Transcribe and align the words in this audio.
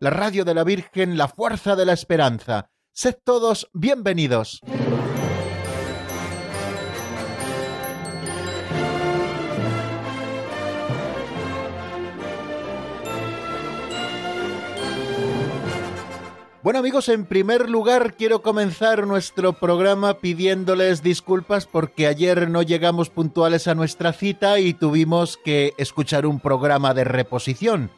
la 0.00 0.10
radio 0.10 0.44
de 0.44 0.54
la 0.54 0.64
Virgen, 0.64 1.16
la 1.16 1.28
fuerza 1.28 1.76
de 1.76 1.86
la 1.86 1.92
esperanza. 1.92 2.70
Sed 2.92 3.16
todos 3.24 3.68
bienvenidos. 3.72 4.60
Bueno 16.62 16.80
amigos, 16.80 17.08
en 17.08 17.26
primer 17.26 17.70
lugar 17.70 18.14
quiero 18.16 18.42
comenzar 18.42 19.06
nuestro 19.06 19.52
programa 19.52 20.14
pidiéndoles 20.14 21.00
disculpas 21.00 21.64
porque 21.64 22.08
ayer 22.08 22.50
no 22.50 22.62
llegamos 22.62 23.08
puntuales 23.08 23.68
a 23.68 23.76
nuestra 23.76 24.12
cita 24.12 24.58
y 24.58 24.74
tuvimos 24.74 25.36
que 25.36 25.74
escuchar 25.78 26.26
un 26.26 26.40
programa 26.40 26.92
de 26.92 27.04
reposición. 27.04 27.92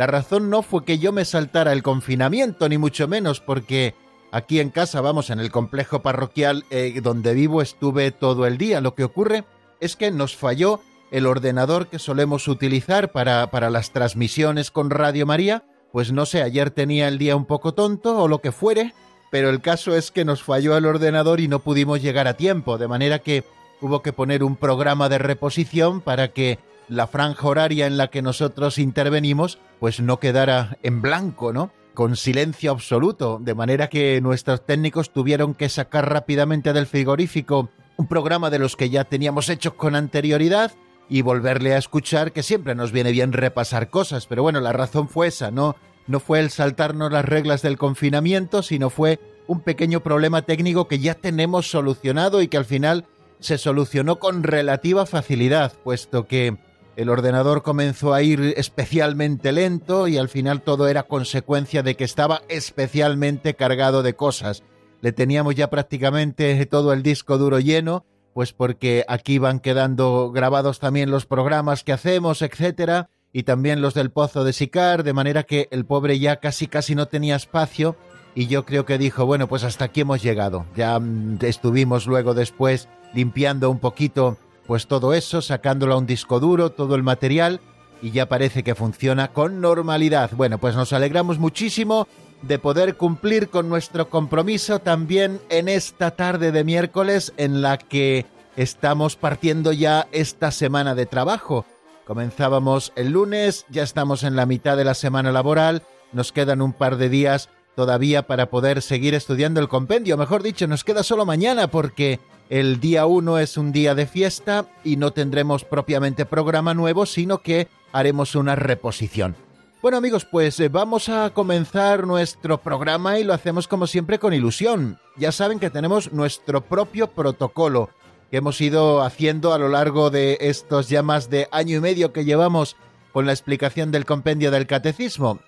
La 0.00 0.06
razón 0.06 0.48
no 0.48 0.62
fue 0.62 0.86
que 0.86 0.98
yo 0.98 1.12
me 1.12 1.26
saltara 1.26 1.74
el 1.74 1.82
confinamiento, 1.82 2.70
ni 2.70 2.78
mucho 2.78 3.06
menos, 3.06 3.40
porque 3.40 3.94
aquí 4.32 4.58
en 4.58 4.70
casa, 4.70 5.02
vamos, 5.02 5.28
en 5.28 5.40
el 5.40 5.52
complejo 5.52 6.00
parroquial 6.00 6.64
eh, 6.70 7.02
donde 7.02 7.34
vivo 7.34 7.60
estuve 7.60 8.10
todo 8.10 8.46
el 8.46 8.56
día. 8.56 8.80
Lo 8.80 8.94
que 8.94 9.04
ocurre 9.04 9.44
es 9.78 9.96
que 9.96 10.10
nos 10.10 10.34
falló 10.34 10.80
el 11.10 11.26
ordenador 11.26 11.88
que 11.88 11.98
solemos 11.98 12.48
utilizar 12.48 13.12
para, 13.12 13.50
para 13.50 13.68
las 13.68 13.90
transmisiones 13.90 14.70
con 14.70 14.88
Radio 14.88 15.26
María 15.26 15.64
pues 15.92 16.12
no 16.12 16.24
sé, 16.24 16.40
ayer 16.40 16.70
tenía 16.70 17.06
el 17.06 17.18
día 17.18 17.36
un 17.36 17.44
poco 17.44 17.74
tonto 17.74 18.16
o 18.16 18.26
lo 18.26 18.40
que 18.40 18.52
fuere, 18.52 18.94
pero 19.30 19.50
el 19.50 19.60
caso 19.60 19.94
es 19.94 20.10
que 20.10 20.24
nos 20.24 20.42
falló 20.42 20.78
el 20.78 20.86
ordenador 20.86 21.40
y 21.40 21.48
no 21.48 21.58
pudimos 21.58 22.00
llegar 22.00 22.26
a 22.26 22.38
tiempo, 22.38 22.78
de 22.78 22.88
manera 22.88 23.18
que 23.18 23.44
hubo 23.82 24.00
que 24.00 24.14
poner 24.14 24.42
un 24.44 24.56
programa 24.56 25.10
de 25.10 25.18
reposición 25.18 26.00
para 26.00 26.28
que 26.28 26.58
la 26.90 27.06
franja 27.06 27.46
horaria 27.46 27.86
en 27.86 27.96
la 27.96 28.08
que 28.08 28.20
nosotros 28.20 28.78
intervenimos 28.78 29.58
pues 29.78 30.00
no 30.00 30.18
quedara 30.18 30.76
en 30.82 31.00
blanco, 31.00 31.52
¿no? 31.52 31.70
Con 31.94 32.16
silencio 32.16 32.72
absoluto, 32.72 33.38
de 33.40 33.54
manera 33.54 33.88
que 33.88 34.20
nuestros 34.20 34.66
técnicos 34.66 35.12
tuvieron 35.12 35.54
que 35.54 35.68
sacar 35.68 36.10
rápidamente 36.10 36.72
del 36.72 36.86
frigorífico 36.86 37.70
un 37.96 38.06
programa 38.06 38.50
de 38.50 38.58
los 38.58 38.76
que 38.76 38.90
ya 38.90 39.04
teníamos 39.04 39.48
hechos 39.48 39.74
con 39.74 39.94
anterioridad 39.94 40.72
y 41.08 41.22
volverle 41.22 41.74
a 41.74 41.78
escuchar, 41.78 42.32
que 42.32 42.42
siempre 42.42 42.74
nos 42.74 42.92
viene 42.92 43.12
bien 43.12 43.32
repasar 43.32 43.90
cosas, 43.90 44.26
pero 44.26 44.42
bueno, 44.42 44.60
la 44.60 44.72
razón 44.72 45.08
fue 45.08 45.28
esa, 45.28 45.50
no, 45.50 45.76
no 46.06 46.18
fue 46.18 46.40
el 46.40 46.50
saltarnos 46.50 47.12
las 47.12 47.24
reglas 47.24 47.62
del 47.62 47.78
confinamiento, 47.78 48.62
sino 48.62 48.90
fue 48.90 49.20
un 49.46 49.60
pequeño 49.60 50.00
problema 50.00 50.42
técnico 50.42 50.88
que 50.88 50.98
ya 50.98 51.14
tenemos 51.14 51.70
solucionado 51.70 52.42
y 52.42 52.48
que 52.48 52.56
al 52.56 52.64
final 52.64 53.06
se 53.38 53.58
solucionó 53.58 54.18
con 54.18 54.42
relativa 54.42 55.06
facilidad, 55.06 55.72
puesto 55.82 56.26
que 56.26 56.58
el 57.00 57.08
ordenador 57.08 57.62
comenzó 57.62 58.12
a 58.12 58.22
ir 58.22 58.52
especialmente 58.58 59.52
lento 59.52 60.06
y 60.06 60.18
al 60.18 60.28
final 60.28 60.60
todo 60.60 60.86
era 60.86 61.04
consecuencia 61.04 61.82
de 61.82 61.96
que 61.96 62.04
estaba 62.04 62.42
especialmente 62.48 63.54
cargado 63.54 64.02
de 64.02 64.14
cosas. 64.14 64.62
Le 65.00 65.12
teníamos 65.12 65.54
ya 65.54 65.70
prácticamente 65.70 66.66
todo 66.66 66.92
el 66.92 67.02
disco 67.02 67.38
duro 67.38 67.58
lleno 67.58 68.04
pues 68.34 68.52
porque 68.52 69.06
aquí 69.08 69.38
van 69.38 69.60
quedando 69.60 70.30
grabados 70.30 70.78
también 70.78 71.10
los 71.10 71.24
programas 71.24 71.84
que 71.84 71.92
hacemos, 71.92 72.42
etcétera, 72.42 73.08
y 73.32 73.44
también 73.44 73.80
los 73.80 73.94
del 73.94 74.10
Pozo 74.10 74.44
de 74.44 74.52
Sicar, 74.52 75.02
de 75.02 75.14
manera 75.14 75.44
que 75.44 75.68
el 75.70 75.86
pobre 75.86 76.18
ya 76.18 76.36
casi 76.36 76.66
casi 76.66 76.94
no 76.94 77.06
tenía 77.06 77.34
espacio 77.34 77.96
y 78.34 78.46
yo 78.46 78.66
creo 78.66 78.84
que 78.84 78.98
dijo, 78.98 79.24
bueno, 79.24 79.48
pues 79.48 79.64
hasta 79.64 79.86
aquí 79.86 80.02
hemos 80.02 80.22
llegado. 80.22 80.66
Ya 80.76 80.98
mm, 80.98 81.38
estuvimos 81.40 82.06
luego 82.06 82.34
después 82.34 82.88
limpiando 83.14 83.70
un 83.70 83.78
poquito 83.78 84.36
pues 84.70 84.86
todo 84.86 85.14
eso, 85.14 85.42
sacándolo 85.42 85.94
a 85.94 85.98
un 85.98 86.06
disco 86.06 86.38
duro, 86.38 86.70
todo 86.70 86.94
el 86.94 87.02
material 87.02 87.58
y 88.00 88.12
ya 88.12 88.28
parece 88.28 88.62
que 88.62 88.76
funciona 88.76 89.32
con 89.32 89.60
normalidad. 89.60 90.30
Bueno, 90.36 90.58
pues 90.58 90.76
nos 90.76 90.92
alegramos 90.92 91.40
muchísimo 91.40 92.06
de 92.42 92.60
poder 92.60 92.96
cumplir 92.96 93.48
con 93.48 93.68
nuestro 93.68 94.08
compromiso 94.08 94.78
también 94.78 95.40
en 95.48 95.68
esta 95.68 96.12
tarde 96.12 96.52
de 96.52 96.62
miércoles 96.62 97.32
en 97.36 97.62
la 97.62 97.78
que 97.78 98.26
estamos 98.54 99.16
partiendo 99.16 99.72
ya 99.72 100.06
esta 100.12 100.52
semana 100.52 100.94
de 100.94 101.06
trabajo. 101.06 101.66
Comenzábamos 102.06 102.92
el 102.94 103.10
lunes, 103.10 103.66
ya 103.70 103.82
estamos 103.82 104.22
en 104.22 104.36
la 104.36 104.46
mitad 104.46 104.76
de 104.76 104.84
la 104.84 104.94
semana 104.94 105.32
laboral, 105.32 105.82
nos 106.12 106.30
quedan 106.30 106.62
un 106.62 106.74
par 106.74 106.96
de 106.96 107.08
días 107.08 107.48
todavía 107.74 108.28
para 108.28 108.50
poder 108.50 108.82
seguir 108.82 109.14
estudiando 109.14 109.58
el 109.58 109.68
compendio. 109.68 110.16
Mejor 110.16 110.44
dicho, 110.44 110.68
nos 110.68 110.84
queda 110.84 111.02
solo 111.02 111.26
mañana 111.26 111.72
porque 111.72 112.20
el 112.50 112.80
día 112.80 113.06
1 113.06 113.38
es 113.38 113.56
un 113.56 113.70
día 113.70 113.94
de 113.94 114.06
fiesta 114.06 114.66
y 114.82 114.96
no 114.96 115.12
tendremos 115.12 115.64
propiamente 115.64 116.26
programa 116.26 116.74
nuevo, 116.74 117.06
sino 117.06 117.38
que 117.38 117.68
haremos 117.92 118.34
una 118.34 118.56
reposición. 118.56 119.36
Bueno 119.80 119.96
amigos, 119.96 120.26
pues 120.26 120.58
eh, 120.58 120.68
vamos 120.68 121.08
a 121.08 121.30
comenzar 121.30 122.06
nuestro 122.08 122.58
programa 122.58 123.20
y 123.20 123.24
lo 123.24 123.32
hacemos 123.32 123.68
como 123.68 123.86
siempre 123.86 124.18
con 124.18 124.34
ilusión. 124.34 124.98
Ya 125.16 125.30
saben 125.30 125.60
que 125.60 125.70
tenemos 125.70 126.12
nuestro 126.12 126.60
propio 126.60 127.06
protocolo 127.12 127.88
que 128.30 128.38
hemos 128.38 128.60
ido 128.60 129.02
haciendo 129.02 129.54
a 129.54 129.58
lo 129.58 129.68
largo 129.68 130.10
de 130.10 130.36
estos 130.40 130.88
ya 130.88 131.02
más 131.02 131.30
de 131.30 131.48
año 131.52 131.76
y 131.76 131.80
medio 131.80 132.12
que 132.12 132.24
llevamos 132.24 132.76
con 133.12 133.26
la 133.26 133.32
explicación 133.32 133.92
del 133.92 134.04
compendio 134.04 134.50
del 134.50 134.66
catecismo. 134.66 135.38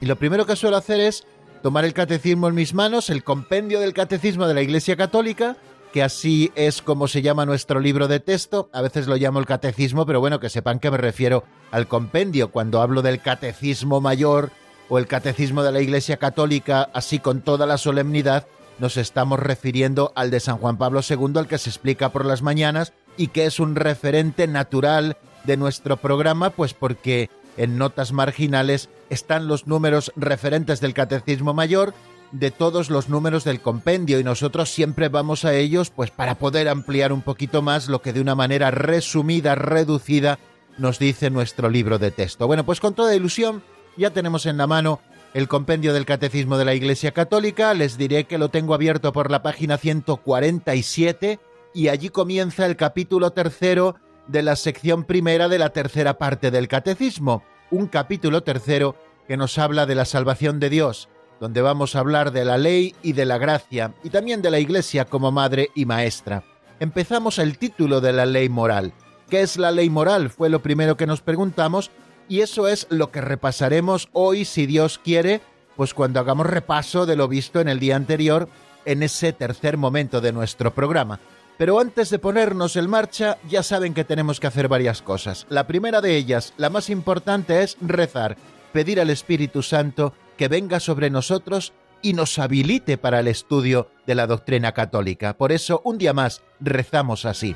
Y 0.00 0.06
lo 0.06 0.16
primero 0.16 0.44
que 0.44 0.56
suelo 0.56 0.76
hacer 0.76 1.00
es 1.00 1.26
tomar 1.62 1.86
el 1.86 1.94
catecismo 1.94 2.48
en 2.48 2.54
mis 2.54 2.74
manos, 2.74 3.08
el 3.08 3.24
compendio 3.24 3.80
del 3.80 3.94
catecismo 3.94 4.46
de 4.46 4.54
la 4.54 4.62
Iglesia 4.62 4.96
Católica, 4.96 5.56
que 5.92 6.02
así 6.02 6.52
es 6.54 6.82
como 6.82 7.08
se 7.08 7.22
llama 7.22 7.46
nuestro 7.46 7.80
libro 7.80 8.08
de 8.08 8.20
texto. 8.20 8.70
A 8.72 8.82
veces 8.82 9.06
lo 9.06 9.16
llamo 9.16 9.38
el 9.38 9.46
catecismo, 9.46 10.06
pero 10.06 10.20
bueno, 10.20 10.40
que 10.40 10.48
sepan 10.48 10.78
que 10.78 10.90
me 10.90 10.96
refiero 10.96 11.44
al 11.70 11.88
compendio. 11.88 12.50
Cuando 12.50 12.80
hablo 12.80 13.02
del 13.02 13.20
catecismo 13.20 14.00
mayor 14.00 14.50
o 14.88 14.98
el 14.98 15.06
catecismo 15.06 15.62
de 15.62 15.72
la 15.72 15.80
Iglesia 15.80 16.16
Católica, 16.16 16.90
así 16.94 17.18
con 17.18 17.42
toda 17.42 17.66
la 17.66 17.78
solemnidad, 17.78 18.46
nos 18.78 18.96
estamos 18.96 19.38
refiriendo 19.38 20.12
al 20.16 20.30
de 20.30 20.40
San 20.40 20.56
Juan 20.58 20.78
Pablo 20.78 21.00
II, 21.08 21.32
al 21.36 21.48
que 21.48 21.58
se 21.58 21.70
explica 21.70 22.10
por 22.10 22.24
las 22.24 22.42
mañanas 22.42 22.92
y 23.16 23.28
que 23.28 23.46
es 23.46 23.60
un 23.60 23.76
referente 23.76 24.46
natural 24.46 25.16
de 25.44 25.56
nuestro 25.56 25.96
programa, 25.98 26.50
pues 26.50 26.74
porque 26.74 27.30
en 27.56 27.76
notas 27.76 28.12
marginales 28.12 28.88
están 29.10 29.48
los 29.48 29.66
números 29.66 30.12
referentes 30.16 30.80
del 30.80 30.94
Catecismo 30.94 31.52
Mayor 31.52 31.94
de 32.32 32.50
todos 32.50 32.90
los 32.90 33.08
números 33.08 33.44
del 33.44 33.60
compendio 33.60 34.20
y 34.20 34.24
nosotros 34.24 34.70
siempre 34.70 35.08
vamos 35.08 35.44
a 35.44 35.54
ellos 35.54 35.90
pues 35.90 36.10
para 36.10 36.36
poder 36.36 36.68
ampliar 36.68 37.12
un 37.12 37.22
poquito 37.22 37.62
más 37.62 37.88
lo 37.88 38.02
que 38.02 38.12
de 38.12 38.20
una 38.20 38.34
manera 38.34 38.70
resumida, 38.70 39.54
reducida 39.54 40.38
nos 40.78 40.98
dice 40.98 41.30
nuestro 41.30 41.68
libro 41.68 41.98
de 41.98 42.10
texto. 42.10 42.46
Bueno, 42.46 42.64
pues 42.64 42.80
con 42.80 42.94
toda 42.94 43.14
ilusión 43.14 43.62
ya 43.96 44.10
tenemos 44.10 44.46
en 44.46 44.56
la 44.56 44.66
mano 44.66 45.00
el 45.34 45.48
compendio 45.48 45.92
del 45.92 46.06
Catecismo 46.06 46.56
de 46.58 46.64
la 46.64 46.74
Iglesia 46.74 47.12
Católica, 47.12 47.74
les 47.74 47.96
diré 47.96 48.24
que 48.24 48.38
lo 48.38 48.48
tengo 48.48 48.74
abierto 48.74 49.12
por 49.12 49.30
la 49.30 49.42
página 49.42 49.78
147 49.78 51.38
y 51.72 51.88
allí 51.88 52.08
comienza 52.08 52.66
el 52.66 52.76
capítulo 52.76 53.30
tercero 53.30 53.96
de 54.26 54.42
la 54.42 54.56
sección 54.56 55.04
primera 55.04 55.48
de 55.48 55.58
la 55.58 55.70
tercera 55.70 56.18
parte 56.18 56.50
del 56.50 56.68
Catecismo, 56.68 57.44
un 57.70 57.86
capítulo 57.86 58.42
tercero 58.42 58.96
que 59.28 59.36
nos 59.36 59.58
habla 59.58 59.86
de 59.86 59.94
la 59.94 60.04
salvación 60.04 60.58
de 60.58 60.70
Dios, 60.70 61.08
donde 61.40 61.62
vamos 61.62 61.96
a 61.96 62.00
hablar 62.00 62.30
de 62.30 62.44
la 62.44 62.58
ley 62.58 62.94
y 63.02 63.14
de 63.14 63.24
la 63.24 63.38
gracia, 63.38 63.94
y 64.04 64.10
también 64.10 64.42
de 64.42 64.50
la 64.50 64.60
Iglesia 64.60 65.06
como 65.06 65.32
madre 65.32 65.70
y 65.74 65.86
maestra. 65.86 66.44
Empezamos 66.78 67.38
el 67.38 67.58
título 67.58 68.00
de 68.02 68.12
la 68.12 68.26
ley 68.26 68.48
moral. 68.50 68.92
¿Qué 69.28 69.40
es 69.40 69.56
la 69.56 69.72
ley 69.72 69.88
moral? 69.88 70.28
Fue 70.30 70.50
lo 70.50 70.60
primero 70.60 70.96
que 70.96 71.06
nos 71.06 71.22
preguntamos, 71.22 71.90
y 72.28 72.40
eso 72.40 72.68
es 72.68 72.86
lo 72.90 73.10
que 73.10 73.22
repasaremos 73.22 74.08
hoy, 74.12 74.44
si 74.44 74.66
Dios 74.66 75.00
quiere, 75.02 75.40
pues 75.76 75.94
cuando 75.94 76.20
hagamos 76.20 76.46
repaso 76.46 77.06
de 77.06 77.16
lo 77.16 77.26
visto 77.26 77.60
en 77.60 77.68
el 77.68 77.80
día 77.80 77.96
anterior, 77.96 78.48
en 78.84 79.02
ese 79.02 79.32
tercer 79.32 79.78
momento 79.78 80.20
de 80.20 80.32
nuestro 80.32 80.74
programa. 80.74 81.20
Pero 81.56 81.80
antes 81.80 82.10
de 82.10 82.18
ponernos 82.18 82.76
en 82.76 82.88
marcha, 82.88 83.38
ya 83.48 83.62
saben 83.62 83.94
que 83.94 84.04
tenemos 84.04 84.40
que 84.40 84.46
hacer 84.46 84.68
varias 84.68 85.02
cosas. 85.02 85.46
La 85.48 85.66
primera 85.66 86.00
de 86.00 86.16
ellas, 86.16 86.54
la 86.56 86.70
más 86.70 86.90
importante, 86.90 87.62
es 87.62 87.76
rezar, 87.80 88.36
pedir 88.72 89.00
al 89.00 89.10
Espíritu 89.10 89.62
Santo 89.62 90.14
que 90.40 90.48
venga 90.48 90.80
sobre 90.80 91.10
nosotros 91.10 91.74
y 92.00 92.14
nos 92.14 92.38
habilite 92.38 92.96
para 92.96 93.20
el 93.20 93.28
estudio 93.28 93.90
de 94.06 94.14
la 94.14 94.26
doctrina 94.26 94.72
católica. 94.72 95.36
Por 95.36 95.52
eso, 95.52 95.82
un 95.84 95.98
día 95.98 96.14
más, 96.14 96.40
rezamos 96.60 97.26
así. 97.26 97.54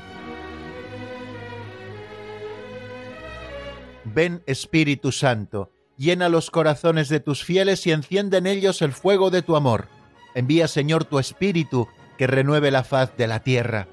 Ven 4.03 4.43
Espíritu 4.45 5.11
Santo, 5.11 5.71
llena 5.97 6.29
los 6.29 6.51
corazones 6.51 7.09
de 7.09 7.19
tus 7.19 7.43
fieles 7.43 7.87
y 7.87 7.91
enciende 7.91 8.37
en 8.37 8.45
ellos 8.45 8.83
el 8.83 8.93
fuego 8.93 9.31
de 9.31 9.41
tu 9.41 9.55
amor. 9.55 9.87
Envía, 10.35 10.67
Señor, 10.67 11.05
tu 11.05 11.17
Espíritu, 11.17 11.87
que 12.19 12.27
renueve 12.27 12.69
la 12.69 12.83
faz 12.83 13.17
de 13.17 13.25
la 13.25 13.39
tierra. 13.39 13.87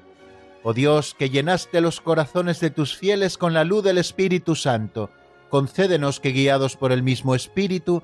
Oh 0.61 0.75
Dios, 0.75 1.15
que 1.17 1.31
llenaste 1.31 1.81
los 1.81 1.99
corazones 1.99 2.59
de 2.59 2.69
tus 2.69 2.95
fieles 2.95 3.39
con 3.39 3.55
la 3.55 3.63
luz 3.63 3.83
del 3.83 3.97
Espíritu 3.97 4.53
Santo, 4.53 5.09
concédenos 5.49 6.19
que, 6.19 6.29
guiados 6.29 6.77
por 6.77 6.91
el 6.91 7.01
mismo 7.01 7.33
Espíritu, 7.33 8.03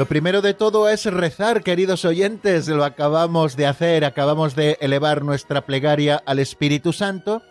Lo 0.00 0.06
primero 0.06 0.40
de 0.40 0.54
todo 0.54 0.88
es 0.88 1.04
rezar, 1.04 1.62
queridos 1.62 2.06
oyentes, 2.06 2.66
lo 2.68 2.84
acabamos 2.86 3.54
de 3.54 3.66
hacer, 3.66 4.06
acabamos 4.06 4.56
de 4.56 4.78
elevar 4.80 5.22
nuestra 5.22 5.66
plegaria 5.66 6.22
al 6.24 6.38
Espíritu 6.38 6.94
Santo, 6.94 7.42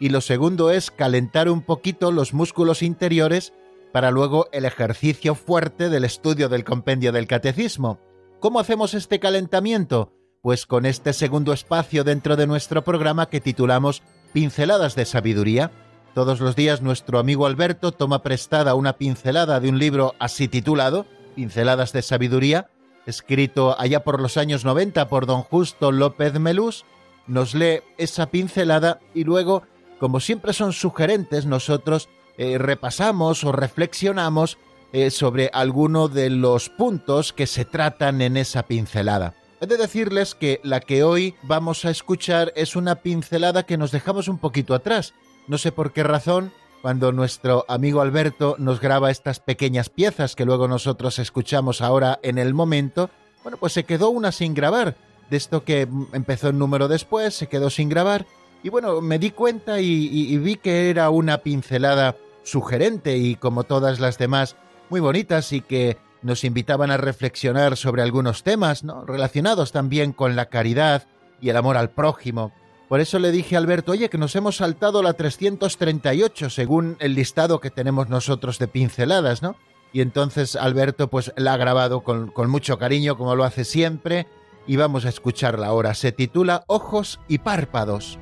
y 0.00 0.08
lo 0.08 0.20
segundo 0.20 0.72
es 0.72 0.90
calentar 0.90 1.48
un 1.48 1.62
poquito 1.62 2.10
los 2.10 2.34
músculos 2.34 2.82
interiores 2.82 3.52
para 3.92 4.10
luego 4.10 4.48
el 4.50 4.64
ejercicio 4.64 5.36
fuerte 5.36 5.90
del 5.90 6.02
estudio 6.02 6.48
del 6.48 6.64
compendio 6.64 7.12
del 7.12 7.28
catecismo. 7.28 8.00
¿Cómo 8.40 8.58
hacemos 8.58 8.94
este 8.94 9.20
calentamiento? 9.20 10.12
Pues 10.40 10.66
con 10.66 10.86
este 10.86 11.12
segundo 11.12 11.52
espacio 11.52 12.02
dentro 12.02 12.34
de 12.34 12.48
nuestro 12.48 12.82
programa 12.82 13.28
que 13.28 13.40
titulamos 13.40 14.02
Pinceladas 14.32 14.96
de 14.96 15.04
Sabiduría. 15.04 15.70
Todos 16.16 16.40
los 16.40 16.56
días 16.56 16.82
nuestro 16.82 17.20
amigo 17.20 17.46
Alberto 17.46 17.92
toma 17.92 18.24
prestada 18.24 18.74
una 18.74 18.94
pincelada 18.94 19.60
de 19.60 19.68
un 19.68 19.78
libro 19.78 20.16
así 20.18 20.48
titulado, 20.48 21.06
Pinceladas 21.34 21.92
de 21.92 22.02
Sabiduría, 22.02 22.68
escrito 23.06 23.78
allá 23.78 24.04
por 24.04 24.20
los 24.20 24.36
años 24.36 24.64
90 24.64 25.08
por 25.08 25.26
don 25.26 25.42
Justo 25.42 25.92
López 25.92 26.38
Melús, 26.38 26.84
nos 27.26 27.54
lee 27.54 27.80
esa 27.98 28.26
pincelada 28.26 29.00
y 29.14 29.24
luego, 29.24 29.62
como 29.98 30.20
siempre 30.20 30.52
son 30.52 30.72
sugerentes, 30.72 31.46
nosotros 31.46 32.08
eh, 32.38 32.58
repasamos 32.58 33.44
o 33.44 33.52
reflexionamos 33.52 34.58
eh, 34.92 35.10
sobre 35.10 35.50
alguno 35.52 36.08
de 36.08 36.30
los 36.30 36.68
puntos 36.68 37.32
que 37.32 37.46
se 37.46 37.64
tratan 37.64 38.20
en 38.20 38.36
esa 38.36 38.64
pincelada. 38.64 39.34
He 39.60 39.66
de 39.66 39.76
decirles 39.76 40.34
que 40.34 40.60
la 40.64 40.80
que 40.80 41.04
hoy 41.04 41.34
vamos 41.44 41.84
a 41.84 41.90
escuchar 41.90 42.52
es 42.56 42.74
una 42.74 42.96
pincelada 42.96 43.62
que 43.62 43.78
nos 43.78 43.92
dejamos 43.92 44.28
un 44.28 44.38
poquito 44.38 44.74
atrás. 44.74 45.14
No 45.46 45.56
sé 45.56 45.70
por 45.70 45.92
qué 45.92 46.02
razón, 46.02 46.52
cuando 46.82 47.12
nuestro 47.12 47.64
amigo 47.68 48.00
Alberto 48.00 48.56
nos 48.58 48.80
graba 48.80 49.12
estas 49.12 49.38
pequeñas 49.38 49.88
piezas 49.88 50.34
que 50.34 50.44
luego 50.44 50.66
nosotros 50.66 51.20
escuchamos 51.20 51.80
ahora 51.80 52.18
en 52.24 52.38
el 52.38 52.54
momento, 52.54 53.08
bueno, 53.44 53.56
pues 53.56 53.72
se 53.72 53.84
quedó 53.84 54.10
una 54.10 54.32
sin 54.32 54.52
grabar. 54.52 54.96
De 55.30 55.36
esto 55.36 55.64
que 55.64 55.88
empezó 56.12 56.48
el 56.48 56.58
número 56.58 56.88
después, 56.88 57.34
se 57.34 57.46
quedó 57.46 57.70
sin 57.70 57.88
grabar. 57.88 58.26
Y 58.64 58.68
bueno, 58.68 59.00
me 59.00 59.20
di 59.20 59.30
cuenta 59.30 59.80
y, 59.80 60.36
vi 60.38 60.56
que 60.56 60.90
era 60.90 61.08
una 61.10 61.38
pincelada 61.38 62.16
sugerente 62.42 63.16
y 63.16 63.36
como 63.36 63.62
todas 63.62 64.00
las 64.00 64.18
demás, 64.18 64.56
muy 64.90 65.00
bonitas 65.00 65.52
y 65.52 65.60
que 65.60 65.96
nos 66.22 66.42
invitaban 66.44 66.90
a 66.90 66.96
reflexionar 66.96 67.76
sobre 67.76 68.02
algunos 68.02 68.42
temas, 68.42 68.82
¿no? 68.82 69.04
Relacionados 69.04 69.72
también 69.72 70.12
con 70.12 70.36
la 70.36 70.46
caridad 70.46 71.06
y 71.40 71.48
el 71.48 71.56
amor 71.56 71.76
al 71.76 71.90
prójimo. 71.90 72.52
Por 72.92 73.00
eso 73.00 73.18
le 73.18 73.30
dije 73.30 73.56
a 73.56 73.58
Alberto, 73.58 73.92
oye, 73.92 74.10
que 74.10 74.18
nos 74.18 74.36
hemos 74.36 74.56
saltado 74.56 75.02
la 75.02 75.14
338 75.14 76.50
según 76.50 76.98
el 77.00 77.14
listado 77.14 77.58
que 77.58 77.70
tenemos 77.70 78.10
nosotros 78.10 78.58
de 78.58 78.68
pinceladas, 78.68 79.40
¿no? 79.40 79.56
Y 79.94 80.02
entonces 80.02 80.56
Alberto 80.56 81.08
pues 81.08 81.32
la 81.38 81.54
ha 81.54 81.56
grabado 81.56 82.02
con, 82.02 82.30
con 82.30 82.50
mucho 82.50 82.78
cariño, 82.78 83.16
como 83.16 83.34
lo 83.34 83.44
hace 83.44 83.64
siempre, 83.64 84.26
y 84.66 84.76
vamos 84.76 85.06
a 85.06 85.08
escucharla 85.08 85.68
ahora. 85.68 85.94
Se 85.94 86.12
titula 86.12 86.64
Ojos 86.66 87.18
y 87.28 87.38
párpados. 87.38 88.18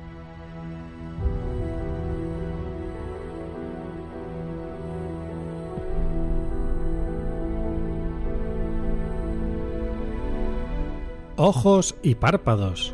Ojos 11.35 11.95
y 12.01 12.15
párpados. 12.15 12.93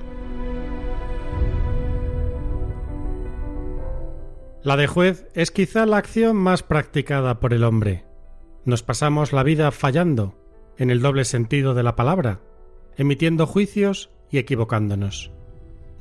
La 4.68 4.75
de 4.75 4.86
juez 4.86 5.30
es 5.34 5.50
quizá 5.50 5.86
la 5.86 5.96
acción 5.96 6.36
más 6.36 6.62
practicada 6.62 7.40
por 7.40 7.54
el 7.54 7.64
hombre. 7.64 8.04
Nos 8.66 8.84
pasamos 8.84 9.31
la 9.31 9.44
vida 9.44 9.72
fallando, 9.72 10.36
en 10.78 10.90
el 10.90 11.02
doble 11.02 11.24
sentido 11.24 11.74
de 11.74 11.84
la 11.84 11.96
palabra, 11.96 12.42
emitiendo 12.98 13.48
juicios 13.48 14.10
y 14.30 14.40
equivocándonos. 14.40 15.31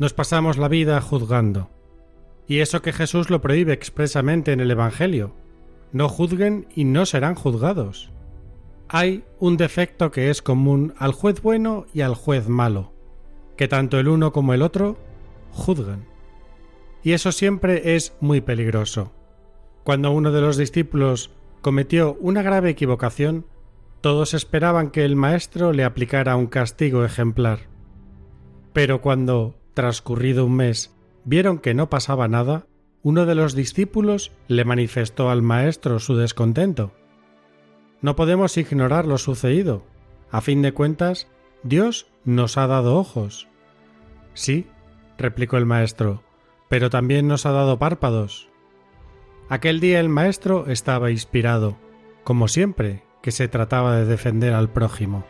Nos 0.00 0.14
pasamos 0.14 0.58
la 0.58 0.66
vida 0.66 1.00
juzgando. 1.00 1.70
Y 2.48 2.58
eso 2.58 2.82
que 2.82 2.92
Jesús 2.92 3.30
lo 3.30 3.40
prohíbe 3.40 3.72
expresamente 3.72 4.50
en 4.52 4.58
el 4.58 4.72
Evangelio. 4.72 5.36
No 5.92 6.08
juzguen 6.08 6.66
y 6.74 6.82
no 6.86 7.06
serán 7.06 7.36
juzgados. 7.36 8.10
Hay 8.88 9.22
un 9.38 9.56
defecto 9.56 10.10
que 10.10 10.28
es 10.28 10.42
común 10.42 10.92
al 10.98 11.12
juez 11.12 11.40
bueno 11.40 11.86
y 11.94 12.00
al 12.00 12.16
juez 12.16 12.48
malo, 12.48 12.92
que 13.56 13.68
tanto 13.68 14.00
el 14.00 14.08
uno 14.08 14.32
como 14.32 14.54
el 14.54 14.62
otro 14.62 14.96
juzgan 15.52 16.15
y 17.06 17.12
eso 17.12 17.30
siempre 17.30 17.94
es 17.94 18.16
muy 18.18 18.40
peligroso. 18.40 19.12
Cuando 19.84 20.10
uno 20.10 20.32
de 20.32 20.40
los 20.40 20.56
discípulos 20.56 21.30
cometió 21.62 22.16
una 22.18 22.42
grave 22.42 22.70
equivocación, 22.70 23.46
todos 24.00 24.34
esperaban 24.34 24.90
que 24.90 25.04
el 25.04 25.14
maestro 25.14 25.72
le 25.72 25.84
aplicara 25.84 26.34
un 26.34 26.48
castigo 26.48 27.04
ejemplar. 27.04 27.60
Pero 28.72 29.02
cuando, 29.02 29.56
transcurrido 29.72 30.46
un 30.46 30.56
mes, 30.56 30.96
vieron 31.24 31.60
que 31.60 31.74
no 31.74 31.88
pasaba 31.88 32.26
nada, 32.26 32.66
uno 33.04 33.24
de 33.24 33.36
los 33.36 33.54
discípulos 33.54 34.32
le 34.48 34.64
manifestó 34.64 35.30
al 35.30 35.42
maestro 35.42 36.00
su 36.00 36.16
descontento. 36.16 36.90
No 38.02 38.16
podemos 38.16 38.56
ignorar 38.56 39.06
lo 39.06 39.18
sucedido. 39.18 39.84
A 40.32 40.40
fin 40.40 40.60
de 40.60 40.72
cuentas, 40.72 41.28
Dios 41.62 42.08
nos 42.24 42.58
ha 42.58 42.66
dado 42.66 42.96
ojos. 42.96 43.46
Sí, 44.34 44.66
replicó 45.18 45.56
el 45.56 45.66
maestro, 45.66 46.25
pero 46.68 46.90
también 46.90 47.28
nos 47.28 47.46
ha 47.46 47.52
dado 47.52 47.78
párpados. 47.78 48.48
Aquel 49.48 49.80
día 49.80 50.00
el 50.00 50.08
maestro 50.08 50.66
estaba 50.68 51.10
inspirado, 51.10 51.76
como 52.24 52.48
siempre 52.48 53.04
que 53.22 53.30
se 53.30 53.48
trataba 53.48 53.96
de 53.96 54.04
defender 54.04 54.54
al 54.54 54.68
prójimo. 54.68 55.24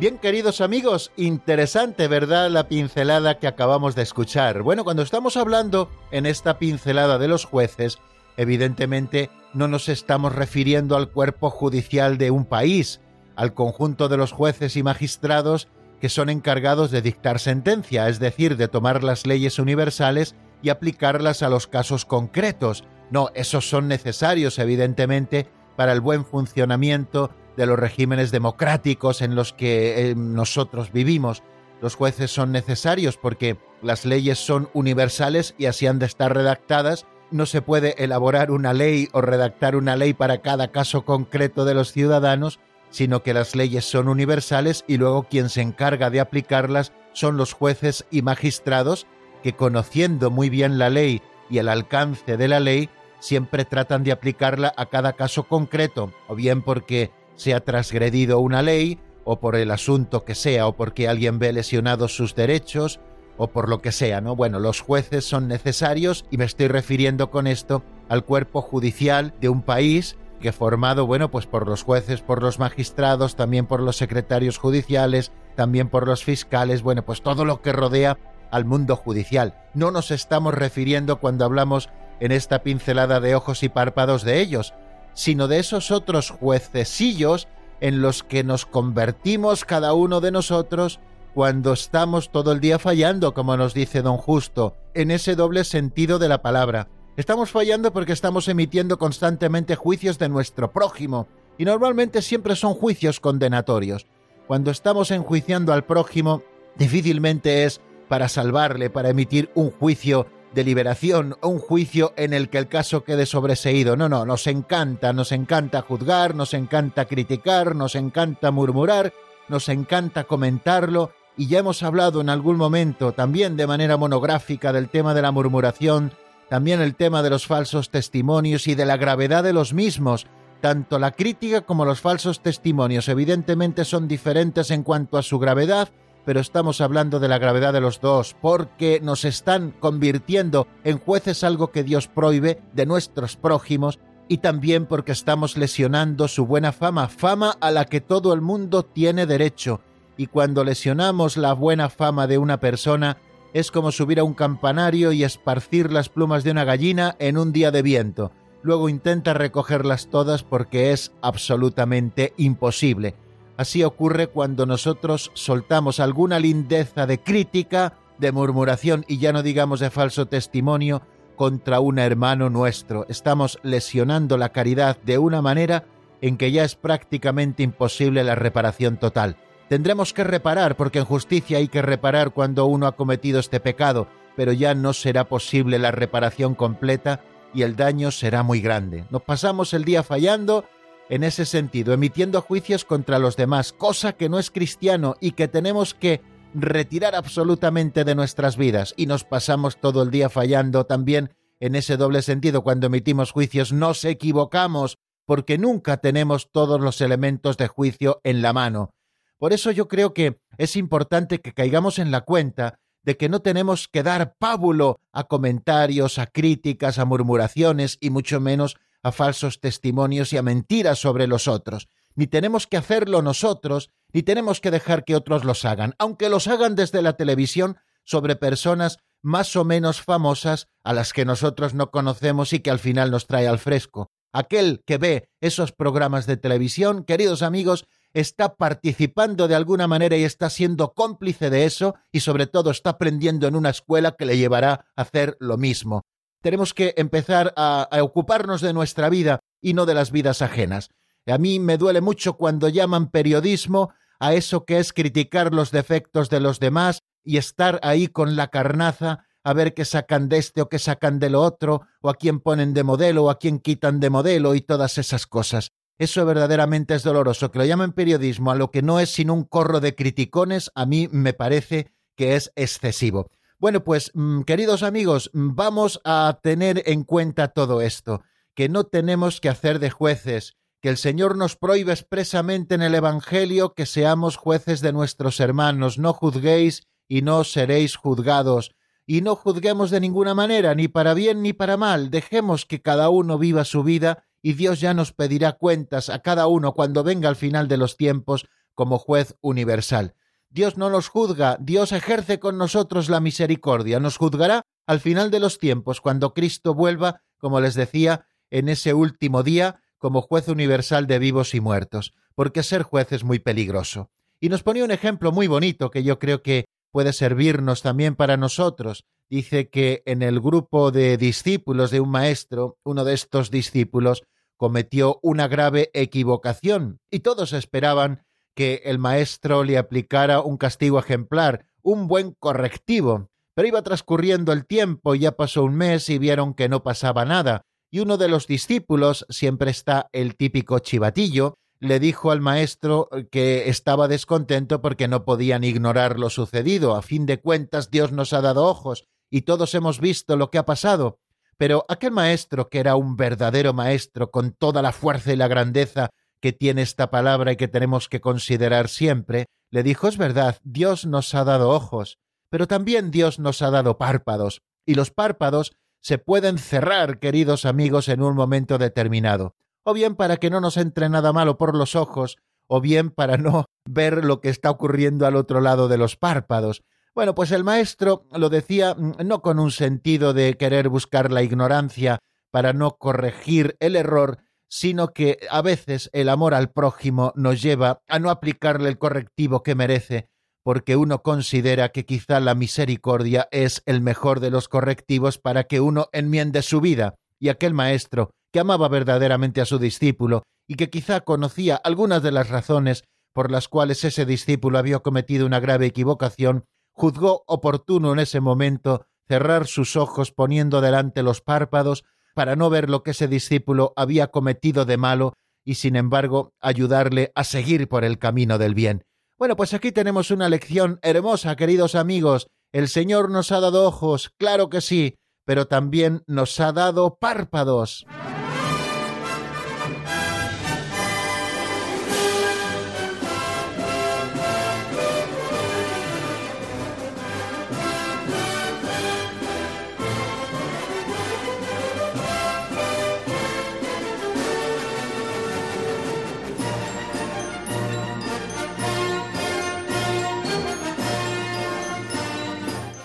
Bien, 0.00 0.18
queridos 0.18 0.60
amigos, 0.60 1.10
interesante, 1.16 2.06
¿verdad? 2.06 2.50
La 2.50 2.68
pincelada 2.68 3.40
que 3.40 3.48
acabamos 3.48 3.96
de 3.96 4.02
escuchar. 4.02 4.62
Bueno, 4.62 4.84
cuando 4.84 5.02
estamos 5.02 5.36
hablando 5.36 5.90
en 6.12 6.24
esta 6.24 6.60
pincelada 6.60 7.18
de 7.18 7.26
los 7.26 7.44
jueces, 7.44 7.98
evidentemente 8.36 9.28
no 9.54 9.66
nos 9.66 9.88
estamos 9.88 10.32
refiriendo 10.32 10.96
al 10.96 11.10
cuerpo 11.10 11.50
judicial 11.50 12.16
de 12.16 12.30
un 12.30 12.44
país, 12.44 13.00
al 13.38 13.54
conjunto 13.54 14.08
de 14.08 14.16
los 14.16 14.32
jueces 14.32 14.76
y 14.76 14.82
magistrados 14.82 15.68
que 16.00 16.08
son 16.08 16.28
encargados 16.28 16.90
de 16.90 17.02
dictar 17.02 17.38
sentencia, 17.38 18.08
es 18.08 18.18
decir, 18.18 18.56
de 18.56 18.66
tomar 18.66 19.04
las 19.04 19.26
leyes 19.26 19.60
universales 19.60 20.34
y 20.60 20.70
aplicarlas 20.70 21.44
a 21.44 21.48
los 21.48 21.68
casos 21.68 22.04
concretos. 22.04 22.82
No, 23.12 23.30
esos 23.34 23.68
son 23.68 23.86
necesarios, 23.86 24.58
evidentemente, 24.58 25.48
para 25.76 25.92
el 25.92 26.00
buen 26.00 26.24
funcionamiento 26.24 27.30
de 27.56 27.66
los 27.66 27.78
regímenes 27.78 28.32
democráticos 28.32 29.22
en 29.22 29.36
los 29.36 29.52
que 29.52 30.10
eh, 30.10 30.14
nosotros 30.16 30.92
vivimos. 30.92 31.44
Los 31.80 31.94
jueces 31.94 32.32
son 32.32 32.50
necesarios 32.50 33.16
porque 33.16 33.56
las 33.82 34.04
leyes 34.04 34.40
son 34.40 34.68
universales 34.72 35.54
y 35.58 35.66
así 35.66 35.86
han 35.86 36.00
de 36.00 36.06
estar 36.06 36.34
redactadas. 36.34 37.06
No 37.30 37.46
se 37.46 37.62
puede 37.62 38.02
elaborar 38.02 38.50
una 38.50 38.72
ley 38.72 39.08
o 39.12 39.20
redactar 39.20 39.76
una 39.76 39.94
ley 39.94 40.12
para 40.12 40.38
cada 40.38 40.72
caso 40.72 41.04
concreto 41.04 41.64
de 41.64 41.74
los 41.74 41.92
ciudadanos, 41.92 42.58
sino 42.90 43.22
que 43.22 43.34
las 43.34 43.54
leyes 43.54 43.84
son 43.84 44.08
universales 44.08 44.84
y 44.86 44.96
luego 44.96 45.24
quien 45.24 45.48
se 45.48 45.62
encarga 45.62 46.10
de 46.10 46.20
aplicarlas 46.20 46.92
son 47.12 47.36
los 47.36 47.52
jueces 47.52 48.06
y 48.10 48.22
magistrados 48.22 49.06
que 49.42 49.52
conociendo 49.54 50.30
muy 50.30 50.50
bien 50.50 50.78
la 50.78 50.90
ley 50.90 51.22
y 51.50 51.58
el 51.58 51.68
alcance 51.68 52.36
de 52.36 52.48
la 52.48 52.60
ley, 52.60 52.88
siempre 53.20 53.64
tratan 53.64 54.04
de 54.04 54.12
aplicarla 54.12 54.72
a 54.76 54.86
cada 54.86 55.14
caso 55.14 55.44
concreto, 55.44 56.12
o 56.28 56.34
bien 56.34 56.62
porque 56.62 57.10
se 57.36 57.54
ha 57.54 57.60
transgredido 57.60 58.38
una 58.40 58.62
ley, 58.62 58.98
o 59.24 59.40
por 59.40 59.56
el 59.56 59.70
asunto 59.70 60.24
que 60.24 60.34
sea, 60.34 60.66
o 60.66 60.72
porque 60.74 61.08
alguien 61.08 61.38
ve 61.38 61.52
lesionados 61.52 62.14
sus 62.16 62.34
derechos, 62.34 63.00
o 63.36 63.48
por 63.48 63.68
lo 63.68 63.80
que 63.80 63.92
sea, 63.92 64.20
¿no? 64.20 64.34
Bueno, 64.34 64.58
los 64.58 64.80
jueces 64.80 65.24
son 65.24 65.48
necesarios 65.48 66.24
y 66.30 66.38
me 66.38 66.44
estoy 66.44 66.68
refiriendo 66.68 67.30
con 67.30 67.46
esto 67.46 67.82
al 68.08 68.24
cuerpo 68.24 68.62
judicial 68.62 69.32
de 69.40 69.48
un 69.48 69.62
país 69.62 70.16
que 70.38 70.52
formado, 70.52 71.06
bueno, 71.06 71.30
pues 71.30 71.46
por 71.46 71.66
los 71.66 71.82
jueces, 71.82 72.20
por 72.20 72.42
los 72.42 72.58
magistrados, 72.58 73.36
también 73.36 73.66
por 73.66 73.80
los 73.80 73.96
secretarios 73.96 74.58
judiciales, 74.58 75.32
también 75.54 75.88
por 75.88 76.06
los 76.06 76.24
fiscales, 76.24 76.82
bueno, 76.82 77.04
pues 77.04 77.22
todo 77.22 77.44
lo 77.44 77.60
que 77.62 77.72
rodea 77.72 78.18
al 78.50 78.64
mundo 78.64 78.96
judicial. 78.96 79.54
No 79.74 79.90
nos 79.90 80.10
estamos 80.10 80.54
refiriendo 80.54 81.20
cuando 81.20 81.44
hablamos 81.44 81.88
en 82.20 82.32
esta 82.32 82.62
pincelada 82.62 83.20
de 83.20 83.34
ojos 83.34 83.62
y 83.62 83.68
párpados 83.68 84.24
de 84.24 84.40
ellos, 84.40 84.74
sino 85.14 85.48
de 85.48 85.58
esos 85.58 85.90
otros 85.90 86.30
juecesillos 86.30 87.48
en 87.80 88.02
los 88.02 88.22
que 88.22 88.44
nos 88.44 88.66
convertimos 88.66 89.64
cada 89.64 89.92
uno 89.92 90.20
de 90.20 90.32
nosotros 90.32 91.00
cuando 91.34 91.72
estamos 91.72 92.30
todo 92.30 92.52
el 92.52 92.60
día 92.60 92.78
fallando, 92.78 93.34
como 93.34 93.56
nos 93.56 93.74
dice 93.74 94.02
don 94.02 94.16
Justo, 94.16 94.76
en 94.94 95.10
ese 95.10 95.36
doble 95.36 95.64
sentido 95.64 96.18
de 96.18 96.28
la 96.28 96.42
palabra. 96.42 96.88
Estamos 97.18 97.50
fallando 97.50 97.92
porque 97.92 98.12
estamos 98.12 98.46
emitiendo 98.46 98.96
constantemente 98.96 99.74
juicios 99.74 100.20
de 100.20 100.28
nuestro 100.28 100.70
prójimo, 100.70 101.26
y 101.58 101.64
normalmente 101.64 102.22
siempre 102.22 102.54
son 102.54 102.74
juicios 102.74 103.18
condenatorios. 103.18 104.06
Cuando 104.46 104.70
estamos 104.70 105.10
enjuiciando 105.10 105.72
al 105.72 105.84
prójimo, 105.84 106.44
difícilmente 106.76 107.64
es 107.64 107.80
para 108.08 108.28
salvarle, 108.28 108.88
para 108.88 109.08
emitir 109.08 109.50
un 109.56 109.72
juicio 109.72 110.28
de 110.54 110.62
liberación 110.62 111.34
o 111.40 111.48
un 111.48 111.58
juicio 111.58 112.12
en 112.16 112.34
el 112.34 112.50
que 112.50 112.58
el 112.58 112.68
caso 112.68 113.02
quede 113.02 113.26
sobreseído. 113.26 113.96
No, 113.96 114.08
no, 114.08 114.24
nos 114.24 114.46
encanta, 114.46 115.12
nos 115.12 115.32
encanta 115.32 115.82
juzgar, 115.82 116.36
nos 116.36 116.54
encanta 116.54 117.06
criticar, 117.06 117.74
nos 117.74 117.96
encanta 117.96 118.52
murmurar, 118.52 119.12
nos 119.48 119.68
encanta 119.68 120.22
comentarlo 120.22 121.10
y 121.36 121.48
ya 121.48 121.58
hemos 121.58 121.82
hablado 121.82 122.20
en 122.20 122.30
algún 122.30 122.56
momento 122.56 123.10
también 123.10 123.56
de 123.56 123.66
manera 123.66 123.96
monográfica 123.96 124.72
del 124.72 124.88
tema 124.88 125.14
de 125.14 125.22
la 125.22 125.32
murmuración, 125.32 126.12
también 126.48 126.80
el 126.80 126.94
tema 126.94 127.22
de 127.22 127.30
los 127.30 127.46
falsos 127.46 127.90
testimonios 127.90 128.66
y 128.68 128.74
de 128.74 128.86
la 128.86 128.96
gravedad 128.96 129.42
de 129.44 129.52
los 129.52 129.74
mismos. 129.74 130.26
Tanto 130.60 130.98
la 130.98 131.12
crítica 131.12 131.60
como 131.60 131.84
los 131.84 132.00
falsos 132.00 132.40
testimonios 132.40 133.08
evidentemente 133.08 133.84
son 133.84 134.08
diferentes 134.08 134.70
en 134.70 134.82
cuanto 134.82 135.18
a 135.18 135.22
su 135.22 135.38
gravedad, 135.38 135.88
pero 136.24 136.40
estamos 136.40 136.80
hablando 136.80 137.20
de 137.20 137.28
la 137.28 137.38
gravedad 137.38 137.72
de 137.72 137.80
los 137.80 138.00
dos, 138.00 138.36
porque 138.40 139.00
nos 139.02 139.24
están 139.24 139.70
convirtiendo 139.78 140.66
en 140.84 140.98
jueces 140.98 141.44
algo 141.44 141.70
que 141.70 141.84
Dios 141.84 142.08
prohíbe 142.08 142.60
de 142.72 142.86
nuestros 142.86 143.36
prójimos 143.36 144.00
y 144.28 144.38
también 144.38 144.86
porque 144.86 145.12
estamos 145.12 145.56
lesionando 145.56 146.28
su 146.28 146.44
buena 146.44 146.72
fama, 146.72 147.08
fama 147.08 147.56
a 147.60 147.70
la 147.70 147.84
que 147.84 148.00
todo 148.00 148.32
el 148.32 148.40
mundo 148.40 148.82
tiene 148.82 149.26
derecho 149.26 149.80
y 150.18 150.26
cuando 150.26 150.64
lesionamos 150.64 151.36
la 151.36 151.52
buena 151.54 151.88
fama 151.88 152.26
de 152.26 152.36
una 152.36 152.58
persona 152.58 153.16
es 153.52 153.70
como 153.70 153.92
subir 153.92 154.20
a 154.20 154.24
un 154.24 154.34
campanario 154.34 155.12
y 155.12 155.24
esparcir 155.24 155.92
las 155.92 156.08
plumas 156.08 156.44
de 156.44 156.50
una 156.50 156.64
gallina 156.64 157.16
en 157.18 157.38
un 157.38 157.52
día 157.52 157.70
de 157.70 157.82
viento. 157.82 158.32
Luego 158.62 158.88
intenta 158.88 159.34
recogerlas 159.34 160.08
todas 160.08 160.42
porque 160.42 160.92
es 160.92 161.12
absolutamente 161.22 162.34
imposible. 162.36 163.14
Así 163.56 163.82
ocurre 163.82 164.28
cuando 164.28 164.66
nosotros 164.66 165.30
soltamos 165.34 166.00
alguna 166.00 166.38
lindeza 166.38 167.06
de 167.06 167.18
crítica, 167.18 167.94
de 168.18 168.32
murmuración 168.32 169.04
y 169.08 169.18
ya 169.18 169.32
no 169.32 169.42
digamos 169.42 169.80
de 169.80 169.90
falso 169.90 170.26
testimonio 170.26 171.02
contra 171.36 171.80
un 171.80 171.98
hermano 171.98 172.50
nuestro. 172.50 173.06
Estamos 173.08 173.58
lesionando 173.62 174.36
la 174.36 174.50
caridad 174.50 174.98
de 175.02 175.18
una 175.18 175.40
manera 175.40 175.84
en 176.20 176.36
que 176.36 176.50
ya 176.50 176.64
es 176.64 176.74
prácticamente 176.74 177.62
imposible 177.62 178.24
la 178.24 178.34
reparación 178.34 178.96
total. 178.96 179.36
Tendremos 179.68 180.14
que 180.14 180.24
reparar, 180.24 180.76
porque 180.76 181.00
en 181.00 181.04
justicia 181.04 181.58
hay 181.58 181.68
que 181.68 181.82
reparar 181.82 182.30
cuando 182.30 182.64
uno 182.64 182.86
ha 182.86 182.96
cometido 182.96 183.38
este 183.38 183.60
pecado, 183.60 184.08
pero 184.34 184.52
ya 184.52 184.74
no 184.74 184.94
será 184.94 185.28
posible 185.28 185.78
la 185.78 185.90
reparación 185.90 186.54
completa 186.54 187.20
y 187.52 187.62
el 187.62 187.76
daño 187.76 188.10
será 188.10 188.42
muy 188.42 188.60
grande. 188.60 189.04
Nos 189.10 189.22
pasamos 189.22 189.74
el 189.74 189.84
día 189.84 190.02
fallando 190.02 190.64
en 191.10 191.22
ese 191.22 191.44
sentido, 191.44 191.92
emitiendo 191.92 192.40
juicios 192.40 192.84
contra 192.84 193.18
los 193.18 193.36
demás, 193.36 193.72
cosa 193.72 194.14
que 194.14 194.28
no 194.28 194.38
es 194.38 194.50
cristiano 194.50 195.16
y 195.20 195.32
que 195.32 195.48
tenemos 195.48 195.94
que 195.94 196.22
retirar 196.54 197.14
absolutamente 197.14 198.04
de 198.04 198.14
nuestras 198.14 198.56
vidas. 198.56 198.94
Y 198.96 199.06
nos 199.06 199.24
pasamos 199.24 199.78
todo 199.80 200.02
el 200.02 200.10
día 200.10 200.30
fallando 200.30 200.86
también 200.86 201.34
en 201.60 201.74
ese 201.74 201.96
doble 201.96 202.22
sentido. 202.22 202.62
Cuando 202.62 202.86
emitimos 202.86 203.32
juicios 203.32 203.72
nos 203.72 204.04
equivocamos 204.04 204.96
porque 205.26 205.58
nunca 205.58 205.98
tenemos 205.98 206.50
todos 206.50 206.80
los 206.80 207.02
elementos 207.02 207.58
de 207.58 207.68
juicio 207.68 208.20
en 208.24 208.40
la 208.40 208.54
mano. 208.54 208.90
Por 209.38 209.52
eso 209.52 209.70
yo 209.70 209.88
creo 209.88 210.12
que 210.12 210.40
es 210.56 210.76
importante 210.76 211.40
que 211.40 211.52
caigamos 211.52 211.98
en 211.98 212.10
la 212.10 212.22
cuenta 212.22 212.80
de 213.02 213.16
que 213.16 213.28
no 213.28 213.40
tenemos 213.40 213.88
que 213.88 214.02
dar 214.02 214.34
pábulo 214.38 215.00
a 215.12 215.24
comentarios, 215.24 216.18
a 216.18 216.26
críticas, 216.26 216.98
a 216.98 217.04
murmuraciones 217.04 217.96
y 218.00 218.10
mucho 218.10 218.40
menos 218.40 218.76
a 219.02 219.12
falsos 219.12 219.60
testimonios 219.60 220.32
y 220.32 220.36
a 220.36 220.42
mentiras 220.42 220.98
sobre 220.98 221.26
los 221.26 221.48
otros. 221.48 221.88
Ni 222.14 222.26
tenemos 222.26 222.66
que 222.66 222.76
hacerlo 222.76 223.22
nosotros, 223.22 223.90
ni 224.12 224.22
tenemos 224.22 224.60
que 224.60 224.72
dejar 224.72 225.04
que 225.04 225.14
otros 225.14 225.44
los 225.44 225.64
hagan, 225.64 225.94
aunque 225.98 226.28
los 226.28 226.48
hagan 226.48 226.74
desde 226.74 227.00
la 227.00 227.12
televisión 227.14 227.78
sobre 228.04 228.36
personas 228.36 228.98
más 229.22 229.54
o 229.56 229.64
menos 229.64 230.02
famosas 230.02 230.68
a 230.82 230.92
las 230.92 231.12
que 231.12 231.24
nosotros 231.24 231.74
no 231.74 231.90
conocemos 231.90 232.52
y 232.52 232.60
que 232.60 232.70
al 232.70 232.78
final 232.78 233.10
nos 233.10 233.26
trae 233.26 233.46
al 233.46 233.58
fresco. 233.58 234.10
Aquel 234.32 234.82
que 234.86 234.98
ve 234.98 235.30
esos 235.40 235.72
programas 235.72 236.26
de 236.26 236.36
televisión, 236.36 237.04
queridos 237.04 237.42
amigos, 237.42 237.86
está 238.12 238.56
participando 238.56 239.48
de 239.48 239.54
alguna 239.54 239.86
manera 239.86 240.16
y 240.16 240.24
está 240.24 240.50
siendo 240.50 240.94
cómplice 240.94 241.50
de 241.50 241.64
eso 241.64 241.94
y 242.12 242.20
sobre 242.20 242.46
todo 242.46 242.70
está 242.70 242.90
aprendiendo 242.90 243.46
en 243.46 243.56
una 243.56 243.70
escuela 243.70 244.12
que 244.12 244.26
le 244.26 244.36
llevará 244.36 244.86
a 244.96 245.02
hacer 245.02 245.36
lo 245.40 245.56
mismo. 245.56 246.02
Tenemos 246.42 246.74
que 246.74 246.94
empezar 246.96 247.52
a, 247.56 247.88
ocuparnos 248.00 248.60
de 248.60 248.72
nuestra 248.72 249.08
vida 249.08 249.40
y 249.60 249.74
no 249.74 249.86
de 249.86 249.94
las 249.94 250.12
vidas 250.12 250.42
ajenas. 250.42 250.90
A 251.26 251.38
mí 251.38 251.58
me 251.58 251.76
duele 251.76 252.00
mucho 252.00 252.36
cuando 252.36 252.68
llaman 252.68 253.10
periodismo 253.10 253.92
a 254.20 254.34
eso 254.34 254.64
que 254.64 254.78
es 254.78 254.92
criticar 254.92 255.52
los 255.52 255.70
defectos 255.70 256.30
de 256.30 256.40
los 256.40 256.60
demás 256.60 257.00
y 257.24 257.36
estar 257.36 257.78
ahí 257.82 258.08
con 258.08 258.36
la 258.36 258.48
carnaza 258.48 259.26
a 259.44 259.52
ver 259.52 259.74
qué 259.74 259.84
sacan 259.84 260.28
de 260.28 260.38
este 260.38 260.60
o 260.62 260.68
qué 260.68 260.78
sacan 260.78 261.18
de 261.18 261.30
lo 261.30 261.40
otro, 261.40 261.82
o 262.02 262.10
a 262.10 262.14
quién 262.14 262.40
ponen 262.40 262.74
de 262.74 262.84
modelo 262.84 263.24
o 263.24 263.30
a 263.30 263.38
quién 263.38 263.60
quitan 263.60 263.98
de 263.98 264.10
modelo 264.10 264.54
y 264.54 264.60
todas 264.60 264.98
esas 264.98 265.26
cosas. 265.26 265.72
Eso 265.98 266.24
verdaderamente 266.24 266.94
es 266.94 267.02
doloroso. 267.02 267.50
Que 267.50 267.58
lo 267.58 267.64
llamen 267.64 267.92
periodismo 267.92 268.52
a 268.52 268.54
lo 268.54 268.70
que 268.70 268.82
no 268.82 269.00
es 269.00 269.10
sino 269.10 269.34
un 269.34 269.44
corro 269.44 269.80
de 269.80 269.94
criticones, 269.94 270.70
a 270.74 270.86
mí 270.86 271.08
me 271.10 271.32
parece 271.32 271.92
que 272.16 272.36
es 272.36 272.52
excesivo. 272.56 273.30
Bueno, 273.58 273.82
pues 273.82 274.12
mm, 274.14 274.42
queridos 274.42 274.84
amigos, 274.84 275.30
vamos 275.32 276.00
a 276.04 276.38
tener 276.42 276.84
en 276.86 277.02
cuenta 277.02 277.48
todo 277.48 277.80
esto, 277.80 278.22
que 278.54 278.68
no 278.68 278.84
tenemos 278.84 279.40
que 279.40 279.48
hacer 279.48 279.80
de 279.80 279.90
jueces, 279.90 280.56
que 280.80 280.88
el 280.88 280.96
Señor 280.96 281.36
nos 281.36 281.56
prohíbe 281.56 281.92
expresamente 281.92 282.76
en 282.76 282.82
el 282.82 282.94
Evangelio 282.94 283.74
que 283.74 283.84
seamos 283.84 284.36
jueces 284.36 284.80
de 284.80 284.92
nuestros 284.92 285.40
hermanos, 285.40 285.98
no 285.98 286.12
juzguéis 286.12 286.86
y 287.08 287.22
no 287.22 287.42
seréis 287.42 287.96
juzgados, 287.96 288.76
y 289.04 289.22
no 289.22 289.34
juzguemos 289.34 289.90
de 289.90 290.00
ninguna 290.00 290.34
manera, 290.34 290.76
ni 290.76 290.86
para 290.86 291.14
bien 291.14 291.42
ni 291.42 291.52
para 291.52 291.76
mal, 291.76 292.10
dejemos 292.10 292.64
que 292.64 292.80
cada 292.80 293.08
uno 293.08 293.38
viva 293.38 293.64
su 293.64 293.82
vida 293.82 294.27
y 294.42 294.54
Dios 294.54 294.80
ya 294.80 294.94
nos 294.94 295.12
pedirá 295.12 295.52
cuentas 295.52 296.10
a 296.10 296.20
cada 296.20 296.46
uno 296.46 296.74
cuando 296.74 297.02
venga 297.02 297.28
al 297.28 297.36
final 297.36 297.68
de 297.68 297.76
los 297.76 297.96
tiempos 297.96 298.46
como 298.74 298.98
juez 298.98 299.36
universal. 299.40 300.14
Dios 300.50 300.78
no 300.78 300.88
nos 300.88 301.08
juzga, 301.08 301.58
Dios 301.60 301.92
ejerce 301.92 302.38
con 302.38 302.56
nosotros 302.56 303.10
la 303.10 303.20
misericordia, 303.20 304.00
nos 304.00 304.16
juzgará 304.16 304.62
al 304.86 305.00
final 305.00 305.30
de 305.30 305.40
los 305.40 305.58
tiempos, 305.58 306.00
cuando 306.00 306.32
Cristo 306.32 306.74
vuelva, 306.74 307.20
como 307.36 307.60
les 307.60 307.74
decía, 307.74 308.26
en 308.50 308.70
ese 308.70 308.94
último 308.94 309.42
día, 309.42 309.82
como 309.98 310.22
juez 310.22 310.48
universal 310.48 311.06
de 311.06 311.18
vivos 311.18 311.54
y 311.54 311.60
muertos, 311.60 312.14
porque 312.34 312.62
ser 312.62 312.82
juez 312.82 313.12
es 313.12 313.24
muy 313.24 313.38
peligroso. 313.38 314.10
Y 314.40 314.48
nos 314.48 314.62
ponía 314.62 314.84
un 314.84 314.90
ejemplo 314.90 315.32
muy 315.32 315.48
bonito 315.48 315.90
que 315.90 316.02
yo 316.02 316.18
creo 316.18 316.42
que 316.42 316.66
puede 316.90 317.12
servirnos 317.12 317.82
también 317.82 318.14
para 318.14 318.36
nosotros. 318.36 319.04
Dice 319.30 319.68
que 319.68 320.02
en 320.06 320.22
el 320.22 320.40
grupo 320.40 320.90
de 320.90 321.18
discípulos 321.18 321.90
de 321.90 322.00
un 322.00 322.10
maestro, 322.10 322.78
uno 322.82 323.04
de 323.04 323.12
estos 323.12 323.50
discípulos 323.50 324.22
cometió 324.56 325.20
una 325.22 325.48
grave 325.48 325.90
equivocación 325.92 327.00
y 327.10 327.20
todos 327.20 327.52
esperaban 327.52 328.24
que 328.54 328.82
el 328.86 328.98
maestro 328.98 329.64
le 329.64 329.76
aplicara 329.76 330.40
un 330.40 330.56
castigo 330.56 330.98
ejemplar, 330.98 331.66
un 331.82 332.08
buen 332.08 332.34
correctivo. 332.38 333.28
Pero 333.54 333.68
iba 333.68 333.82
transcurriendo 333.82 334.52
el 334.52 334.66
tiempo, 334.66 335.14
ya 335.14 335.32
pasó 335.32 335.62
un 335.62 335.74
mes 335.74 336.08
y 336.08 336.18
vieron 336.18 336.54
que 336.54 336.70
no 336.70 336.82
pasaba 336.82 337.26
nada, 337.26 337.66
y 337.90 338.00
uno 338.00 338.16
de 338.16 338.28
los 338.28 338.46
discípulos, 338.46 339.26
siempre 339.28 339.70
está 339.70 340.08
el 340.12 340.36
típico 340.36 340.78
chivatillo, 340.78 341.54
le 341.80 342.00
dijo 342.00 342.30
al 342.30 342.40
maestro 342.40 343.08
que 343.30 343.68
estaba 343.68 344.08
descontento 344.08 344.80
porque 344.80 345.06
no 345.06 345.24
podían 345.24 345.64
ignorar 345.64 346.18
lo 346.18 346.30
sucedido. 346.30 346.96
A 346.96 347.02
fin 347.02 347.26
de 347.26 347.40
cuentas, 347.40 347.90
Dios 347.90 348.10
nos 348.10 348.32
ha 348.32 348.40
dado 348.40 348.64
ojos 348.64 349.06
y 349.30 349.42
todos 349.42 349.74
hemos 349.74 350.00
visto 350.00 350.36
lo 350.36 350.50
que 350.50 350.58
ha 350.58 350.66
pasado. 350.66 351.20
Pero 351.56 351.84
aquel 351.88 352.12
maestro, 352.12 352.68
que 352.68 352.78
era 352.78 352.96
un 352.96 353.16
verdadero 353.16 353.72
maestro, 353.72 354.30
con 354.30 354.52
toda 354.52 354.80
la 354.82 354.92
fuerza 354.92 355.32
y 355.32 355.36
la 355.36 355.48
grandeza 355.48 356.10
que 356.40 356.52
tiene 356.52 356.82
esta 356.82 357.10
palabra 357.10 357.52
y 357.52 357.56
que 357.56 357.68
tenemos 357.68 358.08
que 358.08 358.20
considerar 358.20 358.88
siempre, 358.88 359.46
le 359.70 359.82
dijo, 359.82 360.08
es 360.08 360.16
verdad, 360.16 360.58
Dios 360.62 361.04
nos 361.04 361.34
ha 361.34 361.44
dado 361.44 361.70
ojos, 361.70 362.18
pero 362.48 362.66
también 362.66 363.10
Dios 363.10 363.38
nos 363.38 363.60
ha 363.60 363.70
dado 363.70 363.98
párpados, 363.98 364.62
y 364.86 364.94
los 364.94 365.10
párpados 365.10 365.72
se 366.00 366.18
pueden 366.18 366.58
cerrar, 366.58 367.18
queridos 367.18 367.64
amigos, 367.64 368.08
en 368.08 368.22
un 368.22 368.34
momento 368.34 368.78
determinado, 368.78 369.56
o 369.82 369.92
bien 369.92 370.14
para 370.14 370.36
que 370.36 370.50
no 370.50 370.60
nos 370.60 370.76
entre 370.76 371.08
nada 371.08 371.32
malo 371.32 371.58
por 371.58 371.76
los 371.76 371.96
ojos, 371.96 372.38
o 372.68 372.80
bien 372.80 373.10
para 373.10 373.36
no 373.36 373.64
ver 373.84 374.24
lo 374.24 374.40
que 374.40 374.48
está 374.50 374.70
ocurriendo 374.70 375.26
al 375.26 375.36
otro 375.36 375.60
lado 375.60 375.88
de 375.88 375.98
los 375.98 376.16
párpados. 376.16 376.84
Bueno, 377.18 377.34
pues 377.34 377.50
el 377.50 377.64
maestro 377.64 378.26
lo 378.30 378.48
decía 378.48 378.94
mm, 378.94 379.26
no 379.26 379.42
con 379.42 379.58
un 379.58 379.72
sentido 379.72 380.34
de 380.34 380.56
querer 380.56 380.88
buscar 380.88 381.32
la 381.32 381.42
ignorancia 381.42 382.20
para 382.52 382.72
no 382.72 382.96
corregir 382.96 383.76
el 383.80 383.96
error, 383.96 384.38
sino 384.68 385.08
que 385.08 385.40
a 385.50 385.60
veces 385.60 386.10
el 386.12 386.28
amor 386.28 386.54
al 386.54 386.70
prójimo 386.70 387.32
nos 387.34 387.60
lleva 387.60 388.02
a 388.06 388.20
no 388.20 388.30
aplicarle 388.30 388.88
el 388.88 388.98
correctivo 388.98 389.64
que 389.64 389.74
merece, 389.74 390.28
porque 390.62 390.94
uno 390.94 391.24
considera 391.24 391.88
que 391.88 392.06
quizá 392.06 392.38
la 392.38 392.54
misericordia 392.54 393.48
es 393.50 393.82
el 393.86 394.00
mejor 394.00 394.38
de 394.38 394.52
los 394.52 394.68
correctivos 394.68 395.38
para 395.38 395.64
que 395.64 395.80
uno 395.80 396.06
enmiende 396.12 396.62
su 396.62 396.80
vida, 396.80 397.16
y 397.40 397.48
aquel 397.48 397.74
maestro, 397.74 398.30
que 398.52 398.60
amaba 398.60 398.86
verdaderamente 398.86 399.60
a 399.60 399.64
su 399.64 399.80
discípulo, 399.80 400.44
y 400.68 400.76
que 400.76 400.88
quizá 400.88 401.22
conocía 401.22 401.74
algunas 401.74 402.22
de 402.22 402.30
las 402.30 402.48
razones 402.48 403.02
por 403.34 403.50
las 403.50 403.66
cuales 403.66 404.04
ese 404.04 404.24
discípulo 404.24 404.78
había 404.78 405.00
cometido 405.00 405.46
una 405.46 405.58
grave 405.58 405.86
equivocación, 405.86 406.64
juzgó 406.98 407.44
oportuno 407.46 408.12
en 408.12 408.18
ese 408.18 408.40
momento 408.40 409.06
cerrar 409.28 409.66
sus 409.66 409.94
ojos 409.94 410.32
poniendo 410.32 410.80
delante 410.80 411.22
los 411.22 411.40
párpados 411.40 412.04
para 412.34 412.56
no 412.56 412.70
ver 412.70 412.90
lo 412.90 413.02
que 413.02 413.12
ese 413.12 413.28
discípulo 413.28 413.92
había 413.96 414.28
cometido 414.28 414.84
de 414.84 414.96
malo 414.96 415.34
y 415.64 415.76
sin 415.76 415.96
embargo 415.96 416.54
ayudarle 416.60 417.30
a 417.34 417.44
seguir 417.44 417.88
por 417.88 418.04
el 418.04 418.18
camino 418.18 418.58
del 418.58 418.74
bien. 418.74 419.04
Bueno, 419.38 419.54
pues 419.54 419.74
aquí 419.74 419.92
tenemos 419.92 420.32
una 420.32 420.48
lección 420.48 420.98
hermosa, 421.02 421.54
queridos 421.54 421.94
amigos. 421.94 422.48
El 422.72 422.88
Señor 422.88 423.30
nos 423.30 423.52
ha 423.52 423.60
dado 423.60 423.86
ojos, 423.86 424.30
claro 424.36 424.68
que 424.68 424.80
sí, 424.80 425.14
pero 425.44 425.68
también 425.68 426.24
nos 426.26 426.58
ha 426.58 426.72
dado 426.72 427.18
párpados. 427.20 428.06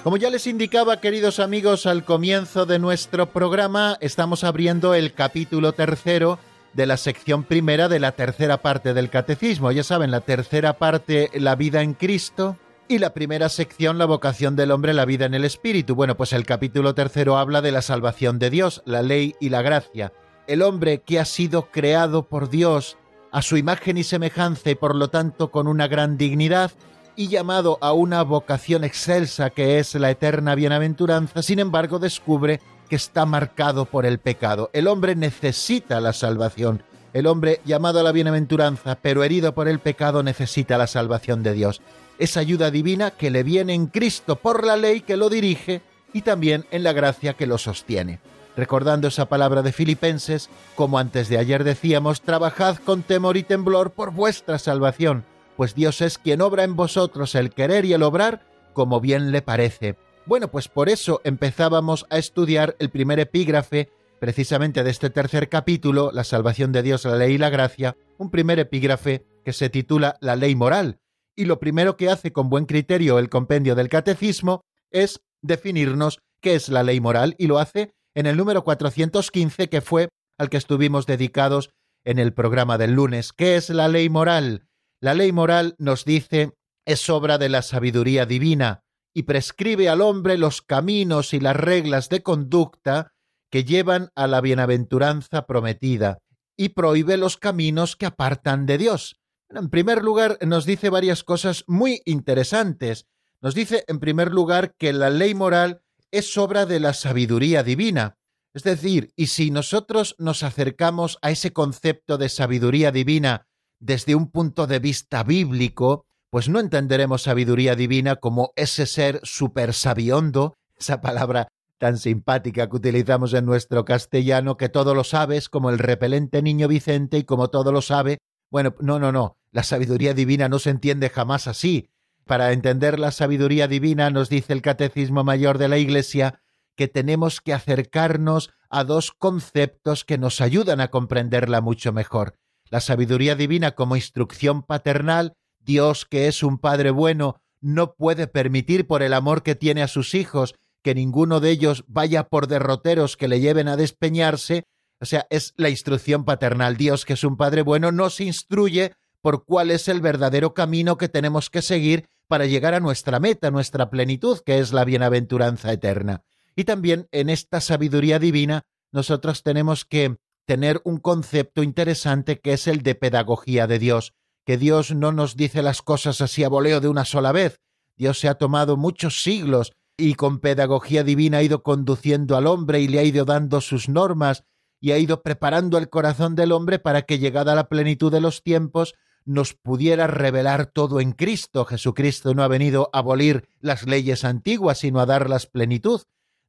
Como 0.03 0.17
ya 0.17 0.29
les 0.29 0.47
indicaba, 0.47 0.99
queridos 0.99 1.39
amigos, 1.39 1.85
al 1.85 2.03
comienzo 2.03 2.65
de 2.65 2.77
nuestro 2.77 3.31
programa, 3.31 3.97
estamos 4.01 4.43
abriendo 4.43 4.93
el 4.93 5.13
capítulo 5.13 5.71
tercero 5.71 6.39
de 6.73 6.85
la 6.85 6.97
sección 6.97 7.45
primera 7.45 7.87
de 7.87 8.01
la 8.01 8.11
tercera 8.11 8.57
parte 8.57 8.93
del 8.93 9.09
catecismo. 9.09 9.71
Ya 9.71 9.83
saben, 9.83 10.11
la 10.11 10.19
tercera 10.19 10.73
parte, 10.73 11.29
la 11.33 11.55
vida 11.55 11.83
en 11.83 11.93
Cristo, 11.93 12.57
y 12.89 12.97
la 12.97 13.13
primera 13.13 13.47
sección, 13.47 13.97
la 13.97 14.03
vocación 14.03 14.57
del 14.57 14.71
hombre, 14.71 14.93
la 14.93 15.05
vida 15.05 15.25
en 15.25 15.35
el 15.35 15.45
Espíritu. 15.45 15.95
Bueno, 15.95 16.17
pues 16.17 16.33
el 16.33 16.45
capítulo 16.45 16.93
tercero 16.93 17.37
habla 17.37 17.61
de 17.61 17.71
la 17.71 17.81
salvación 17.81 18.39
de 18.39 18.49
Dios, 18.49 18.83
la 18.85 19.01
ley 19.03 19.35
y 19.39 19.49
la 19.49 19.61
gracia. 19.61 20.11
El 20.47 20.63
hombre 20.63 20.99
que 20.99 21.17
ha 21.17 21.25
sido 21.25 21.71
creado 21.71 22.27
por 22.27 22.49
Dios 22.49 22.97
a 23.31 23.41
su 23.41 23.55
imagen 23.55 23.97
y 23.97 24.03
semejanza 24.03 24.69
y 24.69 24.75
por 24.75 24.95
lo 24.95 25.07
tanto 25.09 25.49
con 25.49 25.67
una 25.67 25.87
gran 25.87 26.17
dignidad, 26.17 26.71
y 27.15 27.27
llamado 27.27 27.77
a 27.81 27.93
una 27.93 28.23
vocación 28.23 28.83
excelsa 28.83 29.49
que 29.49 29.79
es 29.79 29.95
la 29.95 30.11
eterna 30.11 30.55
bienaventuranza, 30.55 31.41
sin 31.41 31.59
embargo 31.59 31.99
descubre 31.99 32.59
que 32.89 32.95
está 32.95 33.25
marcado 33.25 33.85
por 33.85 34.05
el 34.05 34.19
pecado. 34.19 34.69
El 34.73 34.87
hombre 34.87 35.15
necesita 35.15 36.01
la 36.01 36.13
salvación. 36.13 36.83
El 37.13 37.27
hombre 37.27 37.61
llamado 37.65 37.99
a 37.99 38.03
la 38.03 38.11
bienaventuranza, 38.11 38.97
pero 39.01 39.23
herido 39.23 39.53
por 39.53 39.67
el 39.67 39.79
pecado, 39.79 40.23
necesita 40.23 40.77
la 40.77 40.87
salvación 40.87 41.43
de 41.43 41.53
Dios. 41.53 41.81
Esa 42.17 42.39
ayuda 42.39 42.71
divina 42.71 43.11
que 43.11 43.29
le 43.29 43.43
viene 43.43 43.73
en 43.73 43.87
Cristo 43.87 44.35
por 44.35 44.65
la 44.65 44.77
ley 44.77 45.01
que 45.01 45.17
lo 45.17 45.29
dirige 45.29 45.81
y 46.11 46.21
también 46.21 46.65
en 46.71 46.83
la 46.83 46.93
gracia 46.93 47.33
que 47.33 47.47
lo 47.47 47.57
sostiene. 47.57 48.19
Recordando 48.55 49.07
esa 49.07 49.25
palabra 49.25 49.61
de 49.63 49.71
Filipenses, 49.71 50.49
como 50.75 50.99
antes 50.99 51.27
de 51.27 51.37
ayer 51.37 51.63
decíamos, 51.63 52.21
trabajad 52.21 52.77
con 52.77 53.01
temor 53.01 53.37
y 53.37 53.43
temblor 53.43 53.91
por 53.91 54.11
vuestra 54.11 54.59
salvación 54.59 55.25
pues 55.55 55.75
Dios 55.75 56.01
es 56.01 56.17
quien 56.17 56.41
obra 56.41 56.63
en 56.63 56.75
vosotros 56.75 57.35
el 57.35 57.51
querer 57.51 57.85
y 57.85 57.93
el 57.93 58.03
obrar 58.03 58.45
como 58.73 58.99
bien 58.99 59.31
le 59.31 59.41
parece. 59.41 59.95
Bueno, 60.25 60.49
pues 60.49 60.67
por 60.67 60.89
eso 60.89 61.21
empezábamos 61.23 62.05
a 62.09 62.17
estudiar 62.17 62.75
el 62.79 62.89
primer 62.89 63.19
epígrafe 63.19 63.89
precisamente 64.19 64.83
de 64.83 64.89
este 64.89 65.09
tercer 65.09 65.49
capítulo, 65.49 66.11
La 66.13 66.23
salvación 66.23 66.71
de 66.71 66.81
Dios, 66.81 67.03
la 67.03 67.17
ley 67.17 67.33
y 67.33 67.37
la 67.37 67.49
gracia, 67.49 67.97
un 68.17 68.31
primer 68.31 68.57
epígrafe 68.57 69.25
que 69.43 69.51
se 69.51 69.69
titula 69.69 70.17
La 70.21 70.35
ley 70.35 70.55
moral. 70.55 70.99
Y 71.35 71.45
lo 71.45 71.59
primero 71.59 71.97
que 71.97 72.09
hace 72.09 72.31
con 72.31 72.49
buen 72.49 72.65
criterio 72.65 73.19
el 73.19 73.29
compendio 73.29 73.75
del 73.75 73.89
catecismo 73.89 74.61
es 74.91 75.21
definirnos 75.41 76.19
qué 76.41 76.55
es 76.55 76.69
la 76.69 76.83
ley 76.83 77.01
moral 77.01 77.35
y 77.37 77.47
lo 77.47 77.59
hace 77.59 77.93
en 78.15 78.25
el 78.25 78.37
número 78.37 78.63
415 78.63 79.67
que 79.67 79.81
fue 79.81 80.09
al 80.37 80.49
que 80.49 80.57
estuvimos 80.57 81.05
dedicados 81.05 81.71
en 82.05 82.19
el 82.19 82.33
programa 82.33 82.77
del 82.77 82.93
lunes. 82.93 83.33
¿Qué 83.33 83.55
es 83.55 83.69
la 83.69 83.87
ley 83.87 84.09
moral? 84.09 84.67
La 85.03 85.13
ley 85.13 85.33
moral 85.33 85.75
nos 85.79 86.05
dice 86.05 86.53
es 86.85 87.09
obra 87.09 87.37
de 87.37 87.49
la 87.49 87.61
sabiduría 87.61 88.25
divina 88.25 88.85
y 89.13 89.23
prescribe 89.23 89.89
al 89.89 89.99
hombre 89.99 90.37
los 90.37 90.61
caminos 90.61 91.33
y 91.33 91.41
las 91.41 91.57
reglas 91.57 92.07
de 92.07 92.23
conducta 92.23 93.11
que 93.51 93.65
llevan 93.65 94.11
a 94.15 94.27
la 94.27 94.39
bienaventuranza 94.39 95.45
prometida 95.45 96.19
y 96.55 96.69
prohíbe 96.69 97.17
los 97.17 97.35
caminos 97.35 97.97
que 97.97 98.05
apartan 98.05 98.65
de 98.65 98.77
Dios. 98.77 99.19
En 99.49 99.69
primer 99.69 100.01
lugar, 100.01 100.37
nos 100.39 100.65
dice 100.65 100.89
varias 100.89 101.25
cosas 101.25 101.65
muy 101.67 102.01
interesantes. 102.05 103.05
Nos 103.41 103.55
dice, 103.55 103.83
en 103.89 103.99
primer 103.99 104.31
lugar, 104.31 104.73
que 104.77 104.93
la 104.93 105.09
ley 105.09 105.33
moral 105.33 105.81
es 106.11 106.37
obra 106.37 106.65
de 106.65 106.79
la 106.79 106.93
sabiduría 106.93 107.61
divina. 107.61 108.15
Es 108.53 108.63
decir, 108.63 109.11
y 109.17 109.27
si 109.27 109.51
nosotros 109.51 110.15
nos 110.17 110.43
acercamos 110.43 111.17
a 111.21 111.29
ese 111.29 111.51
concepto 111.51 112.17
de 112.17 112.29
sabiduría 112.29 112.93
divina 112.93 113.47
desde 113.83 114.15
un 114.15 114.31
punto 114.31 114.65
de 114.65 114.79
vista 114.79 115.23
bíblico, 115.23 116.05
pues 116.29 116.47
no 116.47 116.61
entenderemos 116.61 117.23
sabiduría 117.23 117.75
divina 117.75 118.15
como 118.15 118.53
ese 118.55 118.85
ser 118.85 119.19
super 119.23 119.73
sabiondo, 119.73 120.55
esa 120.73 121.01
palabra 121.01 121.49
tan 121.79 121.97
simpática 121.97 122.69
que 122.69 122.77
utilizamos 122.77 123.33
en 123.33 123.45
nuestro 123.45 123.83
castellano, 123.83 124.55
que 124.55 124.69
todo 124.69 124.95
lo 124.95 125.03
sabes, 125.03 125.49
como 125.49 125.69
el 125.69 125.79
repelente 125.79 126.41
niño 126.41 126.69
Vicente 126.69 127.17
y 127.17 127.23
como 127.25 127.49
todo 127.49 127.73
lo 127.73 127.81
sabe. 127.81 128.19
Bueno, 128.49 128.73
no, 128.79 128.99
no, 128.99 129.11
no, 129.11 129.35
la 129.51 129.63
sabiduría 129.63 130.13
divina 130.13 130.47
no 130.47 130.59
se 130.59 130.69
entiende 130.69 131.09
jamás 131.09 131.47
así. 131.47 131.89
Para 132.25 132.53
entender 132.53 132.99
la 132.99 133.11
sabiduría 133.11 133.67
divina 133.67 134.09
nos 134.11 134.29
dice 134.29 134.53
el 134.53 134.61
Catecismo 134.61 135.25
Mayor 135.25 135.57
de 135.57 135.67
la 135.67 135.77
Iglesia 135.77 136.39
que 136.77 136.87
tenemos 136.87 137.41
que 137.41 137.53
acercarnos 137.53 138.49
a 138.69 138.85
dos 138.85 139.11
conceptos 139.11 140.05
que 140.05 140.17
nos 140.17 140.39
ayudan 140.39 140.79
a 140.79 140.87
comprenderla 140.87 141.59
mucho 141.59 141.91
mejor 141.91 142.37
la 142.73 142.79
sabiduría 142.79 143.35
divina 143.35 143.75
como 143.75 143.95
instrucción 143.95 144.63
paternal, 144.63 145.35
Dios 145.59 146.05
que 146.05 146.25
es 146.25 146.41
un 146.41 146.57
Padre 146.57 146.89
bueno, 146.89 147.39
no 147.61 147.93
puede 147.93 148.25
permitir 148.25 148.87
por 148.87 149.03
el 149.03 149.13
amor 149.13 149.43
que 149.43 149.53
tiene 149.53 149.83
a 149.83 149.87
sus 149.87 150.15
hijos 150.15 150.55
que 150.81 150.95
ninguno 150.95 151.39
de 151.39 151.51
ellos 151.51 151.83
vaya 151.87 152.29
por 152.29 152.47
derroteros 152.47 153.15
que 153.15 153.27
le 153.27 153.39
lleven 153.39 153.67
a 153.67 153.77
despeñarse, 153.77 154.65
o 154.99 155.05
sea, 155.05 155.27
es 155.29 155.53
la 155.55 155.69
instrucción 155.69 156.25
paternal. 156.25 156.75
Dios, 156.75 157.05
que 157.05 157.13
es 157.13 157.23
un 157.23 157.37
Padre 157.37 157.61
bueno, 157.61 157.91
nos 157.91 158.19
instruye 158.19 158.95
por 159.21 159.45
cuál 159.45 159.69
es 159.69 159.87
el 159.87 160.01
verdadero 160.01 160.55
camino 160.55 160.97
que 160.97 161.09
tenemos 161.09 161.51
que 161.51 161.61
seguir 161.61 162.07
para 162.27 162.47
llegar 162.47 162.73
a 162.73 162.79
nuestra 162.79 163.19
meta, 163.19 163.51
nuestra 163.51 163.91
plenitud, 163.91 164.39
que 164.43 164.57
es 164.57 164.73
la 164.73 164.83
bienaventuranza 164.83 165.71
eterna. 165.71 166.23
Y 166.55 166.63
también 166.63 167.07
en 167.11 167.29
esta 167.29 167.61
sabiduría 167.61 168.17
divina 168.17 168.63
nosotros 168.91 169.43
tenemos 169.43 169.85
que 169.85 170.17
tener 170.45 170.81
un 170.83 170.97
concepto 170.97 171.63
interesante 171.63 172.39
que 172.39 172.53
es 172.53 172.67
el 172.67 172.83
de 172.83 172.95
pedagogía 172.95 173.67
de 173.67 173.79
Dios, 173.79 174.13
que 174.45 174.57
Dios 174.57 174.93
no 174.93 175.11
nos 175.11 175.35
dice 175.35 175.61
las 175.61 175.81
cosas 175.81 176.21
así 176.21 176.43
a 176.43 176.49
voleo 176.49 176.81
de 176.81 176.89
una 176.89 177.05
sola 177.05 177.31
vez. 177.31 177.61
Dios 177.95 178.19
se 178.19 178.27
ha 178.27 178.35
tomado 178.35 178.77
muchos 178.77 179.21
siglos 179.23 179.73
y 179.97 180.15
con 180.15 180.39
pedagogía 180.39 181.03
divina 181.03 181.37
ha 181.37 181.43
ido 181.43 181.63
conduciendo 181.63 182.35
al 182.35 182.47
hombre 182.47 182.81
y 182.81 182.87
le 182.87 182.99
ha 182.99 183.03
ido 183.03 183.25
dando 183.25 183.61
sus 183.61 183.87
normas 183.89 184.43
y 184.81 184.91
ha 184.91 184.97
ido 184.97 185.21
preparando 185.21 185.77
el 185.77 185.89
corazón 185.89 186.35
del 186.35 186.51
hombre 186.51 186.79
para 186.79 187.03
que 187.03 187.19
llegada 187.19 187.55
la 187.55 187.69
plenitud 187.69 188.11
de 188.11 188.19
los 188.19 188.43
tiempos 188.43 188.95
nos 189.25 189.53
pudiera 189.53 190.07
revelar 190.07 190.65
todo 190.65 190.99
en 190.99 191.13
Cristo. 191.13 191.63
Jesucristo 191.63 192.33
no 192.33 192.43
ha 192.43 192.49
venido 192.49 192.89
a 192.91 192.99
abolir 192.99 193.47
las 193.61 193.83
leyes 193.87 194.25
antiguas, 194.25 194.79
sino 194.79 194.99
a 194.99 195.05
darlas 195.05 195.45
plenitud 195.45 196.01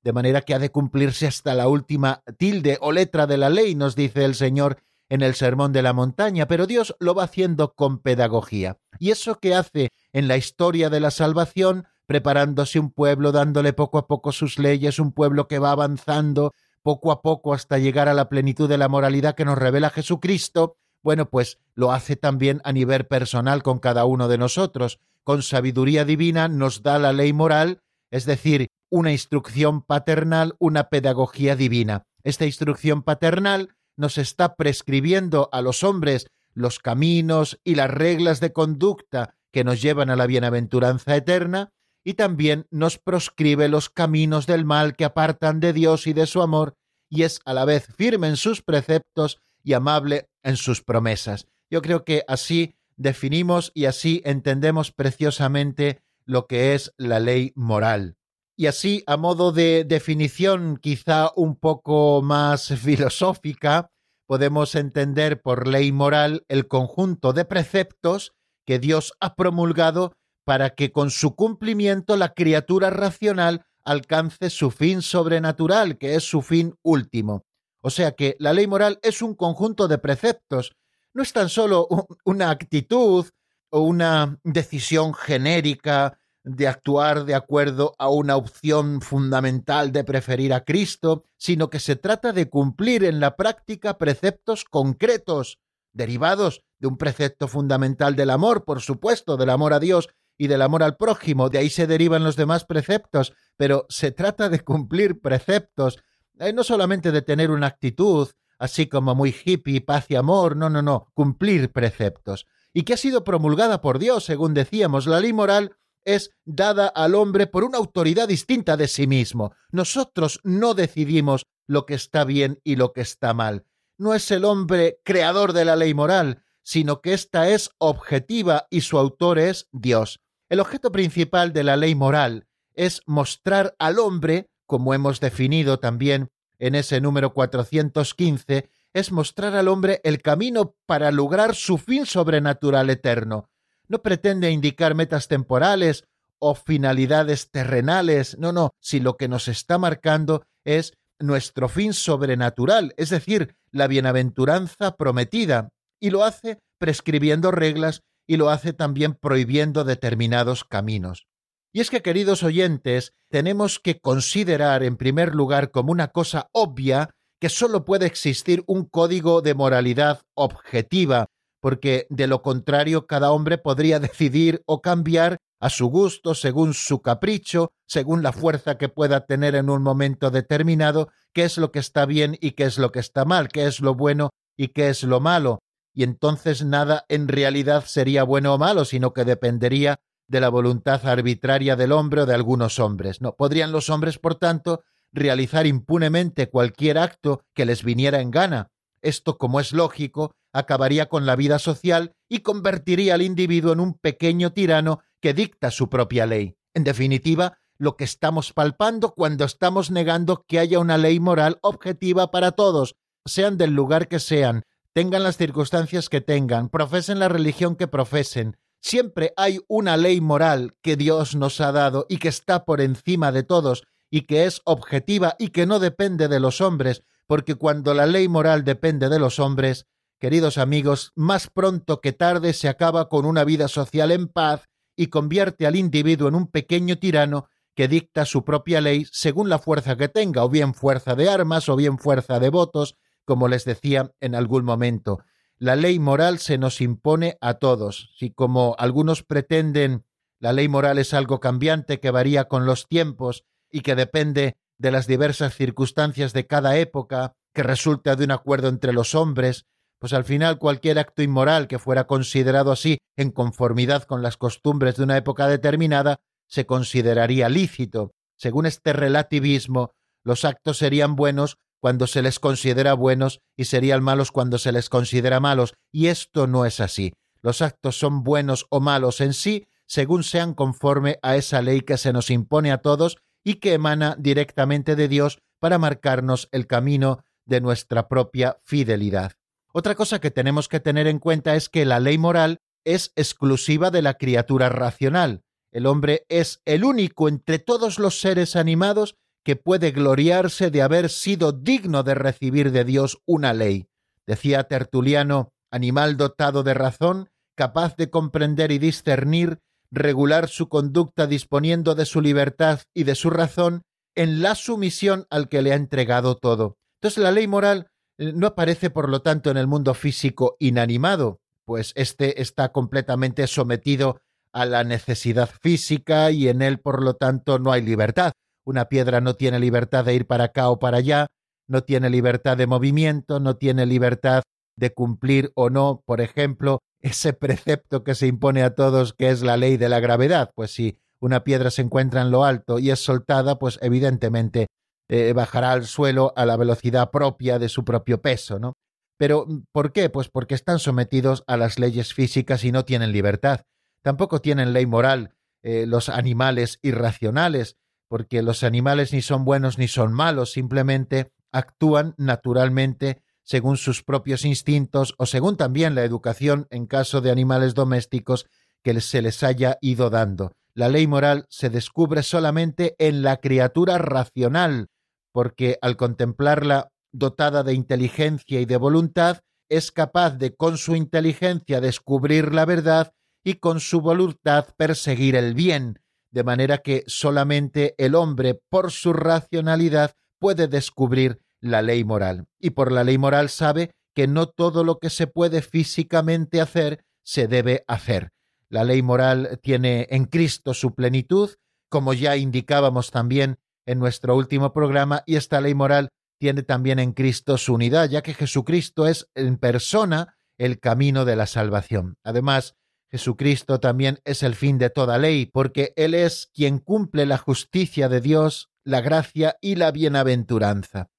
de 0.05 0.13
manera 0.13 0.43
que 0.43 0.55
ha 0.55 0.59
de 0.59 0.71
cumplirse 0.71 1.27
hasta 1.27 1.55
la 1.55 1.67
última 1.67 2.23
tilde 2.37 2.79
o 2.81 2.93
letra 2.93 3.27
de 3.27 3.39
la 3.39 3.49
ley, 3.49 3.75
nos 3.75 3.97
dice 3.97 4.25
el 4.25 4.35
Señor 4.35 4.79
en 5.09 5.23
el 5.23 5.35
Sermón 5.35 5.73
de 5.73 5.83
la 5.83 5.93
Montaña, 5.93 6.47
pero 6.47 6.67
Dios 6.67 6.95
lo 7.01 7.15
va 7.15 7.25
haciendo 7.25 7.75
con 7.75 7.99
pedagogía. 7.99 8.79
Y 8.99 9.11
eso 9.11 9.41
que 9.41 9.55
hace 9.55 9.89
en 10.13 10.29
la 10.29 10.37
historia 10.37 10.91
de 10.91 11.01
la 11.01 11.11
salvación 11.11 11.87
preparándose 12.07 12.79
un 12.79 12.91
pueblo, 12.91 13.33
dándole 13.33 13.73
poco 13.73 13.99
a 13.99 14.07
poco 14.07 14.31
sus 14.33 14.59
leyes, 14.59 14.99
un 14.99 15.13
pueblo 15.13 15.49
que 15.49 15.59
va 15.59 15.71
avanzando 15.71 16.53
poco 16.83 17.11
a 17.11 17.23
poco 17.23 17.55
hasta 17.55 17.79
llegar 17.79 18.09
a 18.09 18.15
la 18.15 18.29
plenitud 18.29 18.69
de 18.69 18.77
la 18.77 18.89
moralidad 18.89 19.35
que 19.35 19.47
nos 19.47 19.57
revela 19.57 19.89
Jesucristo, 19.89 20.77
bueno, 21.03 21.31
pues 21.31 21.59
lo 21.75 21.93
hace 21.93 22.17
también 22.17 22.61
a 22.65 22.73
nivel 22.73 23.07
personal 23.07 23.63
con 23.63 23.79
cada 23.79 24.05
uno 24.05 24.29
de 24.29 24.39
nosotros. 24.39 25.01
Con 25.23 25.43
sabiduría 25.43 26.05
divina 26.05 26.49
nos 26.49 26.83
da 26.83 26.99
la 26.99 27.13
ley 27.13 27.33
moral, 27.33 27.83
es 28.15 28.27
decir, 28.27 28.69
una 28.93 29.11
instrucción 29.11 29.83
paternal, 29.83 30.55
una 30.61 30.89
pedagogía 30.89 31.57
divina. 31.57 32.05
Esta 32.23 32.47
instrucción 32.47 33.03
paternal 33.03 33.75
nos 33.97 34.19
está 34.19 34.55
prescribiendo 34.55 35.49
a 35.51 35.61
los 35.63 35.83
hombres 35.83 36.29
los 36.53 36.79
caminos 36.79 37.59
y 37.65 37.75
las 37.75 37.91
reglas 37.91 38.39
de 38.39 38.53
conducta 38.53 39.35
que 39.53 39.65
nos 39.65 39.83
llevan 39.83 40.11
a 40.11 40.17
la 40.17 40.29
bienaventuranza 40.29 41.17
eterna, 41.17 41.73
y 42.05 42.15
también 42.15 42.69
nos 42.71 42.99
proscribe 42.99 43.69
los 43.69 43.91
caminos 43.91 44.47
del 44.47 44.65
mal 44.65 44.95
que 44.95 45.07
apartan 45.07 45.59
de 45.59 45.73
Dios 45.73 46.07
y 46.07 46.13
de 46.13 46.27
su 46.27 46.41
amor, 46.41 46.77
y 47.11 47.25
es 47.25 47.41
a 47.45 47.53
la 47.53 47.65
vez 47.65 47.89
firme 47.97 48.29
en 48.29 48.37
sus 48.37 48.63
preceptos 48.63 49.41
y 49.65 49.73
amable 49.73 50.29
en 50.45 50.57
sus 50.57 50.85
promesas. 50.85 51.49
Yo 51.69 51.83
creo 51.83 52.05
que 52.05 52.23
así 52.29 52.77
definimos 52.97 53.73
y 53.75 53.87
así 53.87 54.23
entendemos 54.25 54.93
preciosamente 54.93 56.04
lo 56.27 56.47
que 56.47 56.75
es 56.75 56.93
la 56.97 57.21
ley 57.21 57.53
moral. 57.55 58.17
Y 58.57 58.67
así, 58.67 59.03
a 59.07 59.17
modo 59.17 59.51
de 59.51 59.85
definición 59.85 60.79
quizá 60.81 61.33
un 61.35 61.57
poco 61.57 62.23
más 62.23 62.69
filosófica, 62.83 63.91
podemos 64.27 64.75
entender 64.75 65.43
por 65.43 65.67
ley 65.67 65.93
moral 65.93 66.45
el 66.49 66.69
conjunto 66.69 67.33
de 67.33 67.45
preceptos 67.45 68.33
que 68.65 68.79
Dios 68.79 69.13
ha 69.21 69.35
promulgado 69.35 70.13
para 70.45 70.71
que 70.71 70.93
con 70.93 71.11
su 71.11 71.35
cumplimiento 71.35 72.17
la 72.17 72.33
criatura 72.33 72.91
racional 72.91 73.67
alcance 73.85 74.51
su 74.51 74.71
fin 74.71 75.03
sobrenatural, 75.03 75.99
que 75.99 76.15
es 76.15 76.25
su 76.25 76.43
fin 76.43 76.75
último. 76.83 77.45
O 77.83 77.91
sea 77.91 78.13
que 78.13 78.37
la 78.39 78.53
ley 78.53 78.67
moral 78.67 78.99
es 79.03 79.21
un 79.21 79.35
conjunto 79.35 79.89
de 79.89 79.99
preceptos, 79.99 80.75
no 81.13 81.23
es 81.23 81.33
tan 81.33 81.49
solo 81.49 81.87
una 82.25 82.51
actitud 82.51 83.27
o 83.75 83.81
una 83.81 84.39
decisión 84.45 85.15
genérica 85.15 86.21
de 86.45 86.69
actuar 86.69 87.25
de 87.25 87.35
acuerdo 87.35 87.97
a 87.99 88.09
una 88.09 88.37
opción 88.37 89.01
fundamental 89.01 89.91
de 89.91 90.05
preferir 90.05 90.55
a 90.55 90.63
Cristo, 90.63 91.25
sino 91.37 91.71
que 91.71 91.81
se 91.81 91.97
trata 91.97 92.33
de 92.33 92.49
cumplir 92.49 93.03
en 93.03 93.19
la 93.19 93.35
práctica 93.35 93.99
preceptos 93.99 94.65
concretos, 94.65 95.59
derivados 95.93 96.63
de 96.79 96.87
un 96.87 96.97
precepto 96.97 97.49
fundamental 97.49 98.15
del 98.15 98.31
amor, 98.31 98.65
por 98.65 98.81
supuesto, 98.81 99.37
del 99.37 99.51
amor 99.51 99.73
a 99.73 99.81
Dios 99.81 100.09
y 100.39 100.47
del 100.47 100.63
amor 100.63 100.85
al 100.85 100.97
prójimo, 100.97 101.49
de 101.49 101.59
ahí 101.59 101.69
se 101.69 101.89
derivan 101.89 102.23
los 102.23 102.37
demás 102.37 102.65
preceptos, 102.65 103.33
pero 103.57 103.87
se 103.89 104.13
trata 104.13 104.49
de 104.49 104.61
cumplir 104.61 105.21
preceptos, 105.21 105.99
eh, 106.39 106.53
no 106.53 106.63
solamente 106.63 107.11
de 107.11 107.23
tener 107.23 107.51
una 107.51 107.67
actitud 107.67 108.29
así 108.57 108.87
como 108.87 109.17
muy 109.17 109.35
hippie, 109.45 109.81
paz 109.81 110.07
y 110.11 110.15
amor, 110.15 110.57
no, 110.57 110.71
no, 110.71 110.81
no, 110.81 111.11
cumplir 111.13 111.73
preceptos, 111.73 112.47
y 112.75 112.83
que 112.83 112.95
ha 112.95 112.99
sido 112.99 113.25
promulgada 113.25 113.81
por 113.81 113.99
Dios, 113.99 114.25
según 114.25 114.53
decíamos, 114.53 115.07
la 115.07 115.21
ley 115.21 115.33
moral 115.33 115.77
es 116.05 116.33
dada 116.45 116.89
al 116.89 117.15
hombre 117.15 117.47
por 117.47 117.65
una 117.65 117.79
autoridad 117.79 118.29
distinta 118.29 118.77
de 118.77 118.89
sí 118.89 119.07
mismo. 119.07 119.55
Nosotros 119.71 120.41
no 120.43 120.75
decidimos 120.75 121.47
lo 121.67 121.87
que 121.87 121.95
está 121.95 122.25
bien 122.25 122.61
y 122.65 122.77
lo 122.77 122.93
que 122.93 123.01
está 123.01 123.33
mal. 123.33 123.65
No 123.97 124.13
es 124.13 124.31
el 124.31 124.45
hombre 124.45 125.01
creador 125.05 125.53
de 125.53 125.65
la 125.65 125.77
ley 125.77 125.95
moral, 125.95 126.43
sino 126.63 127.01
que 127.01 127.15
ésta 127.15 127.49
es 127.49 127.71
objetiva 127.79 128.67
y 128.71 128.81
su 128.83 128.99
autor 128.99 129.39
es 129.39 129.69
Dios. 129.71 130.21
El 130.49 130.61
objeto 130.61 130.93
principal 130.93 131.53
de 131.53 131.63
la 131.63 131.77
ley 131.77 131.95
moral 131.95 132.49
es 132.75 133.03
mostrar 133.07 133.77
al 133.79 133.99
hombre, 133.99 134.51
como 134.67 134.95
hemos 134.95 135.21
definido 135.21 135.79
también 135.79 136.31
en 136.59 136.75
ese 136.75 137.01
número 137.01 137.33
415, 137.33 138.69
es 138.95 139.13
mostrar 139.13 139.55
al 139.55 139.69
hombre 139.69 140.01
el 140.05 140.23
camino 140.23 140.77
para 140.87 141.11
lograr 141.11 141.55
su 141.55 141.77
fin 141.77 142.07
sobrenatural 142.07 142.89
eterno, 142.89 143.51
no 143.89 144.03
pretende 144.03 144.51
indicar 144.51 144.95
metas 144.95 145.29
temporales 145.29 146.05
o 146.39 146.55
finalidades 146.55 147.51
terrenales, 147.51 148.39
no, 148.39 148.53
no, 148.53 148.71
si 148.81 149.01
lo 149.01 149.17
que 149.17 149.29
nos 149.29 149.49
está 149.49 149.79
marcando 149.79 150.47
es 150.65 150.95
nuestro 151.19 151.69
fin 151.69 151.93
sobrenatural, 151.93 152.95
es 152.97 153.11
decir, 153.11 153.57
la 153.71 153.87
bienaventuranza 153.87 154.97
prometida, 154.97 155.69
y 156.01 156.11
lo 156.11 156.25
hace 156.25 156.59
prescribiendo 156.79 157.51
reglas 157.51 158.03
y 158.27 158.37
lo 158.37 158.51
hace 158.51 158.73
también 158.73 159.15
prohibiendo 159.15 159.85
determinados 159.85 160.65
caminos. 160.65 161.27
Y 161.73 161.81
es 161.81 161.91
que, 161.91 162.03
queridos 162.03 162.43
oyentes, 162.43 163.15
tenemos 163.31 163.81
que 163.81 163.99
considerar 163.99 164.83
en 164.83 164.97
primer 164.97 165.35
lugar 165.35 165.71
como 165.71 165.93
una 165.93 166.09
cosa 166.09 166.49
obvia 166.53 167.11
que 167.45 167.51
sólo 167.51 167.85
puede 167.85 168.07
existir 168.07 168.65
un 168.67 168.87
código 168.87 169.43
de 169.43 169.53
moralidad 169.53 170.23
objetiva, 170.33 171.27
porque 171.61 172.07
de 172.09 172.27
lo 172.27 172.41
contrario 172.41 173.07
cada 173.07 173.33
hombre 173.33 173.59
podría 173.59 174.01
decidir 174.01 174.63
o 174.65 174.81
cambiar 174.81 175.37
a 175.61 175.69
su 175.69 175.89
gusto, 175.89 176.35
según 176.35 176.73
su 176.73 177.03
capricho, 177.03 177.73
según 177.87 178.23
la 178.23 178.33
fuerza 178.33 178.79
que 178.79 178.89
pueda 178.89 179.27
tener 179.27 179.57
en 179.57 179.69
un 179.69 179.83
momento 179.83 180.31
determinado, 180.31 181.11
qué 181.35 181.45
es 181.45 181.59
lo 181.59 181.71
que 181.71 181.81
está 181.81 182.07
bien 182.07 182.39
y 182.41 182.53
qué 182.53 182.65
es 182.65 182.79
lo 182.79 182.91
que 182.93 183.01
está 183.01 183.27
mal, 183.27 183.51
qué 183.51 183.67
es 183.67 183.81
lo 183.81 183.95
bueno 183.95 184.31
y 184.57 184.69
qué 184.69 184.89
es 184.89 185.03
lo 185.03 185.21
malo. 185.21 185.59
Y 185.93 186.03
entonces 186.03 186.65
nada 186.65 187.05
en 187.11 187.29
realidad 187.29 187.85
sería 187.87 188.25
bueno 188.25 188.55
o 188.55 188.59
malo, 188.59 188.87
sino 188.87 189.13
que 189.13 189.27
dependería 189.27 190.01
de 190.29 190.41
la 190.41 190.49
voluntad 190.49 191.07
arbitraria 191.07 191.77
del 191.77 191.93
hombre 191.93 192.23
o 192.23 192.27
de 192.27 192.33
algunos 192.33 192.79
hombres. 192.79 193.21
No 193.21 193.37
podrían 193.37 193.71
los 193.71 193.91
hombres, 193.91 194.19
por 194.19 194.37
tanto, 194.37 194.83
realizar 195.15 195.67
impunemente 195.67 196.51
cualquier 196.51 196.99
acto 196.99 197.43
que 197.55 197.65
les 197.65 197.83
viniera 197.83 198.21
en 198.21 198.31
gana. 198.31 198.71
Esto, 199.01 199.39
como 199.39 199.61
es 199.61 199.73
lógico, 199.73 200.35
acabaría 200.53 201.07
con 201.09 201.27
la 201.27 201.37
vida 201.37 201.59
social 201.59 202.15
y 202.29 202.41
convertiría 202.41 203.15
al 203.15 203.23
individuo 203.23 203.73
en 203.73 203.81
un 203.81 203.95
pequeño 203.95 204.53
tirano 204.53 205.01
que 205.21 205.35
dicta 205.35 205.71
su 205.71 205.89
propia 205.89 206.27
ley. 206.27 206.57
En 206.75 206.85
definitiva, 206.85 207.59
lo 207.79 207.97
que 207.97 208.05
estamos 208.05 208.53
palpando 208.53 209.15
cuando 209.15 209.45
estamos 209.45 209.91
negando 209.91 210.45
que 210.47 210.59
haya 210.59 210.79
una 210.79 210.99
ley 210.99 211.21
moral 211.21 211.59
objetiva 211.63 212.31
para 212.31 212.53
todos, 212.53 212.97
sean 213.25 213.57
del 213.57 213.73
lugar 213.73 214.09
que 214.09 214.21
sean, 214.21 214.63
tengan 214.93 215.23
las 215.23 215.37
circunstancias 215.37 216.09
que 216.09 216.21
tengan, 216.21 216.69
profesen 216.69 217.19
la 217.19 217.29
religión 217.29 217.77
que 217.77 217.89
profesen. 217.89 218.57
Siempre 218.81 219.33
hay 219.37 219.61
una 219.67 219.97
ley 219.97 220.21
moral 220.21 220.75
que 220.83 220.97
Dios 220.97 221.35
nos 221.35 221.61
ha 221.61 221.73
dado 221.73 222.07
y 222.09 222.19
que 222.19 222.29
está 222.29 222.65
por 222.65 222.81
encima 222.81 223.33
de 223.33 223.43
todos 223.43 223.85
y 224.15 224.27
que 224.27 224.45
es 224.45 224.61
objetiva 224.65 225.35
y 225.41 225.49
que 225.49 225.67
no 225.67 225.81
depende 225.81 226.29
de 226.29 226.39
los 226.39 226.61
hombres, 226.61 227.03
porque 227.27 227.57
cuando 227.57 227.95
la 227.95 228.07
ley 228.07 228.29
moral 228.29 228.63
depende 228.63 229.09
de 229.09 229.19
los 229.19 229.41
hombres, 229.41 229.89
queridos 230.21 230.57
amigos, 230.57 231.11
más 231.17 231.51
pronto 231.53 232.01
que 232.01 232.13
tarde 232.13 232.53
se 232.53 232.69
acaba 232.69 233.09
con 233.09 233.27
una 233.27 233.43
vida 233.43 233.67
social 233.67 234.13
en 234.13 234.29
paz 234.29 234.69
y 234.95 235.09
convierte 235.09 235.67
al 235.67 235.75
individuo 235.75 236.29
en 236.29 236.37
un 236.37 236.47
pequeño 236.47 236.97
tirano 236.97 237.49
que 237.75 237.89
dicta 237.89 238.25
su 238.25 238.45
propia 238.45 238.81
ley 238.81 239.05
según 239.11 239.49
la 239.49 239.59
fuerza 239.59 239.97
que 239.97 240.07
tenga, 240.07 240.45
o 240.45 240.49
bien 240.49 240.75
fuerza 240.75 241.17
de 241.17 241.29
armas, 241.29 241.69
o 241.69 241.75
bien 241.75 241.99
fuerza 241.99 242.39
de 242.39 242.51
votos, 242.51 242.97
como 243.25 243.49
les 243.49 243.65
decía 243.65 244.13
en 244.21 244.37
algún 244.37 244.65
momento. 244.65 245.25
La 245.59 245.75
ley 245.75 245.99
moral 245.99 246.39
se 246.39 246.57
nos 246.57 246.81
impone 246.81 247.37
a 247.41 247.55
todos. 247.55 248.13
Si 248.17 248.31
como 248.31 248.77
algunos 248.79 249.25
pretenden 249.25 250.05
la 250.39 250.53
ley 250.53 250.69
moral 250.69 250.99
es 250.99 251.15
algo 251.15 251.41
cambiante 251.41 251.99
que 251.99 252.13
varía 252.13 252.45
con 252.45 252.65
los 252.65 252.87
tiempos 252.87 253.45
y 253.75 253.81
que 253.81 253.97
depende 253.97 254.57
de 254.79 254.93
las 254.93 255.09
diversas 255.09 255.53
circunstancias 255.53 256.33
de 256.33 256.47
cada 256.47 256.79
época, 256.79 257.33
que 257.53 257.65
resulta 257.65 258.15
de 258.15 258.23
un 258.23 258.31
acuerdo 258.31 258.69
entre 258.69 258.93
los 258.93 259.17
hombres, 259.17 259.67
pues 259.99 260.13
al 260.13 260.23
final 260.23 260.59
cualquier 260.59 261.01
acto 261.01 261.23
inmoral 261.23 261.67
que 261.67 261.81
fuera 261.81 262.07
considerado 262.07 262.71
así 262.71 262.99
en 263.17 263.33
conformidad 263.33 264.05
con 264.05 264.23
las 264.23 264.37
costumbres 264.37 264.95
de 264.95 265.03
una 265.03 265.17
época 265.17 265.49
determinada 265.49 266.21
se 266.47 266.67
consideraría 266.67 267.49
lícito. 267.49 268.13
Según 268.37 268.67
este 268.67 268.93
relativismo, 268.93 269.91
los 270.23 270.45
actos 270.45 270.79
serían 270.79 271.17
buenos 271.17 271.57
cuando 271.81 272.07
se 272.07 272.23
les 272.23 272.39
considera 272.39 272.95
buenos 272.95 273.41
y 273.57 273.65
serían 273.65 274.05
malos 274.05 274.31
cuando 274.31 274.59
se 274.59 274.71
les 274.71 274.89
considera 274.89 275.41
malos, 275.41 275.75
y 275.91 276.07
esto 276.07 276.47
no 276.47 276.65
es 276.65 276.79
así. 276.79 277.13
Los 277.43 277.61
actos 277.61 277.99
son 277.99 278.23
buenos 278.23 278.67
o 278.71 278.79
malos 278.79 279.21
en 279.21 279.35
sí 279.35 279.67
según 279.87 280.23
sean 280.23 280.55
conforme 280.55 281.19
a 281.23 281.37
esa 281.37 281.61
ley 281.61 281.81
que 281.81 281.99
se 281.99 282.13
nos 282.13 282.31
impone 282.31 282.73
a 282.73 282.79
todos 282.79 283.19
y 283.45 283.57
que 283.57 283.75
emana 283.75 284.17
directamente 284.19 284.97
de 284.97 285.07
Dios 285.07 285.39
para 285.61 285.79
marcarnos 285.79 286.49
el 286.51 286.67
camino 286.67 287.23
de 287.47 287.61
nuestra 287.61 288.09
propia 288.09 288.59
fidelidad. 288.65 289.33
Otra 289.73 289.95
cosa 289.95 290.21
que 290.21 290.31
tenemos 290.31 290.69
que 290.69 290.81
tener 290.81 291.07
en 291.07 291.19
cuenta 291.19 291.55
es 291.55 291.69
que 291.69 291.85
la 291.85 292.01
ley 292.01 292.17
moral 292.17 292.59
es 292.85 293.13
exclusiva 293.17 293.91
de 293.91 294.03
la 294.03 294.15
criatura 294.15 294.69
racional. 294.69 295.43
El 295.73 295.87
hombre 295.87 296.25
es 296.29 296.63
el 296.65 296.85
único 296.85 297.29
entre 297.29 297.59
todos 297.59 297.99
los 297.99 298.21
seres 298.21 298.57
animados 298.57 299.17
que 299.45 299.57
puede 299.57 299.91
gloriarse 299.91 300.71
de 300.71 300.83
haber 300.83 301.11
sido 301.11 301.53
digno 301.53 302.03
de 302.03 302.15
recibir 302.15 302.73
de 302.73 302.85
Dios 302.85 303.21
una 303.27 303.53
ley. 303.53 303.89
Decía 304.27 304.65
Tertuliano, 304.65 305.53
animal 305.71 306.17
dotado 306.17 306.63
de 306.63 306.73
razón, 306.73 307.29
capaz 307.55 307.97
de 307.97 308.09
comprender 308.09 308.73
y 308.73 308.79
discernir, 308.79 309.59
regular 309.95 310.49
su 310.49 310.69
conducta 310.69 311.27
disponiendo 311.27 311.95
de 311.95 312.05
su 312.05 312.21
libertad 312.21 312.81
y 312.93 313.05
de 313.05 313.15
su 313.15 313.31
razón 313.31 313.83
en 314.15 314.43
la 314.43 314.55
sumisión 314.55 315.27
al 315.31 315.49
que 315.49 315.63
le 315.63 315.73
ha 315.73 315.77
entregado 315.77 316.37
todo. 316.37 316.77
Entonces 317.01 317.23
la 317.23 317.31
ley 317.31 317.47
moral 317.47 317.89
eh, 318.19 318.33
no 318.35 318.49
aparece, 318.49 318.91
por 318.91 319.09
lo 319.09 319.23
tanto, 319.23 319.51
en 319.51 319.57
el 319.57 319.67
mundo 319.67 319.95
físico 319.95 320.57
inanimado, 320.59 321.41
pues 321.65 321.93
éste 321.97 322.43
está 322.43 322.73
completamente 322.73 323.47
sometido 323.47 324.21
a 324.53 324.67
la 324.67 324.85
necesidad 324.85 325.51
física 325.61 326.31
y 326.31 326.49
en 326.49 326.63
él, 326.63 326.79
por 326.79 327.03
lo 327.03 327.15
tanto, 327.15 327.59
no 327.59 327.73
hay 327.73 327.83
libertad. 327.83 328.33
Una 328.65 328.87
piedra 328.87 329.21
no 329.21 329.35
tiene 329.35 329.59
libertad 329.59 330.05
de 330.05 330.15
ir 330.15 330.27
para 330.27 330.45
acá 330.45 330.71
o 330.71 330.79
para 330.79 330.99
allá, 330.99 331.27
no 331.67 331.83
tiene 331.83 332.11
libertad 332.11 332.57
de 332.57 332.67
movimiento, 332.67 333.41
no 333.41 333.57
tiene 333.57 333.87
libertad 333.87 334.43
de 334.77 334.93
cumplir 334.93 335.53
o 335.55 335.71
no, 335.71 336.03
por 336.05 336.21
ejemplo, 336.21 336.81
ese 337.05 337.35
precepto 337.35 338.03
que 338.03 338.15
se 338.15 338.27
impone 338.27 338.63
a 338.63 338.75
todos, 338.75 339.13
que 339.13 339.29
es 339.29 339.43
la 339.43 339.59
ley 339.59 339.77
de 339.77 339.91
la 339.91 340.01
gravedad. 340.01 340.51
Pues 340.55 340.71
si 340.71 340.99
una 341.21 341.45
piedra 341.45 341.71
se 341.71 341.83
encuentra 341.83 342.23
en 342.23 342.31
lo 342.31 342.45
alto 342.45 342.79
y 342.79 342.91
es 342.91 342.99
soltada, 342.99 343.59
pues 343.59 343.79
evidentemente 343.83 344.69
eh, 345.11 345.35
bajará 345.35 345.73
al 345.73 345.85
suelo 345.85 346.33
a 346.35 346.47
la 346.47 346.57
velocidad 346.57 347.11
propia 347.11 347.59
de 347.59 347.69
su 347.69 347.85
propio 347.85 348.23
peso, 348.23 348.59
¿no? 348.59 348.73
Pero 349.19 349.47
¿por 349.71 349.93
qué? 349.93 350.09
Pues 350.09 350.29
porque 350.29 350.55
están 350.55 350.79
sometidos 350.79 351.45
a 351.47 351.59
las 351.59 351.79
leyes 351.79 352.15
físicas 352.15 352.65
y 352.65 352.73
no 352.73 352.87
tienen 352.87 353.13
libertad. 353.13 353.61
Tampoco 354.03 354.41
tienen 354.41 354.73
ley 354.73 354.87
moral 354.87 355.35
eh, 355.63 355.85
los 355.87 356.09
animales 356.09 356.79
irracionales, 356.81 357.77
porque 358.09 358.43
los 358.43 358.65
animales 358.65 359.13
ni 359.13 359.21
son 359.21 359.45
buenos 359.45 359.79
ni 359.79 359.89
son 359.89 360.15
malos, 360.15 360.53
simplemente 360.53 361.33
actúan 361.53 362.15
naturalmente 362.17 363.23
según 363.45 363.77
sus 363.77 364.03
propios 364.03 364.45
instintos 364.45 365.15
o 365.19 365.27
según 365.27 365.57
también 365.57 365.95
la 365.95 366.03
educación 366.03 366.67
en 366.71 366.87
caso 366.87 367.21
de 367.21 367.31
animales 367.31 367.75
domésticos 367.75 368.47
que 368.83 369.01
se 369.01 369.23
les 369.23 369.43
haya 369.43 369.79
ido 369.81 370.11
dando. 370.11 370.53
La 370.75 370.89
ley 370.89 371.07
moral 371.07 371.47
se 371.49 371.71
descubre 371.71 372.23
solamente 372.23 372.97
en 372.99 373.23
la 373.23 373.37
criatura 373.37 373.99
racional, 373.99 374.89
porque 375.33 375.79
al 375.81 375.97
contemplarla 375.97 376.91
dotada 377.13 377.63
de 377.63 377.75
inteligencia 377.75 378.61
y 378.61 378.65
de 378.65 378.77
voluntad, 378.77 379.39
es 379.69 379.93
capaz 379.93 380.37
de 380.37 380.55
con 380.55 380.77
su 380.77 380.97
inteligencia 380.97 381.81
descubrir 381.81 382.53
la 382.53 382.65
verdad 382.65 383.13
y 383.45 383.55
con 383.55 383.81
su 383.81 384.01
voluntad 384.01 384.67
perseguir 384.77 385.37
el 385.37 385.55
bien, 385.55 386.01
de 386.31 386.45
manera 386.45 386.79
que 386.79 387.05
solamente 387.07 387.95
el 387.99 388.15
hombre 388.15 388.61
por 388.69 388.91
su 388.91 389.13
racionalidad 389.13 390.15
puede 390.41 390.67
descubrir 390.67 391.41
la 391.65 391.83
ley 391.83 392.05
moral. 392.05 392.47
Y 392.61 392.71
por 392.71 392.93
la 392.93 393.05
ley 393.05 393.19
moral 393.19 393.49
sabe 393.49 393.91
que 394.15 394.29
no 394.29 394.47
todo 394.49 394.85
lo 394.85 394.99
que 394.99 395.11
se 395.11 395.27
puede 395.27 395.63
físicamente 395.63 396.61
hacer 396.61 397.05
se 397.25 397.49
debe 397.49 397.85
hacer. 397.89 398.31
La 398.69 398.85
ley 398.85 399.03
moral 399.03 399.59
tiene 399.63 400.07
en 400.11 400.27
Cristo 400.27 400.75
su 400.75 400.95
plenitud, 400.95 401.51
como 401.89 402.13
ya 402.13 402.37
indicábamos 402.37 403.11
también 403.11 403.57
en 403.87 403.99
nuestro 403.99 404.37
último 404.37 404.73
programa 404.73 405.23
y 405.27 405.37
esta 405.37 405.61
ley 405.61 405.75
moral 405.75 406.09
tiene 406.39 406.63
también 406.63 406.99
en 406.99 407.13
Cristo 407.13 407.57
su 407.57 407.75
unidad, 407.75 408.09
ya 408.09 408.23
que 408.23 408.35
Jesucristo 408.35 409.07
es 409.07 409.29
en 409.35 409.57
persona 409.57 410.37
el 410.59 410.81
camino 410.81 411.25
de 411.25 411.37
la 411.37 411.47
salvación. 411.47 412.17
Además, 412.25 412.75
Jesucristo 413.11 413.81
también 413.81 414.19
es 414.25 414.43
el 414.43 414.55
fin 414.55 414.77
de 414.79 414.91
toda 414.91 415.19
ley, 415.19 415.47
porque 415.47 415.93
Él 415.97 416.15
es 416.15 416.51
quien 416.53 416.79
cumple 416.79 417.27
la 417.27 417.39
justicia 417.39 418.09
de 418.09 418.21
Dios, 418.21 418.71
la 418.83 419.01
gracia 419.01 419.57
y 419.61 419.77
la 419.77 419.93
bienaventuranza. 419.93 421.11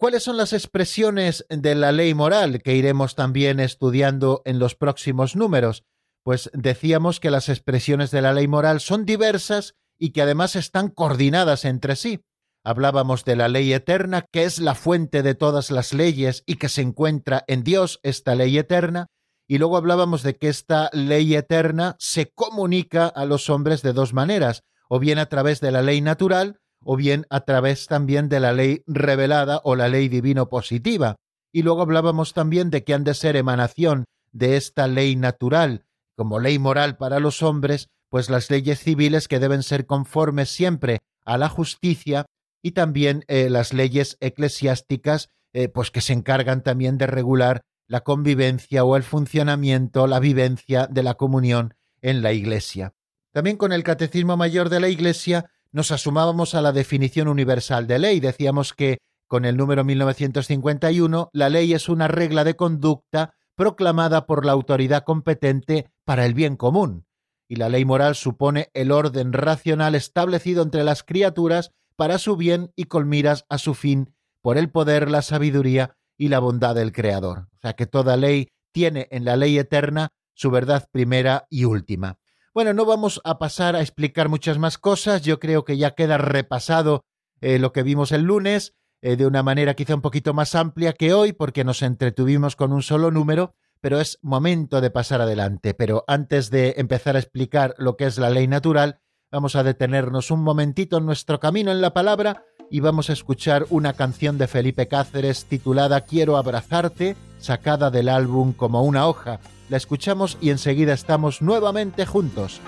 ¿Cuáles 0.00 0.22
son 0.22 0.38
las 0.38 0.54
expresiones 0.54 1.44
de 1.50 1.74
la 1.74 1.92
ley 1.92 2.14
moral 2.14 2.62
que 2.62 2.74
iremos 2.74 3.14
también 3.14 3.60
estudiando 3.60 4.40
en 4.46 4.58
los 4.58 4.74
próximos 4.74 5.36
números? 5.36 5.84
Pues 6.22 6.50
decíamos 6.54 7.20
que 7.20 7.30
las 7.30 7.50
expresiones 7.50 8.10
de 8.10 8.22
la 8.22 8.32
ley 8.32 8.48
moral 8.48 8.80
son 8.80 9.04
diversas 9.04 9.74
y 9.98 10.12
que 10.12 10.22
además 10.22 10.56
están 10.56 10.88
coordinadas 10.88 11.66
entre 11.66 11.96
sí. 11.96 12.24
Hablábamos 12.64 13.26
de 13.26 13.36
la 13.36 13.48
ley 13.48 13.74
eterna, 13.74 14.24
que 14.32 14.44
es 14.44 14.58
la 14.58 14.74
fuente 14.74 15.22
de 15.22 15.34
todas 15.34 15.70
las 15.70 15.92
leyes 15.92 16.44
y 16.46 16.54
que 16.54 16.70
se 16.70 16.80
encuentra 16.80 17.44
en 17.46 17.62
Dios, 17.62 18.00
esta 18.02 18.34
ley 18.34 18.56
eterna, 18.56 19.08
y 19.46 19.58
luego 19.58 19.76
hablábamos 19.76 20.22
de 20.22 20.34
que 20.34 20.48
esta 20.48 20.88
ley 20.94 21.34
eterna 21.34 21.96
se 21.98 22.32
comunica 22.32 23.06
a 23.06 23.26
los 23.26 23.50
hombres 23.50 23.82
de 23.82 23.92
dos 23.92 24.14
maneras, 24.14 24.62
o 24.88 24.98
bien 24.98 25.18
a 25.18 25.26
través 25.26 25.60
de 25.60 25.72
la 25.72 25.82
ley 25.82 26.00
natural, 26.00 26.58
o 26.84 26.96
bien 26.96 27.26
a 27.30 27.40
través 27.40 27.86
también 27.86 28.28
de 28.28 28.40
la 28.40 28.52
ley 28.52 28.82
revelada 28.86 29.60
o 29.64 29.76
la 29.76 29.88
ley 29.88 30.08
divino 30.08 30.48
positiva. 30.48 31.16
Y 31.52 31.62
luego 31.62 31.82
hablábamos 31.82 32.32
también 32.32 32.70
de 32.70 32.84
que 32.84 32.94
han 32.94 33.04
de 33.04 33.14
ser 33.14 33.36
emanación 33.36 34.04
de 34.32 34.56
esta 34.56 34.86
ley 34.86 35.16
natural, 35.16 35.84
como 36.16 36.38
ley 36.38 36.58
moral 36.58 36.96
para 36.96 37.18
los 37.18 37.42
hombres, 37.42 37.88
pues 38.08 38.30
las 38.30 38.50
leyes 38.50 38.80
civiles 38.80 39.28
que 39.28 39.38
deben 39.38 39.62
ser 39.62 39.86
conformes 39.86 40.50
siempre 40.50 40.98
a 41.24 41.38
la 41.38 41.48
justicia 41.48 42.26
y 42.62 42.72
también 42.72 43.24
eh, 43.28 43.48
las 43.50 43.72
leyes 43.72 44.16
eclesiásticas, 44.20 45.28
eh, 45.52 45.68
pues 45.68 45.90
que 45.90 46.00
se 46.00 46.12
encargan 46.12 46.62
también 46.62 46.98
de 46.98 47.06
regular 47.06 47.62
la 47.86 48.02
convivencia 48.02 48.84
o 48.84 48.96
el 48.96 49.02
funcionamiento, 49.02 50.06
la 50.06 50.20
vivencia 50.20 50.86
de 50.86 51.02
la 51.02 51.14
comunión 51.14 51.74
en 52.02 52.22
la 52.22 52.32
Iglesia. 52.32 52.94
También 53.32 53.56
con 53.56 53.72
el 53.72 53.82
Catecismo 53.82 54.36
Mayor 54.36 54.68
de 54.68 54.80
la 54.80 54.88
Iglesia 54.88 55.50
nos 55.72 55.90
asumábamos 55.90 56.54
a 56.54 56.60
la 56.60 56.72
definición 56.72 57.28
universal 57.28 57.86
de 57.86 57.98
ley. 57.98 58.20
Decíamos 58.20 58.72
que 58.74 58.98
con 59.28 59.44
el 59.44 59.56
número 59.56 59.84
1951 59.84 61.30
la 61.32 61.48
ley 61.48 61.72
es 61.72 61.88
una 61.88 62.08
regla 62.08 62.44
de 62.44 62.56
conducta 62.56 63.34
proclamada 63.54 64.26
por 64.26 64.44
la 64.44 64.52
autoridad 64.52 65.04
competente 65.04 65.90
para 66.04 66.26
el 66.26 66.34
bien 66.34 66.56
común 66.56 67.04
y 67.50 67.56
la 67.56 67.68
ley 67.68 67.84
moral 67.84 68.14
supone 68.14 68.70
el 68.74 68.92
orden 68.92 69.32
racional 69.32 69.96
establecido 69.96 70.62
entre 70.62 70.84
las 70.84 71.02
criaturas 71.02 71.72
para 71.96 72.18
su 72.18 72.36
bien 72.36 72.72
y 72.76 72.84
con 72.84 73.08
miras 73.08 73.44
a 73.48 73.58
su 73.58 73.74
fin 73.74 74.14
por 74.40 74.56
el 74.56 74.70
poder, 74.70 75.10
la 75.10 75.20
sabiduría 75.20 75.96
y 76.16 76.28
la 76.28 76.38
bondad 76.38 76.76
del 76.76 76.92
Creador. 76.92 77.48
O 77.56 77.58
sea 77.60 77.72
que 77.72 77.86
toda 77.86 78.16
ley 78.16 78.52
tiene 78.72 79.08
en 79.10 79.24
la 79.24 79.36
ley 79.36 79.58
eterna 79.58 80.10
su 80.32 80.52
verdad 80.52 80.88
primera 80.92 81.48
y 81.50 81.64
última. 81.64 82.19
Bueno, 82.52 82.74
no 82.74 82.84
vamos 82.84 83.20
a 83.22 83.38
pasar 83.38 83.76
a 83.76 83.80
explicar 83.80 84.28
muchas 84.28 84.58
más 84.58 84.76
cosas, 84.76 85.22
yo 85.22 85.38
creo 85.38 85.64
que 85.64 85.76
ya 85.76 85.92
queda 85.92 86.18
repasado 86.18 87.04
eh, 87.40 87.60
lo 87.60 87.72
que 87.72 87.84
vimos 87.84 88.10
el 88.10 88.22
lunes, 88.22 88.74
eh, 89.02 89.14
de 89.14 89.24
una 89.24 89.44
manera 89.44 89.74
quizá 89.74 89.94
un 89.94 90.00
poquito 90.00 90.34
más 90.34 90.56
amplia 90.56 90.92
que 90.92 91.14
hoy, 91.14 91.32
porque 91.32 91.62
nos 91.62 91.80
entretuvimos 91.82 92.56
con 92.56 92.72
un 92.72 92.82
solo 92.82 93.12
número, 93.12 93.54
pero 93.80 94.00
es 94.00 94.18
momento 94.20 94.80
de 94.80 94.90
pasar 94.90 95.20
adelante. 95.20 95.74
Pero 95.74 96.04
antes 96.08 96.50
de 96.50 96.74
empezar 96.78 97.14
a 97.14 97.20
explicar 97.20 97.76
lo 97.78 97.96
que 97.96 98.06
es 98.06 98.18
la 98.18 98.30
ley 98.30 98.48
natural, 98.48 99.00
vamos 99.30 99.54
a 99.54 99.62
detenernos 99.62 100.32
un 100.32 100.42
momentito 100.42 100.98
en 100.98 101.06
nuestro 101.06 101.38
camino 101.38 101.70
en 101.70 101.80
la 101.80 101.94
palabra 101.94 102.44
y 102.68 102.80
vamos 102.80 103.10
a 103.10 103.12
escuchar 103.12 103.64
una 103.70 103.92
canción 103.92 104.38
de 104.38 104.48
Felipe 104.48 104.88
Cáceres 104.88 105.44
titulada 105.44 106.00
Quiero 106.00 106.36
abrazarte, 106.36 107.16
sacada 107.38 107.92
del 107.92 108.08
álbum 108.08 108.52
como 108.52 108.82
una 108.82 109.06
hoja. 109.06 109.38
La 109.70 109.76
escuchamos 109.76 110.36
y 110.40 110.50
enseguida 110.50 110.92
estamos 110.92 111.40
nuevamente 111.40 112.04
juntos. 112.04 112.60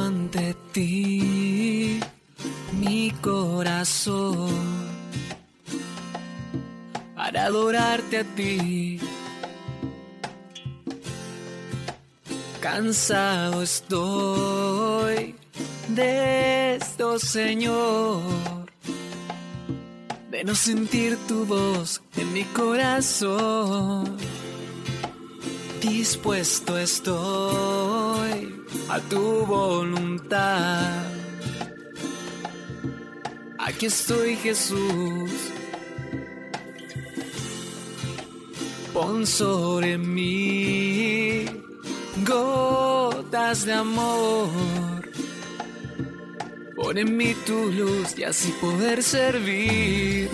ante 0.00 0.54
ti 0.72 2.00
mi 2.82 3.12
corazón 3.22 4.50
para 7.14 7.46
adorarte 7.46 8.18
a 8.18 8.24
ti. 8.24 8.98
Cansado 12.60 13.62
estoy 13.62 15.34
de 15.88 16.76
esto, 16.76 17.18
Señor, 17.18 18.66
de 20.30 20.44
no 20.44 20.54
sentir 20.54 21.16
tu 21.28 21.44
voz 21.44 22.02
en 22.16 22.32
mi 22.32 22.44
corazón. 22.44 24.16
Dispuesto 25.80 26.78
estoy 26.78 28.40
a 28.88 28.98
tu 29.10 29.46
voluntad. 29.46 31.22
Aquí 33.64 33.86
estoy 33.86 34.34
Jesús. 34.36 35.30
Pon 38.92 39.24
sobre 39.24 39.98
mí 39.98 41.46
gotas 42.26 43.64
de 43.64 43.72
amor. 43.72 44.50
Pon 46.74 46.98
en 46.98 47.16
mí 47.16 47.34
tu 47.46 47.70
luz 47.70 48.18
y 48.18 48.24
así 48.24 48.52
poder 48.60 49.00
servir. 49.00 50.28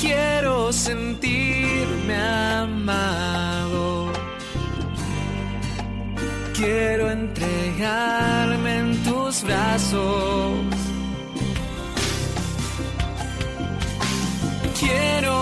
quiero 0.00 0.72
sentirme 0.72 2.16
amado. 2.16 4.12
Quiero 6.54 7.10
entregarme 7.10 8.78
en 8.78 9.02
tus 9.02 9.42
brazos. 9.42 10.79
Quiero 14.90 15.39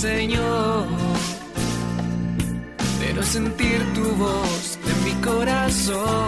Señor, 0.00 0.86
pero 3.00 3.20
sentir 3.24 3.84
tu 3.94 4.04
voz 4.14 4.78
en 4.86 5.04
mi 5.04 5.14
corazón. 5.20 6.27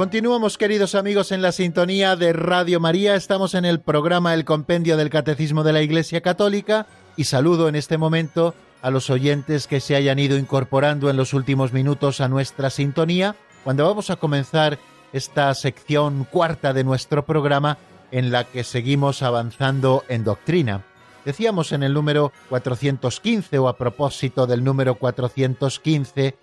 Continuamos, 0.00 0.56
queridos 0.56 0.94
amigos, 0.94 1.30
en 1.30 1.42
la 1.42 1.52
sintonía 1.52 2.16
de 2.16 2.32
Radio 2.32 2.80
María. 2.80 3.16
Estamos 3.16 3.52
en 3.52 3.66
el 3.66 3.80
programa 3.80 4.32
El 4.32 4.46
Compendio 4.46 4.96
del 4.96 5.10
Catecismo 5.10 5.62
de 5.62 5.74
la 5.74 5.82
Iglesia 5.82 6.22
Católica 6.22 6.86
y 7.18 7.24
saludo 7.24 7.68
en 7.68 7.76
este 7.76 7.98
momento 7.98 8.54
a 8.80 8.90
los 8.90 9.10
oyentes 9.10 9.66
que 9.66 9.78
se 9.78 9.96
hayan 9.96 10.18
ido 10.18 10.38
incorporando 10.38 11.10
en 11.10 11.18
los 11.18 11.34
últimos 11.34 11.74
minutos 11.74 12.22
a 12.22 12.28
nuestra 12.30 12.70
sintonía, 12.70 13.36
cuando 13.62 13.84
vamos 13.84 14.08
a 14.08 14.16
comenzar 14.16 14.78
esta 15.12 15.52
sección 15.52 16.24
cuarta 16.24 16.72
de 16.72 16.82
nuestro 16.82 17.26
programa 17.26 17.76
en 18.10 18.32
la 18.32 18.44
que 18.44 18.64
seguimos 18.64 19.22
avanzando 19.22 20.04
en 20.08 20.24
doctrina. 20.24 20.82
Decíamos 21.26 21.72
en 21.72 21.82
el 21.82 21.92
número 21.92 22.32
415 22.48 23.58
o 23.58 23.68
a 23.68 23.76
propósito 23.76 24.46
del 24.46 24.64
número 24.64 24.94
415 24.94 26.38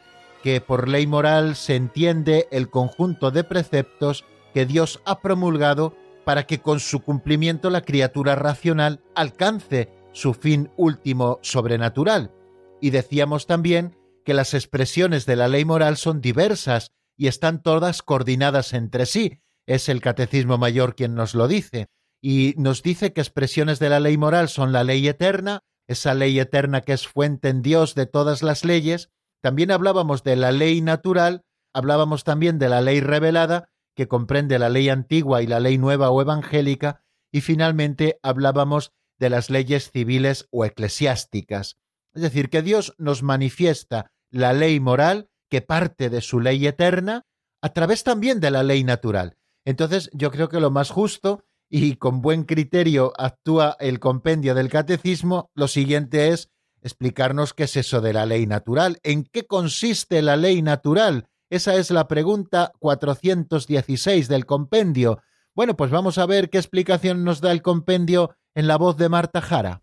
que 0.48 0.62
por 0.62 0.88
ley 0.88 1.08
moral 1.08 1.58
se 1.58 1.76
entiende 1.76 2.48
el 2.52 2.70
conjunto 2.70 3.32
de 3.32 3.44
preceptos 3.44 4.24
que 4.54 4.66
Dios 4.66 5.02
ha 5.04 5.20
promulgado 5.20 5.94
para 6.24 6.48
que 6.48 6.62
con 6.62 6.80
su 6.80 7.02
cumplimiento 7.02 7.70
la 7.70 7.82
criatura 7.82 8.34
racional 8.36 9.02
alcance 9.14 9.90
su 10.14 10.34
fin 10.34 10.72
último 10.78 11.40
sobrenatural. 11.42 12.32
Y 12.80 12.92
decíamos 12.92 13.46
también 13.46 13.98
que 14.24 14.34
las 14.34 14.54
expresiones 14.54 15.26
de 15.26 15.36
la 15.36 15.50
ley 15.50 15.66
moral 15.66 15.98
son 15.98 16.22
diversas 16.22 16.94
y 17.18 17.28
están 17.28 17.62
todas 17.62 18.02
coordinadas 18.02 18.72
entre 18.72 19.06
sí. 19.06 19.42
Es 19.66 19.90
el 19.90 20.00
Catecismo 20.00 20.58
Mayor 20.58 20.96
quien 20.96 21.14
nos 21.14 21.36
lo 21.36 21.50
dice. 21.50 21.88
Y 22.22 22.54
nos 22.56 22.84
dice 22.84 23.12
que 23.12 23.20
expresiones 23.20 23.80
de 23.80 23.90
la 23.90 24.00
ley 24.00 24.16
moral 24.18 24.48
son 24.48 24.72
la 24.72 24.86
ley 24.86 25.06
eterna, 25.10 25.60
esa 25.88 26.14
ley 26.14 26.40
eterna 26.40 26.80
que 26.80 26.94
es 26.94 27.06
fuente 27.06 27.50
en 27.50 27.62
Dios 27.62 27.96
de 27.96 28.06
todas 28.06 28.44
las 28.44 28.64
leyes, 28.64 29.10
también 29.42 29.72
hablábamos 29.72 30.24
de 30.24 30.36
la 30.36 30.52
ley 30.52 30.82
natural, 30.82 31.44
hablábamos 31.74 32.24
también 32.24 32.60
de 32.60 32.70
la 32.70 32.82
ley 32.82 33.02
revelada, 33.02 33.70
que 33.96 34.08
comprende 34.08 34.60
la 34.60 34.70
ley 34.70 34.90
antigua 34.90 35.42
y 35.42 35.48
la 35.48 35.60
ley 35.60 35.78
nueva 35.78 36.10
o 36.12 36.22
evangélica, 36.22 37.04
y 37.32 37.42
finalmente 37.42 38.20
hablábamos 38.24 38.94
de 39.20 39.30
las 39.30 39.50
leyes 39.50 39.92
civiles 39.92 40.48
o 40.52 40.66
eclesiásticas. 40.66 41.78
Es 42.14 42.22
decir, 42.22 42.50
que 42.50 42.62
Dios 42.62 42.94
nos 42.98 43.24
manifiesta 43.24 44.12
la 44.32 44.54
ley 44.54 44.80
moral 44.80 45.30
que 45.50 45.62
parte 45.62 46.10
de 46.10 46.22
su 46.22 46.40
ley 46.40 46.66
eterna 46.68 47.26
a 47.62 47.70
través 47.70 48.04
también 48.04 48.40
de 48.40 48.52
la 48.52 48.64
ley 48.64 48.84
natural. 48.84 49.38
Entonces 49.66 50.10
yo 50.14 50.32
creo 50.32 50.50
que 50.50 50.60
lo 50.60 50.72
más 50.72 50.90
justo 50.90 51.44
y 51.70 51.96
con 51.96 52.22
buen 52.22 52.44
criterio 52.44 53.14
actúa 53.18 53.76
el 53.80 54.00
compendio 54.00 54.56
del 54.56 54.70
catecismo, 54.70 55.52
lo 55.54 55.68
siguiente 55.68 56.30
es 56.30 56.50
explicarnos 56.82 57.54
qué 57.54 57.64
es 57.64 57.76
eso 57.76 58.02
de 58.02 58.14
la 58.14 58.26
ley 58.26 58.48
natural, 58.48 59.00
en 59.04 59.24
qué 59.24 59.46
consiste 59.46 60.22
la 60.22 60.36
ley 60.36 60.62
natural. 60.62 61.28
Esa 61.50 61.76
es 61.76 61.92
la 61.92 62.08
pregunta 62.08 62.74
416 62.80 64.28
del 64.28 64.46
compendio. 64.46 65.22
Bueno, 65.56 65.76
pues 65.76 65.92
vamos 65.92 66.18
a 66.18 66.26
ver 66.26 66.50
qué 66.50 66.58
explicación 66.58 67.24
nos 67.24 67.42
da 67.42 67.52
el 67.52 67.62
compendio 67.62 68.36
en 68.54 68.68
la 68.68 68.78
voz 68.78 68.98
de 68.98 69.10
Marta 69.10 69.42
Jara. 69.42 69.82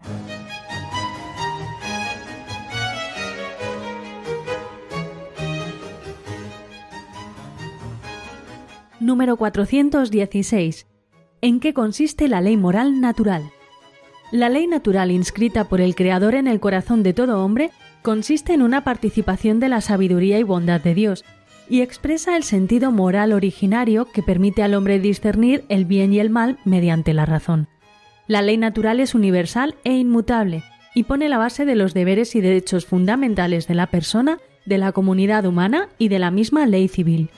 Número 9.01 9.37
416. 9.37 10.87
¿En 11.41 11.61
qué 11.61 11.75
consiste 11.75 12.27
la 12.27 12.41
ley 12.41 12.57
moral 12.57 13.01
natural? 13.03 13.53
La 14.35 14.49
ley 14.49 14.67
natural 14.67 15.13
inscrita 15.13 15.69
por 15.69 15.81
el 15.81 15.95
Creador 15.95 16.35
en 16.35 16.49
el 16.49 16.59
corazón 16.59 17.05
de 17.05 17.13
todo 17.13 17.45
hombre 17.45 17.71
consiste 18.03 18.53
en 18.53 18.63
una 18.63 18.83
participación 18.83 19.61
de 19.61 19.69
la 19.69 19.81
sabiduría 19.81 20.41
y 20.41 20.43
bondad 20.43 20.81
de 20.81 20.93
Dios, 20.93 21.25
y 21.69 21.83
expresa 21.83 22.37
el 22.37 22.43
sentido 22.43 22.91
moral 22.91 23.33
originario 23.33 24.07
que 24.07 24.25
permite 24.25 24.65
al 24.65 24.75
hombre 24.75 24.99
discernir 24.99 25.65
el 25.69 25.85
bien 25.85 26.13
y 26.13 26.19
el 26.19 26.31
mal 26.31 26.59
mediante 26.65 27.15
la 27.15 27.27
razón. 27.27 27.69
La 28.27 28.43
ley 28.43 28.57
natural 28.57 28.99
es 28.99 29.15
universal 29.15 29.77
e 29.85 29.93
inmutable, 29.93 30.65
y 30.97 31.05
pone 31.05 31.29
la 31.29 31.39
base 31.39 31.65
de 31.65 31.77
los 31.77 31.95
deberes 31.95 32.35
y 32.35 32.41
derechos 32.41 32.87
fundamentales 32.87 33.69
de 33.69 33.75
la 33.75 33.87
persona, 33.87 34.39
de 34.67 34.79
la 34.79 34.91
comunidad 34.91 35.47
humana 35.47 35.91
y 35.97 36.09
de 36.09 36.19
la 36.19 36.33
misma 36.33 36.67
ley 36.67 36.89
civil. 36.89 37.31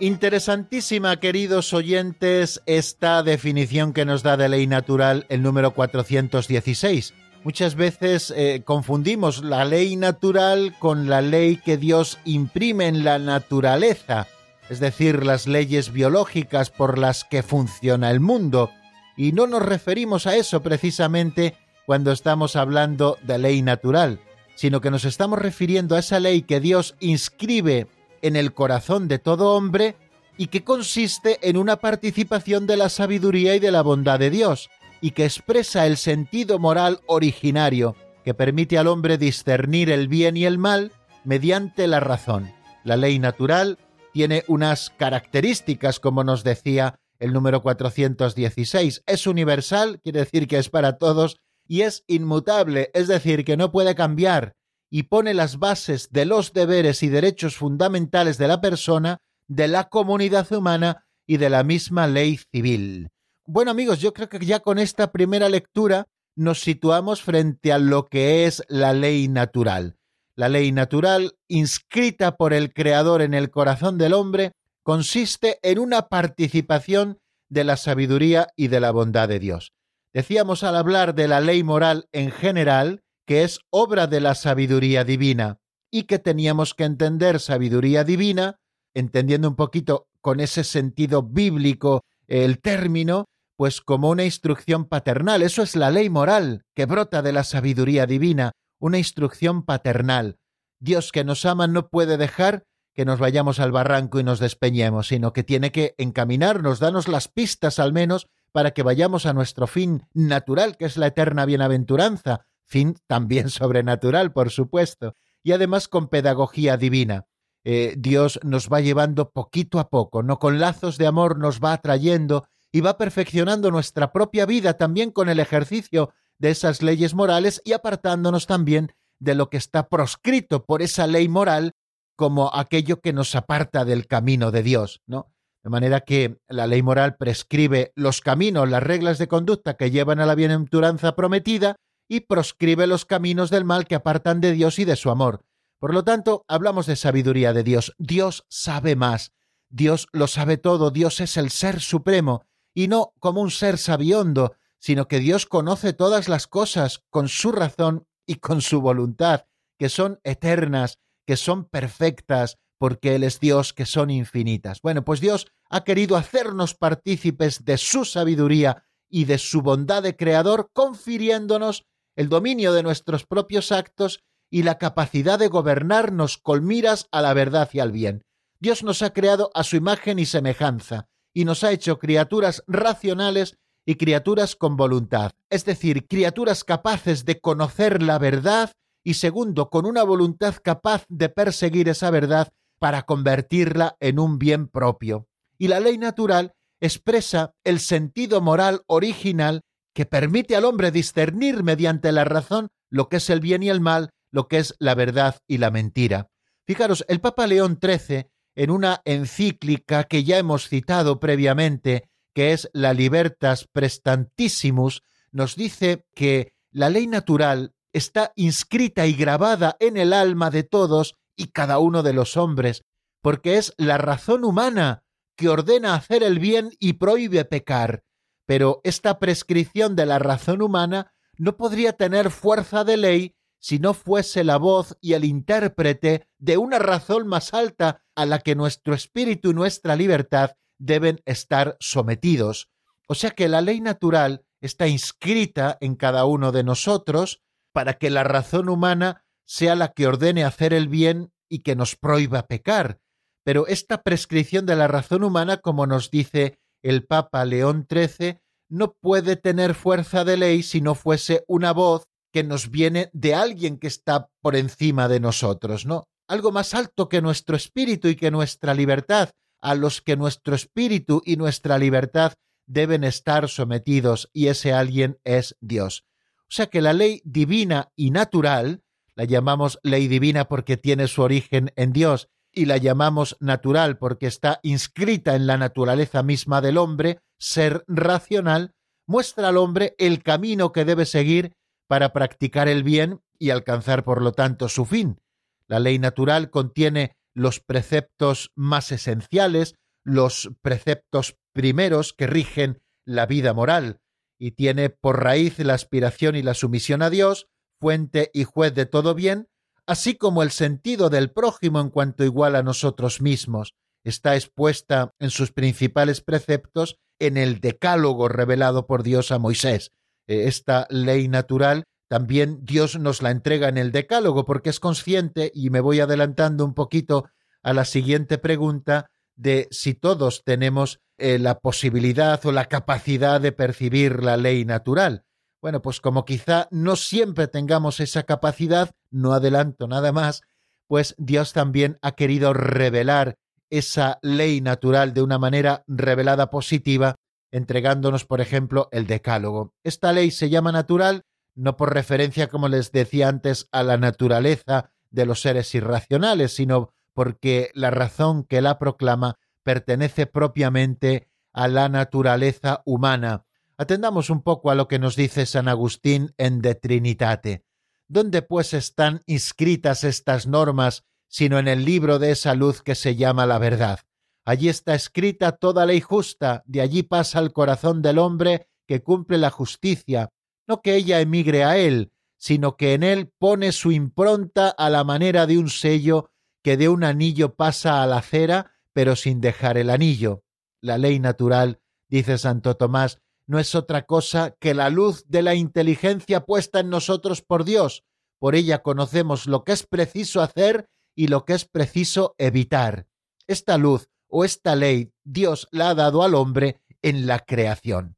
Interesantísima, 0.00 1.18
queridos 1.18 1.74
oyentes, 1.74 2.62
esta 2.66 3.24
definición 3.24 3.92
que 3.92 4.04
nos 4.04 4.22
da 4.22 4.36
de 4.36 4.48
ley 4.48 4.68
natural 4.68 5.26
el 5.28 5.42
número 5.42 5.72
416. 5.72 7.14
Muchas 7.42 7.74
veces 7.74 8.32
eh, 8.36 8.62
confundimos 8.64 9.42
la 9.42 9.64
ley 9.64 9.96
natural 9.96 10.76
con 10.78 11.08
la 11.08 11.20
ley 11.20 11.56
que 11.56 11.76
Dios 11.76 12.20
imprime 12.24 12.86
en 12.86 13.02
la 13.02 13.18
naturaleza, 13.18 14.28
es 14.70 14.78
decir, 14.78 15.26
las 15.26 15.48
leyes 15.48 15.92
biológicas 15.92 16.70
por 16.70 16.96
las 16.96 17.24
que 17.24 17.42
funciona 17.42 18.12
el 18.12 18.20
mundo. 18.20 18.70
Y 19.16 19.32
no 19.32 19.48
nos 19.48 19.62
referimos 19.62 20.28
a 20.28 20.36
eso 20.36 20.62
precisamente 20.62 21.56
cuando 21.86 22.12
estamos 22.12 22.54
hablando 22.54 23.18
de 23.24 23.38
ley 23.38 23.62
natural, 23.62 24.20
sino 24.54 24.80
que 24.80 24.92
nos 24.92 25.04
estamos 25.04 25.40
refiriendo 25.40 25.96
a 25.96 26.00
esa 26.00 26.20
ley 26.20 26.42
que 26.42 26.60
Dios 26.60 26.94
inscribe 27.00 27.88
en 28.22 28.36
el 28.36 28.52
corazón 28.54 29.08
de 29.08 29.18
todo 29.18 29.54
hombre 29.54 29.96
y 30.36 30.46
que 30.46 30.64
consiste 30.64 31.38
en 31.48 31.56
una 31.56 31.76
participación 31.76 32.66
de 32.66 32.76
la 32.76 32.88
sabiduría 32.88 33.56
y 33.56 33.58
de 33.58 33.72
la 33.72 33.82
bondad 33.82 34.18
de 34.18 34.30
Dios, 34.30 34.70
y 35.00 35.10
que 35.10 35.24
expresa 35.24 35.86
el 35.86 35.96
sentido 35.96 36.58
moral 36.58 37.00
originario 37.06 37.96
que 38.24 38.34
permite 38.34 38.78
al 38.78 38.88
hombre 38.88 39.18
discernir 39.18 39.90
el 39.90 40.08
bien 40.08 40.36
y 40.36 40.44
el 40.44 40.58
mal 40.58 40.92
mediante 41.24 41.86
la 41.86 42.00
razón. 42.00 42.52
La 42.84 42.96
ley 42.96 43.18
natural 43.18 43.78
tiene 44.12 44.44
unas 44.48 44.90
características, 44.90 46.00
como 46.00 46.24
nos 46.24 46.44
decía 46.44 46.98
el 47.18 47.32
número 47.32 47.62
416. 47.62 49.02
Es 49.06 49.26
universal, 49.26 50.00
quiere 50.02 50.20
decir 50.20 50.46
que 50.46 50.58
es 50.58 50.68
para 50.68 50.98
todos, 50.98 51.38
y 51.66 51.82
es 51.82 52.04
inmutable, 52.06 52.90
es 52.94 53.08
decir, 53.08 53.44
que 53.44 53.56
no 53.56 53.70
puede 53.70 53.94
cambiar, 53.94 54.54
y 54.90 55.04
pone 55.04 55.34
las 55.34 55.58
bases 55.58 56.10
de 56.10 56.24
los 56.24 56.52
deberes 56.52 57.02
y 57.02 57.08
derechos 57.08 57.56
fundamentales 57.56 58.38
de 58.38 58.48
la 58.48 58.60
persona, 58.60 59.18
de 59.46 59.68
la 59.68 59.88
comunidad 59.88 60.50
humana 60.52 61.06
y 61.26 61.36
de 61.36 61.50
la 61.50 61.62
misma 61.62 62.06
ley 62.06 62.38
civil. 62.52 63.08
Bueno 63.44 63.70
amigos, 63.70 64.00
yo 64.00 64.12
creo 64.12 64.28
que 64.28 64.44
ya 64.44 64.60
con 64.60 64.78
esta 64.78 65.12
primera 65.12 65.48
lectura 65.48 66.06
nos 66.36 66.60
situamos 66.60 67.22
frente 67.22 67.72
a 67.72 67.78
lo 67.78 68.06
que 68.06 68.46
es 68.46 68.62
la 68.68 68.92
ley 68.92 69.28
natural. 69.28 69.96
La 70.36 70.48
ley 70.48 70.70
natural, 70.70 71.32
inscrita 71.48 72.36
por 72.36 72.52
el 72.52 72.72
Creador 72.72 73.22
en 73.22 73.34
el 73.34 73.50
corazón 73.50 73.98
del 73.98 74.14
hombre, 74.14 74.52
consiste 74.84 75.58
en 75.62 75.80
una 75.80 76.08
participación 76.08 77.18
de 77.48 77.64
la 77.64 77.76
sabiduría 77.76 78.48
y 78.54 78.68
de 78.68 78.80
la 78.80 78.92
bondad 78.92 79.28
de 79.28 79.40
Dios. 79.40 79.72
Decíamos 80.12 80.62
al 80.62 80.76
hablar 80.76 81.14
de 81.14 81.28
la 81.28 81.40
ley 81.40 81.62
moral 81.62 82.08
en 82.12 82.30
general 82.30 83.02
que 83.28 83.44
es 83.44 83.60
obra 83.68 84.06
de 84.06 84.22
la 84.22 84.34
sabiduría 84.34 85.04
divina 85.04 85.58
y 85.90 86.04
que 86.04 86.18
teníamos 86.18 86.72
que 86.72 86.84
entender 86.84 87.40
sabiduría 87.40 88.02
divina, 88.02 88.58
entendiendo 88.94 89.48
un 89.48 89.54
poquito 89.54 90.08
con 90.22 90.40
ese 90.40 90.64
sentido 90.64 91.22
bíblico 91.22 92.04
el 92.26 92.58
término, 92.58 93.26
pues 93.54 93.82
como 93.82 94.08
una 94.08 94.24
instrucción 94.24 94.86
paternal. 94.86 95.42
Eso 95.42 95.62
es 95.62 95.76
la 95.76 95.90
ley 95.90 96.08
moral 96.08 96.62
que 96.74 96.86
brota 96.86 97.20
de 97.20 97.32
la 97.32 97.44
sabiduría 97.44 98.06
divina, 98.06 98.52
una 98.80 98.96
instrucción 98.96 99.62
paternal. 99.62 100.38
Dios 100.80 101.12
que 101.12 101.22
nos 101.22 101.44
ama 101.44 101.66
no 101.66 101.90
puede 101.90 102.16
dejar 102.16 102.64
que 102.94 103.04
nos 103.04 103.18
vayamos 103.18 103.60
al 103.60 103.72
barranco 103.72 104.18
y 104.18 104.24
nos 104.24 104.40
despeñemos, 104.40 105.08
sino 105.08 105.34
que 105.34 105.44
tiene 105.44 105.70
que 105.70 105.94
encaminarnos, 105.98 106.78
darnos 106.78 107.08
las 107.08 107.28
pistas 107.28 107.78
al 107.78 107.92
menos 107.92 108.26
para 108.52 108.70
que 108.70 108.82
vayamos 108.82 109.26
a 109.26 109.34
nuestro 109.34 109.66
fin 109.66 110.06
natural, 110.14 110.78
que 110.78 110.86
es 110.86 110.96
la 110.96 111.08
eterna 111.08 111.44
bienaventuranza, 111.44 112.46
fin 112.68 112.96
también 113.06 113.50
sobrenatural, 113.50 114.32
por 114.32 114.50
supuesto, 114.50 115.16
y 115.42 115.52
además 115.52 115.88
con 115.88 116.08
pedagogía 116.08 116.76
divina. 116.76 117.26
Eh, 117.64 117.94
Dios 117.98 118.38
nos 118.44 118.68
va 118.68 118.80
llevando 118.80 119.30
poquito 119.30 119.80
a 119.80 119.90
poco, 119.90 120.22
no 120.22 120.38
con 120.38 120.60
lazos 120.60 120.96
de 120.96 121.06
amor 121.06 121.38
nos 121.38 121.60
va 121.60 121.72
atrayendo 121.72 122.46
y 122.70 122.80
va 122.80 122.96
perfeccionando 122.96 123.70
nuestra 123.70 124.12
propia 124.12 124.46
vida 124.46 124.74
también 124.74 125.10
con 125.10 125.28
el 125.28 125.40
ejercicio 125.40 126.12
de 126.38 126.50
esas 126.50 126.82
leyes 126.82 127.14
morales 127.14 127.60
y 127.64 127.72
apartándonos 127.72 128.46
también 128.46 128.92
de 129.18 129.34
lo 129.34 129.50
que 129.50 129.56
está 129.56 129.88
proscrito 129.88 130.64
por 130.64 130.82
esa 130.82 131.06
ley 131.06 131.28
moral 131.28 131.72
como 132.16 132.54
aquello 132.54 133.00
que 133.00 133.12
nos 133.12 133.34
aparta 133.34 133.84
del 133.84 134.06
camino 134.06 134.50
de 134.50 134.62
Dios, 134.62 135.02
¿no? 135.06 135.32
De 135.62 135.70
manera 135.70 136.00
que 136.00 136.38
la 136.48 136.66
ley 136.66 136.82
moral 136.82 137.16
prescribe 137.16 137.92
los 137.96 138.20
caminos, 138.20 138.68
las 138.68 138.82
reglas 138.82 139.18
de 139.18 139.28
conducta 139.28 139.76
que 139.76 139.90
llevan 139.90 140.20
a 140.20 140.26
la 140.26 140.36
bienaventuranza 140.36 141.16
prometida 141.16 141.76
y 142.08 142.20
proscribe 142.20 142.86
los 142.86 143.04
caminos 143.04 143.50
del 143.50 143.64
mal 143.64 143.86
que 143.86 143.94
apartan 143.94 144.40
de 144.40 144.52
Dios 144.52 144.78
y 144.78 144.84
de 144.84 144.96
su 144.96 145.10
amor. 145.10 145.44
Por 145.78 145.94
lo 145.94 146.02
tanto, 146.02 146.44
hablamos 146.48 146.86
de 146.86 146.96
sabiduría 146.96 147.52
de 147.52 147.62
Dios. 147.62 147.94
Dios 147.98 148.46
sabe 148.48 148.96
más. 148.96 149.32
Dios 149.68 150.08
lo 150.12 150.26
sabe 150.26 150.56
todo. 150.56 150.90
Dios 150.90 151.20
es 151.20 151.36
el 151.36 151.50
ser 151.50 151.80
supremo, 151.80 152.44
y 152.74 152.88
no 152.88 153.12
como 153.18 153.40
un 153.40 153.50
ser 153.50 153.78
sabiondo, 153.78 154.54
sino 154.78 155.08
que 155.08 155.18
Dios 155.18 155.46
conoce 155.46 155.92
todas 155.92 156.28
las 156.28 156.46
cosas 156.46 157.04
con 157.10 157.28
su 157.28 157.52
razón 157.52 158.06
y 158.26 158.36
con 158.36 158.60
su 158.60 158.80
voluntad, 158.80 159.46
que 159.78 159.88
son 159.88 160.20
eternas, 160.24 160.98
que 161.26 161.36
son 161.36 161.64
perfectas, 161.64 162.58
porque 162.78 163.16
Él 163.16 163.24
es 163.24 163.40
Dios, 163.40 163.72
que 163.72 163.86
son 163.86 164.10
infinitas. 164.10 164.80
Bueno, 164.82 165.04
pues 165.04 165.20
Dios 165.20 165.48
ha 165.68 165.84
querido 165.84 166.16
hacernos 166.16 166.74
partícipes 166.74 167.64
de 167.64 167.76
su 167.76 168.04
sabiduría 168.04 168.84
y 169.10 169.24
de 169.24 169.38
su 169.38 169.62
bondad 169.62 170.02
de 170.02 170.16
creador, 170.16 170.70
confiriéndonos 170.72 171.86
el 172.18 172.28
dominio 172.28 172.72
de 172.72 172.82
nuestros 172.82 173.24
propios 173.24 173.70
actos 173.70 174.24
y 174.50 174.64
la 174.64 174.76
capacidad 174.76 175.38
de 175.38 175.46
gobernarnos 175.46 176.36
con 176.36 176.66
miras 176.66 177.06
a 177.12 177.22
la 177.22 177.32
verdad 177.32 177.70
y 177.72 177.78
al 177.78 177.92
bien. 177.92 178.24
Dios 178.58 178.82
nos 178.82 179.02
ha 179.02 179.10
creado 179.10 179.52
a 179.54 179.62
su 179.62 179.76
imagen 179.76 180.18
y 180.18 180.26
semejanza, 180.26 181.06
y 181.32 181.44
nos 181.44 181.62
ha 181.62 181.70
hecho 181.70 182.00
criaturas 182.00 182.64
racionales 182.66 183.56
y 183.86 183.94
criaturas 183.94 184.56
con 184.56 184.76
voluntad, 184.76 185.30
es 185.48 185.64
decir, 185.64 186.08
criaturas 186.08 186.64
capaces 186.64 187.24
de 187.24 187.38
conocer 187.38 188.02
la 188.02 188.18
verdad 188.18 188.72
y 189.04 189.14
segundo, 189.14 189.70
con 189.70 189.86
una 189.86 190.02
voluntad 190.02 190.56
capaz 190.60 191.04
de 191.08 191.28
perseguir 191.28 191.88
esa 191.88 192.10
verdad 192.10 192.48
para 192.80 193.02
convertirla 193.02 193.96
en 194.00 194.18
un 194.18 194.40
bien 194.40 194.66
propio. 194.66 195.28
Y 195.56 195.68
la 195.68 195.78
ley 195.78 195.98
natural 195.98 196.52
expresa 196.80 197.54
el 197.62 197.78
sentido 197.78 198.40
moral 198.40 198.82
original 198.88 199.62
que 199.98 200.06
permite 200.06 200.54
al 200.54 200.64
hombre 200.64 200.92
discernir 200.92 201.64
mediante 201.64 202.12
la 202.12 202.22
razón 202.22 202.68
lo 202.88 203.08
que 203.08 203.16
es 203.16 203.30
el 203.30 203.40
bien 203.40 203.64
y 203.64 203.68
el 203.68 203.80
mal, 203.80 204.10
lo 204.30 204.46
que 204.46 204.58
es 204.58 204.76
la 204.78 204.94
verdad 204.94 205.40
y 205.48 205.58
la 205.58 205.72
mentira. 205.72 206.28
Fijaros, 206.64 207.04
el 207.08 207.20
Papa 207.20 207.48
León 207.48 207.80
XIII, 207.82 208.28
en 208.54 208.70
una 208.70 209.02
encíclica 209.04 210.04
que 210.04 210.22
ya 210.22 210.38
hemos 210.38 210.68
citado 210.68 211.18
previamente, 211.18 212.08
que 212.32 212.52
es 212.52 212.70
la 212.72 212.94
Libertas 212.94 213.66
Prestantissimus, 213.72 215.02
nos 215.32 215.56
dice 215.56 216.04
que 216.14 216.52
la 216.70 216.90
ley 216.90 217.08
natural 217.08 217.74
está 217.92 218.32
inscrita 218.36 219.04
y 219.08 219.14
grabada 219.14 219.76
en 219.80 219.96
el 219.96 220.12
alma 220.12 220.50
de 220.50 220.62
todos 220.62 221.16
y 221.34 221.48
cada 221.48 221.80
uno 221.80 222.04
de 222.04 222.12
los 222.12 222.36
hombres, 222.36 222.84
porque 223.20 223.56
es 223.56 223.74
la 223.76 223.98
razón 223.98 224.44
humana 224.44 225.02
que 225.34 225.48
ordena 225.48 225.94
hacer 225.94 226.22
el 226.22 226.38
bien 226.38 226.70
y 226.78 226.92
prohíbe 226.92 227.44
pecar, 227.44 228.04
pero 228.48 228.80
esta 228.82 229.18
prescripción 229.18 229.94
de 229.94 230.06
la 230.06 230.18
razón 230.18 230.62
humana 230.62 231.12
no 231.36 231.58
podría 231.58 231.92
tener 231.92 232.30
fuerza 232.30 232.82
de 232.82 232.96
ley 232.96 233.36
si 233.58 233.78
no 233.78 233.92
fuese 233.92 234.42
la 234.42 234.56
voz 234.56 234.96
y 235.02 235.12
el 235.12 235.26
intérprete 235.26 236.26
de 236.38 236.56
una 236.56 236.78
razón 236.78 237.28
más 237.28 237.52
alta 237.52 238.02
a 238.14 238.24
la 238.24 238.38
que 238.38 238.54
nuestro 238.54 238.94
espíritu 238.94 239.50
y 239.50 239.54
nuestra 239.54 239.96
libertad 239.96 240.52
deben 240.78 241.20
estar 241.26 241.76
sometidos. 241.78 242.70
O 243.06 243.14
sea 243.14 243.32
que 243.32 243.48
la 243.48 243.60
ley 243.60 243.82
natural 243.82 244.46
está 244.62 244.88
inscrita 244.88 245.76
en 245.82 245.94
cada 245.94 246.24
uno 246.24 246.50
de 246.50 246.64
nosotros 246.64 247.42
para 247.74 247.98
que 247.98 248.08
la 248.08 248.24
razón 248.24 248.70
humana 248.70 249.26
sea 249.44 249.74
la 249.74 249.92
que 249.92 250.06
ordene 250.06 250.44
hacer 250.44 250.72
el 250.72 250.88
bien 250.88 251.34
y 251.50 251.58
que 251.58 251.76
nos 251.76 251.96
prohíba 251.96 252.46
pecar. 252.46 252.98
Pero 253.44 253.66
esta 253.66 254.02
prescripción 254.02 254.64
de 254.64 254.76
la 254.76 254.88
razón 254.88 255.22
humana, 255.22 255.58
como 255.58 255.86
nos 255.86 256.10
dice 256.10 256.58
el 256.82 257.04
Papa 257.04 257.44
León 257.44 257.86
XIII 257.88 258.40
no 258.68 258.92
puede 258.92 259.36
tener 259.36 259.74
fuerza 259.74 260.24
de 260.24 260.36
ley 260.36 260.62
si 260.62 260.80
no 260.80 260.94
fuese 260.94 261.44
una 261.48 261.72
voz 261.72 262.08
que 262.32 262.44
nos 262.44 262.70
viene 262.70 263.10
de 263.12 263.34
alguien 263.34 263.78
que 263.78 263.86
está 263.86 264.28
por 264.40 264.56
encima 264.56 265.08
de 265.08 265.20
nosotros, 265.20 265.86
¿no? 265.86 266.04
Algo 266.26 266.52
más 266.52 266.74
alto 266.74 267.08
que 267.08 267.22
nuestro 267.22 267.56
espíritu 267.56 268.08
y 268.08 268.16
que 268.16 268.30
nuestra 268.30 268.74
libertad, 268.74 269.30
a 269.60 269.74
los 269.74 270.02
que 270.02 270.16
nuestro 270.16 270.54
espíritu 270.54 271.22
y 271.24 271.36
nuestra 271.36 271.78
libertad 271.78 272.34
deben 272.66 273.02
estar 273.02 273.48
sometidos, 273.48 274.28
y 274.34 274.48
ese 274.48 274.74
alguien 274.74 275.18
es 275.24 275.56
Dios. 275.60 276.04
O 276.42 276.50
sea 276.50 276.66
que 276.66 276.82
la 276.82 276.92
ley 276.92 277.22
divina 277.24 277.90
y 277.96 278.10
natural, 278.10 278.82
la 279.14 279.24
llamamos 279.24 279.78
ley 279.82 280.06
divina 280.06 280.48
porque 280.48 280.76
tiene 280.76 281.08
su 281.08 281.22
origen 281.22 281.72
en 281.76 281.92
Dios, 281.92 282.28
y 282.58 282.64
la 282.64 282.76
llamamos 282.76 283.36
natural 283.38 283.98
porque 283.98 284.26
está 284.26 284.58
inscrita 284.64 285.36
en 285.36 285.46
la 285.46 285.56
naturaleza 285.56 286.24
misma 286.24 286.60
del 286.60 286.76
hombre, 286.76 287.20
ser 287.38 287.84
racional, 287.86 288.74
muestra 289.06 289.48
al 289.48 289.58
hombre 289.58 289.94
el 289.96 290.24
camino 290.24 290.72
que 290.72 290.84
debe 290.84 291.06
seguir 291.06 291.52
para 291.86 292.12
practicar 292.12 292.66
el 292.66 292.82
bien 292.82 293.20
y 293.38 293.50
alcanzar 293.50 294.02
por 294.02 294.22
lo 294.22 294.32
tanto 294.32 294.68
su 294.68 294.86
fin. 294.86 295.20
La 295.68 295.78
ley 295.78 296.00
natural 296.00 296.50
contiene 296.50 297.16
los 297.32 297.60
preceptos 297.60 298.50
más 298.56 298.90
esenciales, 298.90 299.76
los 300.04 300.50
preceptos 300.60 301.36
primeros 301.52 302.12
que 302.12 302.26
rigen 302.26 302.82
la 303.06 303.26
vida 303.26 303.54
moral, 303.54 304.00
y 304.36 304.50
tiene 304.50 304.90
por 304.90 305.22
raíz 305.22 305.60
la 305.60 305.74
aspiración 305.74 306.34
y 306.34 306.42
la 306.42 306.54
sumisión 306.54 307.02
a 307.02 307.10
Dios, 307.10 307.46
fuente 307.80 308.32
y 308.34 308.42
juez 308.42 308.74
de 308.74 308.86
todo 308.86 309.14
bien, 309.14 309.46
así 309.88 310.16
como 310.16 310.42
el 310.42 310.50
sentido 310.50 311.08
del 311.08 311.30
prójimo 311.30 311.80
en 311.80 311.88
cuanto 311.88 312.22
igual 312.22 312.56
a 312.56 312.62
nosotros 312.62 313.22
mismos. 313.22 313.74
Está 314.04 314.36
expuesta 314.36 315.14
en 315.18 315.30
sus 315.30 315.50
principales 315.50 316.20
preceptos 316.20 316.98
en 317.18 317.38
el 317.38 317.60
decálogo 317.60 318.28
revelado 318.28 318.86
por 318.86 319.02
Dios 319.02 319.32
a 319.32 319.38
Moisés. 319.38 319.92
Eh, 320.26 320.44
esta 320.46 320.86
ley 320.90 321.26
natural 321.28 321.84
también 322.06 322.60
Dios 322.64 322.98
nos 322.98 323.22
la 323.22 323.30
entrega 323.30 323.68
en 323.68 323.78
el 323.78 323.90
decálogo 323.90 324.44
porque 324.44 324.70
es 324.70 324.78
consciente, 324.78 325.50
y 325.54 325.70
me 325.70 325.80
voy 325.80 326.00
adelantando 326.00 326.66
un 326.66 326.74
poquito 326.74 327.24
a 327.62 327.72
la 327.72 327.86
siguiente 327.86 328.36
pregunta, 328.36 329.10
de 329.36 329.68
si 329.70 329.94
todos 329.94 330.42
tenemos 330.44 331.00
eh, 331.16 331.38
la 331.38 331.60
posibilidad 331.60 332.44
o 332.44 332.52
la 332.52 332.66
capacidad 332.66 333.40
de 333.40 333.52
percibir 333.52 334.22
la 334.22 334.36
ley 334.36 334.64
natural. 334.66 335.24
Bueno, 335.60 335.82
pues 335.82 336.00
como 336.00 336.24
quizá 336.24 336.68
no 336.70 336.96
siempre 336.96 337.48
tengamos 337.48 338.00
esa 338.00 338.22
capacidad, 338.22 338.90
no 339.10 339.32
adelanto 339.32 339.88
nada 339.88 340.12
más, 340.12 340.42
pues 340.86 341.14
Dios 341.18 341.52
también 341.52 341.98
ha 342.00 342.12
querido 342.12 342.52
revelar 342.52 343.36
esa 343.70 344.18
ley 344.22 344.60
natural 344.60 345.12
de 345.14 345.22
una 345.22 345.38
manera 345.38 345.84
revelada 345.86 346.50
positiva, 346.50 347.16
entregándonos, 347.50 348.24
por 348.24 348.40
ejemplo, 348.40 348.88
el 348.92 349.06
decálogo. 349.06 349.74
Esta 349.84 350.12
ley 350.12 350.30
se 350.30 350.48
llama 350.48 350.72
natural 350.72 351.24
no 351.58 351.76
por 351.76 351.92
referencia, 351.92 352.46
como 352.46 352.68
les 352.68 352.92
decía 352.92 353.28
antes, 353.28 353.68
a 353.72 353.82
la 353.82 353.96
naturaleza 353.96 354.92
de 355.10 355.26
los 355.26 355.40
seres 355.40 355.74
irracionales, 355.74 356.54
sino 356.54 356.94
porque 357.14 357.72
la 357.74 357.90
razón 357.90 358.44
que 358.44 358.60
la 358.60 358.78
proclama 358.78 359.40
pertenece 359.64 360.26
propiamente 360.26 361.28
a 361.52 361.66
la 361.66 361.88
naturaleza 361.88 362.82
humana. 362.84 363.44
Atendamos 363.80 364.28
un 364.28 364.42
poco 364.42 364.72
a 364.72 364.74
lo 364.74 364.88
que 364.88 364.98
nos 364.98 365.14
dice 365.14 365.46
San 365.46 365.68
Agustín 365.68 366.34
en 366.36 366.60
De 366.60 366.74
Trinitate. 366.74 367.64
¿Dónde 368.08 368.42
pues 368.42 368.74
están 368.74 369.20
inscritas 369.26 370.02
estas 370.02 370.48
normas 370.48 371.04
sino 371.28 371.60
en 371.60 371.68
el 371.68 371.84
libro 371.84 372.18
de 372.18 372.32
esa 372.32 372.54
luz 372.54 372.82
que 372.82 372.96
se 372.96 373.14
llama 373.14 373.46
la 373.46 373.58
verdad? 373.58 374.00
Allí 374.44 374.68
está 374.68 374.96
escrita 374.96 375.52
toda 375.52 375.86
ley 375.86 376.00
justa, 376.00 376.64
de 376.66 376.80
allí 376.80 377.04
pasa 377.04 377.38
el 377.38 377.52
corazón 377.52 378.02
del 378.02 378.18
hombre 378.18 378.68
que 378.88 379.00
cumple 379.02 379.38
la 379.38 379.50
justicia, 379.50 380.30
no 380.66 380.82
que 380.82 380.96
ella 380.96 381.20
emigre 381.20 381.62
a 381.62 381.76
él, 381.76 382.10
sino 382.36 382.76
que 382.76 382.94
en 382.94 383.04
él 383.04 383.30
pone 383.38 383.70
su 383.70 383.92
impronta 383.92 384.70
a 384.70 384.90
la 384.90 385.04
manera 385.04 385.46
de 385.46 385.56
un 385.56 385.70
sello 385.70 386.32
que 386.64 386.76
de 386.76 386.88
un 386.88 387.04
anillo 387.04 387.54
pasa 387.54 388.02
a 388.02 388.06
la 388.08 388.22
cera, 388.22 388.72
pero 388.92 389.14
sin 389.14 389.40
dejar 389.40 389.78
el 389.78 389.88
anillo. 389.88 390.42
La 390.80 390.98
ley 390.98 391.20
natural, 391.20 391.80
dice 392.08 392.38
Santo 392.38 392.76
Tomás, 392.76 393.20
no 393.48 393.58
es 393.58 393.74
otra 393.74 394.04
cosa 394.04 394.54
que 394.60 394.74
la 394.74 394.90
luz 394.90 395.24
de 395.26 395.42
la 395.42 395.54
inteligencia 395.54 396.44
puesta 396.44 396.80
en 396.80 396.90
nosotros 396.90 397.40
por 397.42 397.64
Dios. 397.64 398.04
Por 398.38 398.54
ella 398.54 398.82
conocemos 398.82 399.46
lo 399.46 399.64
que 399.64 399.72
es 399.72 399.86
preciso 399.86 400.42
hacer 400.42 400.88
y 401.16 401.28
lo 401.28 401.44
que 401.44 401.54
es 401.54 401.64
preciso 401.64 402.34
evitar. 402.38 403.08
Esta 403.46 403.78
luz 403.78 404.10
o 404.28 404.44
esta 404.44 404.76
ley 404.76 405.12
Dios 405.24 405.66
la 405.72 405.90
ha 405.90 405.94
dado 405.94 406.22
al 406.22 406.34
hombre 406.34 406.82
en 407.00 407.26
la 407.26 407.40
creación. 407.40 408.16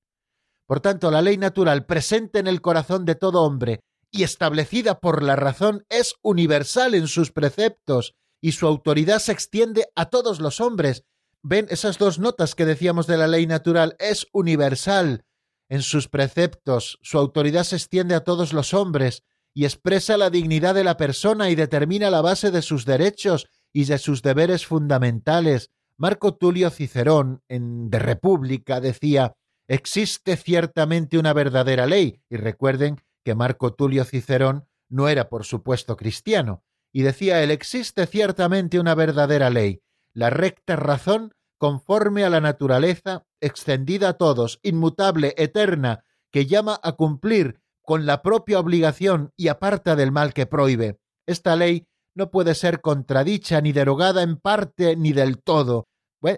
Por 0.67 0.81
tanto, 0.81 1.13
la 1.13 1.23
ley 1.23 1.39
natural 1.39 1.87
presente 1.87 2.41
en 2.41 2.49
el 2.49 2.61
corazón 2.61 3.05
de 3.05 3.15
todo 3.15 3.43
hombre 3.43 3.81
y 4.11 4.25
establecida 4.25 4.99
por 4.99 5.23
la 5.23 5.37
razón 5.37 5.85
es 5.89 6.17
universal 6.23 6.95
en 6.95 7.07
sus 7.07 7.31
preceptos 7.31 8.15
y 8.41 8.53
su 8.53 8.67
autoridad 8.67 9.21
se 9.21 9.31
extiende 9.33 9.89
a 9.95 10.07
todos 10.07 10.41
los 10.41 10.61
hombres. 10.61 11.05
Ven 11.43 11.67
esas 11.71 11.97
dos 11.97 12.19
notas 12.19 12.55
que 12.55 12.67
decíamos 12.67 13.07
de 13.07 13.17
la 13.17 13.27
ley 13.27 13.47
natural, 13.47 13.97
es 13.99 14.27
universal 14.33 15.25
en 15.71 15.83
sus 15.83 16.09
preceptos, 16.09 16.99
su 17.01 17.17
autoridad 17.17 17.65
se 17.65 17.77
extiende 17.77 18.15
a 18.15 18.25
todos 18.25 18.53
los 18.53 18.75
hombres 18.75 19.23
y 19.55 19.65
expresa 19.65 20.17
la 20.17 20.29
dignidad 20.29 20.75
de 20.75 20.85
la 20.85 20.97
persona 20.97 21.49
y 21.49 21.55
determina 21.55 22.11
la 22.11 22.21
base 22.21 22.51
de 22.51 22.61
sus 22.61 22.85
derechos 22.85 23.47
y 23.73 23.85
de 23.85 23.99
sus 23.99 24.23
deberes 24.23 24.67
fundamentales. 24.67 25.71
Marco 25.97 26.35
Tulio 26.35 26.71
Cicerón, 26.71 27.43
en 27.49 27.89
De 27.89 27.99
República, 27.99 28.81
decía 28.81 29.35
existe 29.69 30.37
ciertamente 30.37 31.17
una 31.17 31.33
verdadera 31.33 31.87
ley, 31.87 32.21
y 32.29 32.37
recuerden 32.37 33.01
que 33.25 33.37
Marco 33.37 33.73
Tulio 33.73 34.05
Cicerón 34.05 34.67
no 34.89 35.09
era, 35.09 35.29
por 35.29 35.45
supuesto, 35.45 35.97
cristiano, 35.97 36.65
y 36.93 37.03
decía 37.03 37.41
él, 37.45 37.53
existe 37.53 38.07
ciertamente 38.07 38.81
una 38.81 38.97
verdadera 38.97 39.49
ley, 39.49 39.81
la 40.15 40.31
recta 40.31 40.77
razón 40.77 41.33
conforme 41.59 42.25
a 42.25 42.31
la 42.31 42.41
naturaleza, 42.41 43.27
extendida 43.41 44.11
a 44.11 44.13
todos, 44.15 44.61
inmutable, 44.63 45.35
eterna, 45.37 46.05
que 46.31 46.47
llama 46.47 46.81
a 46.83 46.93
cumplir 46.93 47.61
con 47.83 48.07
la 48.07 48.23
propia 48.23 48.59
obligación 48.59 49.33
y 49.37 49.49
aparta 49.49 49.97
del 49.97 50.13
mal 50.13 50.33
que 50.33 50.47
prohíbe. 50.47 50.99
Esta 51.27 51.57
ley 51.57 51.87
no 52.15 52.31
puede 52.31 52.55
ser 52.55 52.81
contradicha 52.81 53.61
ni 53.61 53.73
derogada 53.73 54.23
en 54.23 54.37
parte 54.37 54.97
ni 54.97 55.13
del 55.13 55.43
todo. 55.43 55.89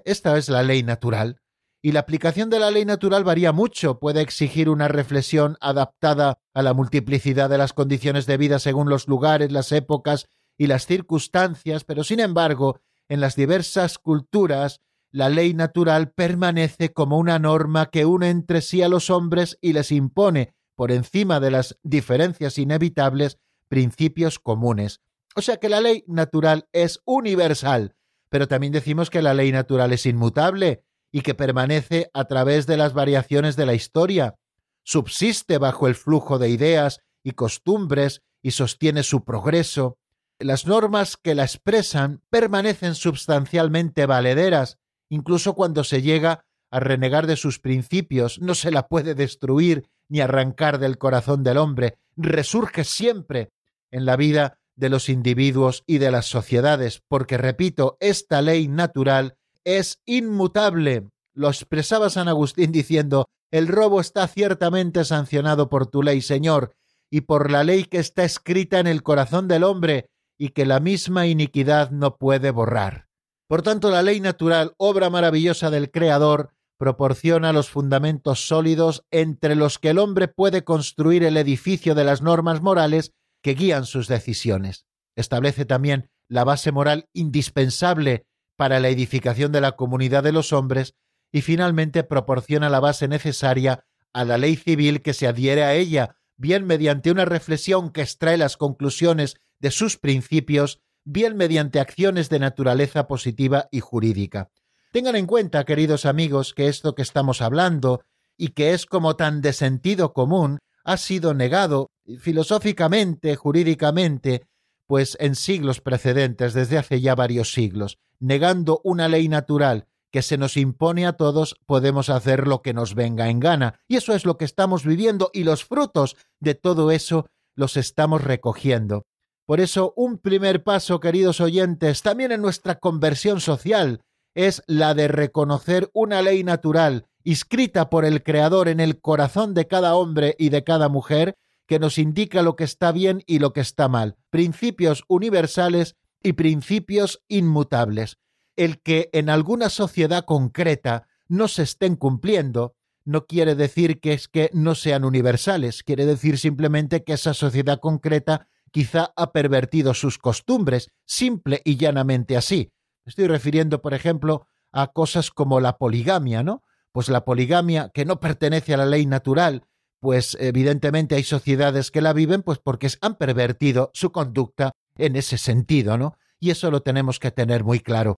esta 0.04 0.36
es 0.38 0.48
la 0.48 0.62
ley 0.62 0.82
natural. 0.82 1.40
Y 1.84 1.92
la 1.92 2.00
aplicación 2.00 2.48
de 2.48 2.60
la 2.60 2.70
ley 2.70 2.84
natural 2.84 3.24
varía 3.24 3.50
mucho, 3.50 3.98
puede 3.98 4.20
exigir 4.20 4.68
una 4.68 4.86
reflexión 4.86 5.56
adaptada 5.60 6.38
a 6.54 6.62
la 6.62 6.74
multiplicidad 6.74 7.50
de 7.50 7.58
las 7.58 7.72
condiciones 7.72 8.26
de 8.26 8.36
vida 8.36 8.60
según 8.60 8.88
los 8.88 9.08
lugares, 9.08 9.50
las 9.50 9.72
épocas 9.72 10.28
y 10.56 10.68
las 10.68 10.86
circunstancias, 10.86 11.82
pero 11.82 12.04
sin 12.04 12.20
embargo, 12.20 12.80
en 13.08 13.20
las 13.20 13.36
diversas 13.36 13.98
culturas, 13.98 14.80
la 15.10 15.28
ley 15.28 15.54
natural 15.54 16.10
permanece 16.10 16.92
como 16.92 17.18
una 17.18 17.38
norma 17.38 17.90
que 17.90 18.06
une 18.06 18.30
entre 18.30 18.62
sí 18.62 18.82
a 18.82 18.88
los 18.88 19.10
hombres 19.10 19.58
y 19.60 19.74
les 19.74 19.92
impone, 19.92 20.54
por 20.74 20.90
encima 20.90 21.38
de 21.38 21.50
las 21.50 21.78
diferencias 21.82 22.58
inevitables, 22.58 23.38
principios 23.68 24.38
comunes. 24.38 25.00
O 25.34 25.42
sea 25.42 25.58
que 25.58 25.68
la 25.68 25.80
ley 25.80 26.04
natural 26.06 26.66
es 26.72 27.00
universal, 27.04 27.94
pero 28.30 28.48
también 28.48 28.72
decimos 28.72 29.10
que 29.10 29.22
la 29.22 29.34
ley 29.34 29.52
natural 29.52 29.92
es 29.92 30.06
inmutable 30.06 30.84
y 31.10 31.20
que 31.20 31.34
permanece 31.34 32.10
a 32.14 32.24
través 32.24 32.66
de 32.66 32.78
las 32.78 32.94
variaciones 32.94 33.56
de 33.56 33.66
la 33.66 33.74
historia, 33.74 34.36
subsiste 34.82 35.58
bajo 35.58 35.86
el 35.86 35.94
flujo 35.94 36.38
de 36.38 36.48
ideas 36.48 37.00
y 37.22 37.32
costumbres 37.32 38.22
y 38.42 38.52
sostiene 38.52 39.02
su 39.02 39.24
progreso, 39.24 39.98
las 40.44 40.66
normas 40.66 41.16
que 41.16 41.34
la 41.34 41.44
expresan 41.44 42.22
permanecen 42.30 42.94
sustancialmente 42.94 44.06
valederas, 44.06 44.78
incluso 45.08 45.54
cuando 45.54 45.84
se 45.84 46.02
llega 46.02 46.44
a 46.70 46.80
renegar 46.80 47.26
de 47.26 47.36
sus 47.36 47.58
principios, 47.58 48.40
no 48.40 48.54
se 48.54 48.70
la 48.70 48.88
puede 48.88 49.14
destruir 49.14 49.84
ni 50.08 50.20
arrancar 50.20 50.78
del 50.78 50.98
corazón 50.98 51.42
del 51.42 51.58
hombre, 51.58 51.98
resurge 52.16 52.84
siempre 52.84 53.50
en 53.90 54.04
la 54.06 54.16
vida 54.16 54.58
de 54.74 54.88
los 54.88 55.08
individuos 55.08 55.84
y 55.86 55.98
de 55.98 56.10
las 56.10 56.26
sociedades, 56.26 57.02
porque, 57.08 57.36
repito, 57.36 57.96
esta 58.00 58.42
ley 58.42 58.68
natural 58.68 59.36
es 59.64 60.00
inmutable. 60.06 61.08
Lo 61.34 61.48
expresaba 61.48 62.10
San 62.10 62.28
Agustín 62.28 62.72
diciendo, 62.72 63.26
el 63.50 63.68
robo 63.68 64.00
está 64.00 64.26
ciertamente 64.28 65.04
sancionado 65.04 65.68
por 65.68 65.86
tu 65.86 66.02
ley, 66.02 66.22
Señor, 66.22 66.74
y 67.10 67.22
por 67.22 67.50
la 67.50 67.64
ley 67.64 67.84
que 67.84 67.98
está 67.98 68.24
escrita 68.24 68.80
en 68.80 68.86
el 68.86 69.02
corazón 69.02 69.46
del 69.46 69.64
hombre, 69.64 70.06
y 70.42 70.48
que 70.48 70.66
la 70.66 70.80
misma 70.80 71.28
iniquidad 71.28 71.92
no 71.92 72.16
puede 72.16 72.50
borrar. 72.50 73.06
Por 73.46 73.62
tanto, 73.62 73.92
la 73.92 74.02
ley 74.02 74.18
natural, 74.18 74.74
obra 74.76 75.08
maravillosa 75.08 75.70
del 75.70 75.92
Creador, 75.92 76.52
proporciona 76.80 77.52
los 77.52 77.70
fundamentos 77.70 78.48
sólidos 78.48 79.04
entre 79.12 79.54
los 79.54 79.78
que 79.78 79.90
el 79.90 80.00
hombre 80.00 80.26
puede 80.26 80.64
construir 80.64 81.22
el 81.22 81.36
edificio 81.36 81.94
de 81.94 82.02
las 82.02 82.22
normas 82.22 82.60
morales 82.60 83.12
que 83.40 83.54
guían 83.54 83.86
sus 83.86 84.08
decisiones. 84.08 84.84
Establece 85.14 85.64
también 85.64 86.10
la 86.28 86.42
base 86.42 86.72
moral 86.72 87.08
indispensable 87.12 88.26
para 88.56 88.80
la 88.80 88.88
edificación 88.88 89.52
de 89.52 89.60
la 89.60 89.76
comunidad 89.76 90.24
de 90.24 90.32
los 90.32 90.52
hombres 90.52 90.96
y 91.30 91.42
finalmente 91.42 92.02
proporciona 92.02 92.68
la 92.68 92.80
base 92.80 93.06
necesaria 93.06 93.84
a 94.12 94.24
la 94.24 94.38
ley 94.38 94.56
civil 94.56 95.02
que 95.02 95.14
se 95.14 95.28
adhiere 95.28 95.62
a 95.62 95.74
ella, 95.74 96.16
bien 96.36 96.66
mediante 96.66 97.12
una 97.12 97.26
reflexión 97.26 97.90
que 97.90 98.02
extrae 98.02 98.36
las 98.36 98.56
conclusiones 98.56 99.36
de 99.62 99.70
sus 99.70 99.96
principios, 99.96 100.80
bien 101.04 101.36
mediante 101.36 101.80
acciones 101.80 102.28
de 102.28 102.40
naturaleza 102.40 103.06
positiva 103.06 103.68
y 103.70 103.80
jurídica. 103.80 104.50
Tengan 104.92 105.16
en 105.16 105.26
cuenta, 105.26 105.64
queridos 105.64 106.04
amigos, 106.04 106.52
que 106.52 106.68
esto 106.68 106.94
que 106.94 107.02
estamos 107.02 107.40
hablando, 107.40 108.02
y 108.36 108.48
que 108.48 108.74
es 108.74 108.86
como 108.86 109.16
tan 109.16 109.40
de 109.40 109.52
sentido 109.52 110.12
común, 110.12 110.58
ha 110.84 110.96
sido 110.96 111.32
negado 111.32 111.90
filosóficamente, 112.18 113.36
jurídicamente, 113.36 114.42
pues 114.86 115.16
en 115.20 115.36
siglos 115.36 115.80
precedentes, 115.80 116.52
desde 116.54 116.76
hace 116.76 117.00
ya 117.00 117.14
varios 117.14 117.52
siglos, 117.52 117.98
negando 118.18 118.80
una 118.84 119.08
ley 119.08 119.28
natural 119.28 119.86
que 120.10 120.22
se 120.22 120.36
nos 120.36 120.56
impone 120.56 121.06
a 121.06 121.14
todos, 121.14 121.56
podemos 121.66 122.10
hacer 122.10 122.46
lo 122.46 122.60
que 122.62 122.74
nos 122.74 122.94
venga 122.94 123.30
en 123.30 123.40
gana. 123.40 123.80
Y 123.88 123.96
eso 123.96 124.12
es 124.12 124.26
lo 124.26 124.36
que 124.36 124.44
estamos 124.44 124.84
viviendo 124.84 125.30
y 125.32 125.44
los 125.44 125.64
frutos 125.64 126.16
de 126.38 126.54
todo 126.54 126.90
eso 126.90 127.26
los 127.54 127.78
estamos 127.78 128.22
recogiendo. 128.22 129.06
Por 129.52 129.60
eso, 129.60 129.92
un 129.98 130.16
primer 130.16 130.64
paso, 130.64 130.98
queridos 130.98 131.42
oyentes, 131.42 132.00
también 132.00 132.32
en 132.32 132.40
nuestra 132.40 132.78
conversión 132.78 133.38
social, 133.38 134.00
es 134.34 134.62
la 134.66 134.94
de 134.94 135.08
reconocer 135.08 135.90
una 135.92 136.22
ley 136.22 136.42
natural 136.42 137.04
inscrita 137.22 137.90
por 137.90 138.06
el 138.06 138.22
Creador 138.22 138.68
en 138.68 138.80
el 138.80 139.02
corazón 139.02 139.52
de 139.52 139.66
cada 139.66 139.94
hombre 139.94 140.36
y 140.38 140.48
de 140.48 140.64
cada 140.64 140.88
mujer, 140.88 141.36
que 141.66 141.78
nos 141.78 141.98
indica 141.98 142.40
lo 142.40 142.56
que 142.56 142.64
está 142.64 142.92
bien 142.92 143.24
y 143.26 143.40
lo 143.40 143.52
que 143.52 143.60
está 143.60 143.88
mal, 143.88 144.16
principios 144.30 145.04
universales 145.06 145.96
y 146.22 146.32
principios 146.32 147.20
inmutables. 147.28 148.16
El 148.56 148.80
que 148.80 149.10
en 149.12 149.28
alguna 149.28 149.68
sociedad 149.68 150.24
concreta 150.24 151.08
no 151.28 151.46
se 151.46 151.64
estén 151.64 151.96
cumpliendo 151.96 152.74
no 153.04 153.26
quiere 153.26 153.54
decir 153.54 154.00
que 154.00 154.14
es 154.14 154.28
que 154.28 154.48
no 154.54 154.74
sean 154.74 155.04
universales, 155.04 155.82
quiere 155.82 156.06
decir 156.06 156.38
simplemente 156.38 157.04
que 157.04 157.12
esa 157.12 157.34
sociedad 157.34 157.80
concreta 157.80 158.48
quizá 158.72 159.12
ha 159.16 159.32
pervertido 159.32 159.94
sus 159.94 160.18
costumbres, 160.18 160.88
simple 161.06 161.60
y 161.64 161.76
llanamente 161.76 162.36
así. 162.36 162.72
Estoy 163.04 163.28
refiriendo, 163.28 163.82
por 163.82 163.94
ejemplo, 163.94 164.46
a 164.72 164.88
cosas 164.88 165.30
como 165.30 165.60
la 165.60 165.76
poligamia, 165.76 166.42
¿no? 166.42 166.62
Pues 166.92 167.08
la 167.08 167.24
poligamia, 167.24 167.90
que 167.94 168.04
no 168.04 168.18
pertenece 168.18 168.74
a 168.74 168.78
la 168.78 168.86
ley 168.86 169.06
natural, 169.06 169.64
pues 170.00 170.36
evidentemente 170.40 171.14
hay 171.14 171.22
sociedades 171.22 171.90
que 171.90 172.00
la 172.00 172.12
viven, 172.12 172.42
pues 172.42 172.58
porque 172.58 172.88
han 173.00 173.16
pervertido 173.16 173.90
su 173.94 174.10
conducta 174.10 174.72
en 174.96 175.16
ese 175.16 175.38
sentido, 175.38 175.96
¿no? 175.96 176.16
Y 176.40 176.50
eso 176.50 176.70
lo 176.70 176.82
tenemos 176.82 177.20
que 177.20 177.30
tener 177.30 177.62
muy 177.62 177.80
claro. 177.80 178.16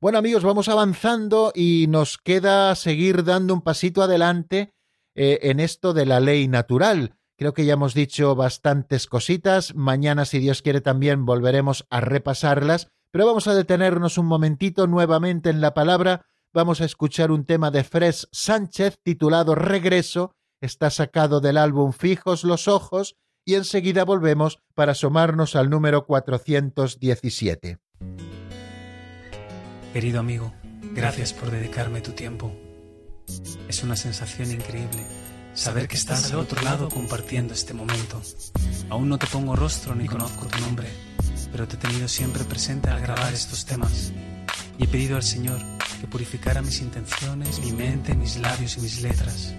Bueno 0.00 0.18
amigos, 0.18 0.44
vamos 0.44 0.68
avanzando 0.68 1.52
y 1.54 1.86
nos 1.88 2.18
queda 2.18 2.74
seguir 2.74 3.24
dando 3.24 3.54
un 3.54 3.62
pasito 3.62 4.02
adelante 4.02 4.72
eh, 5.14 5.38
en 5.42 5.60
esto 5.60 5.92
de 5.94 6.06
la 6.06 6.20
ley 6.20 6.48
natural. 6.48 7.15
Creo 7.36 7.52
que 7.52 7.66
ya 7.66 7.74
hemos 7.74 7.92
dicho 7.92 8.34
bastantes 8.34 9.06
cositas. 9.06 9.74
Mañana, 9.74 10.24
si 10.24 10.38
Dios 10.38 10.62
quiere, 10.62 10.80
también 10.80 11.26
volveremos 11.26 11.86
a 11.90 12.00
repasarlas. 12.00 12.88
Pero 13.10 13.26
vamos 13.26 13.46
a 13.46 13.54
detenernos 13.54 14.16
un 14.16 14.26
momentito 14.26 14.86
nuevamente 14.86 15.50
en 15.50 15.60
la 15.60 15.74
palabra. 15.74 16.24
Vamos 16.54 16.80
a 16.80 16.86
escuchar 16.86 17.30
un 17.30 17.44
tema 17.44 17.70
de 17.70 17.84
Fres 17.84 18.28
Sánchez 18.32 18.98
titulado 19.02 19.54
Regreso. 19.54 20.34
Está 20.62 20.88
sacado 20.88 21.40
del 21.40 21.58
álbum 21.58 21.92
Fijos 21.92 22.42
los 22.42 22.68
Ojos 22.68 23.16
y 23.44 23.54
enseguida 23.54 24.04
volvemos 24.06 24.62
para 24.74 24.92
asomarnos 24.92 25.56
al 25.56 25.68
número 25.68 26.06
417. 26.06 27.78
Querido 29.92 30.20
amigo, 30.20 30.54
gracias 30.94 31.34
por 31.34 31.50
dedicarme 31.50 32.00
tu 32.00 32.12
tiempo. 32.12 32.54
Es 33.68 33.82
una 33.82 33.96
sensación 33.96 34.50
increíble 34.50 35.25
saber 35.56 35.88
que 35.88 35.96
estás 35.96 36.30
al 36.30 36.38
otro 36.38 36.62
lado 36.62 36.88
compartiendo 36.88 37.54
este 37.54 37.72
momento. 37.72 38.20
Aún 38.90 39.08
no 39.08 39.18
te 39.18 39.26
pongo 39.26 39.56
rostro 39.56 39.94
ni 39.94 40.06
conozco 40.06 40.46
tu 40.46 40.60
nombre, 40.60 40.88
pero 41.50 41.66
te 41.66 41.76
he 41.76 41.78
tenido 41.78 42.06
siempre 42.06 42.44
presente 42.44 42.90
al 42.90 43.00
grabar 43.00 43.32
estos 43.32 43.64
temas. 43.64 44.12
Y 44.78 44.84
he 44.84 44.88
pedido 44.88 45.16
al 45.16 45.22
Señor 45.22 45.58
que 46.00 46.06
purificara 46.06 46.60
mis 46.60 46.80
intenciones, 46.80 47.58
mi 47.60 47.72
mente, 47.72 48.14
mis 48.14 48.36
labios 48.36 48.76
y 48.76 48.80
mis 48.82 49.00
letras, 49.00 49.54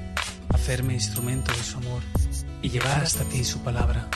hacerme 0.50 0.94
instrumento 0.94 1.52
de 1.52 1.64
su 1.64 1.78
amor 1.78 2.04
y 2.62 2.70
llevar 2.70 3.02
hasta 3.02 3.24
ti 3.26 3.44
su 3.44 3.60
palabra. 3.60 4.08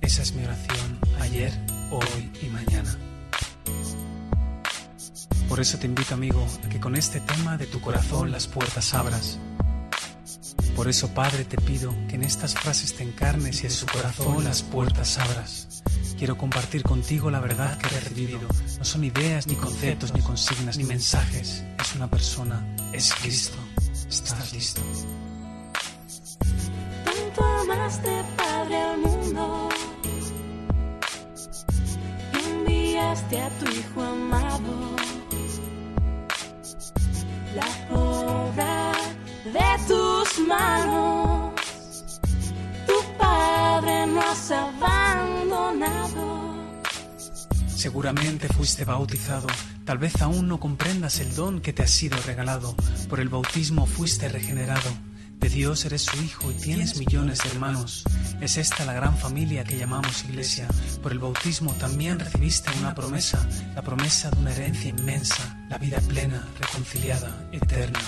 Esa 0.00 0.22
es 0.22 0.34
mi 0.34 0.44
oración 0.44 0.98
ayer, 1.20 1.52
hoy 1.92 2.32
y 2.42 2.46
mañana. 2.46 2.98
Por 5.48 5.60
eso 5.60 5.78
te 5.78 5.86
invito, 5.86 6.14
amigo, 6.14 6.44
a 6.64 6.68
que 6.68 6.80
con 6.80 6.96
este 6.96 7.20
tema 7.20 7.56
de 7.56 7.66
tu 7.66 7.80
corazón 7.80 8.32
las 8.32 8.48
puertas 8.48 8.92
abras 8.94 9.38
por 10.76 10.88
eso, 10.88 11.08
Padre, 11.08 11.44
te 11.44 11.56
pido 11.56 11.94
que 12.08 12.16
en 12.16 12.22
estas 12.22 12.54
frases 12.54 12.94
te 12.94 13.02
encarnes 13.02 13.62
y 13.62 13.66
en 13.66 13.72
su 13.72 13.86
corazón 13.86 14.44
las 14.44 14.62
puertas 14.62 15.18
abras. 15.18 15.82
Quiero 16.18 16.38
compartir 16.38 16.82
contigo 16.82 17.30
la 17.30 17.40
verdad 17.40 17.76
que 17.78 17.94
he 17.94 18.00
recibido. 18.00 18.48
No 18.78 18.84
son 18.84 19.04
ideas, 19.04 19.46
ni 19.46 19.56
conceptos, 19.56 20.14
ni 20.14 20.20
consignas, 20.20 20.76
ni 20.76 20.84
mensajes. 20.84 21.64
Es 21.80 21.94
una 21.94 22.08
persona, 22.08 22.64
es 22.92 23.12
Cristo. 23.14 23.56
¿Estás 24.08 24.52
listo? 24.52 24.80
Tanto 27.04 27.44
amaste, 27.44 28.24
Padre, 28.36 28.76
al 28.76 28.98
mundo. 28.98 29.68
enviaste 32.34 33.40
a 33.40 33.48
tu 33.58 33.66
Hijo 33.66 34.02
amado. 34.02 34.96
La 37.54 37.96
obra 37.96 38.91
de 39.44 39.60
tus 39.88 40.46
manos. 40.46 41.52
Tu 42.86 43.18
Padre 43.18 44.06
no 44.06 44.20
has 44.20 44.50
abandonado. 44.50 46.42
Seguramente 47.68 48.48
fuiste 48.48 48.84
bautizado, 48.84 49.48
tal 49.84 49.98
vez 49.98 50.22
aún 50.22 50.46
no 50.46 50.60
comprendas 50.60 51.18
el 51.18 51.34
don 51.34 51.60
que 51.60 51.72
te 51.72 51.82
ha 51.82 51.88
sido 51.88 52.16
regalado. 52.24 52.76
Por 53.08 53.18
el 53.18 53.28
bautismo 53.28 53.86
fuiste 53.86 54.28
regenerado. 54.28 54.90
De 55.40 55.48
Dios 55.48 55.84
eres 55.84 56.02
su 56.02 56.22
hijo 56.22 56.52
y 56.52 56.54
tienes 56.54 56.96
millones 57.00 57.40
de 57.42 57.50
hermanos. 57.50 58.04
Es 58.40 58.58
esta 58.58 58.84
la 58.84 58.92
gran 58.92 59.18
familia 59.18 59.64
que 59.64 59.76
llamamos 59.76 60.22
iglesia. 60.22 60.68
Por 61.02 61.10
el 61.10 61.18
bautismo 61.18 61.72
también 61.72 62.20
recibiste 62.20 62.70
una 62.78 62.94
promesa, 62.94 63.44
la 63.74 63.82
promesa 63.82 64.30
de 64.30 64.38
una 64.38 64.52
herencia 64.52 64.90
inmensa, 64.90 65.66
la 65.68 65.78
vida 65.78 65.98
plena, 66.00 66.46
reconciliada, 66.60 67.48
eterna. 67.50 67.98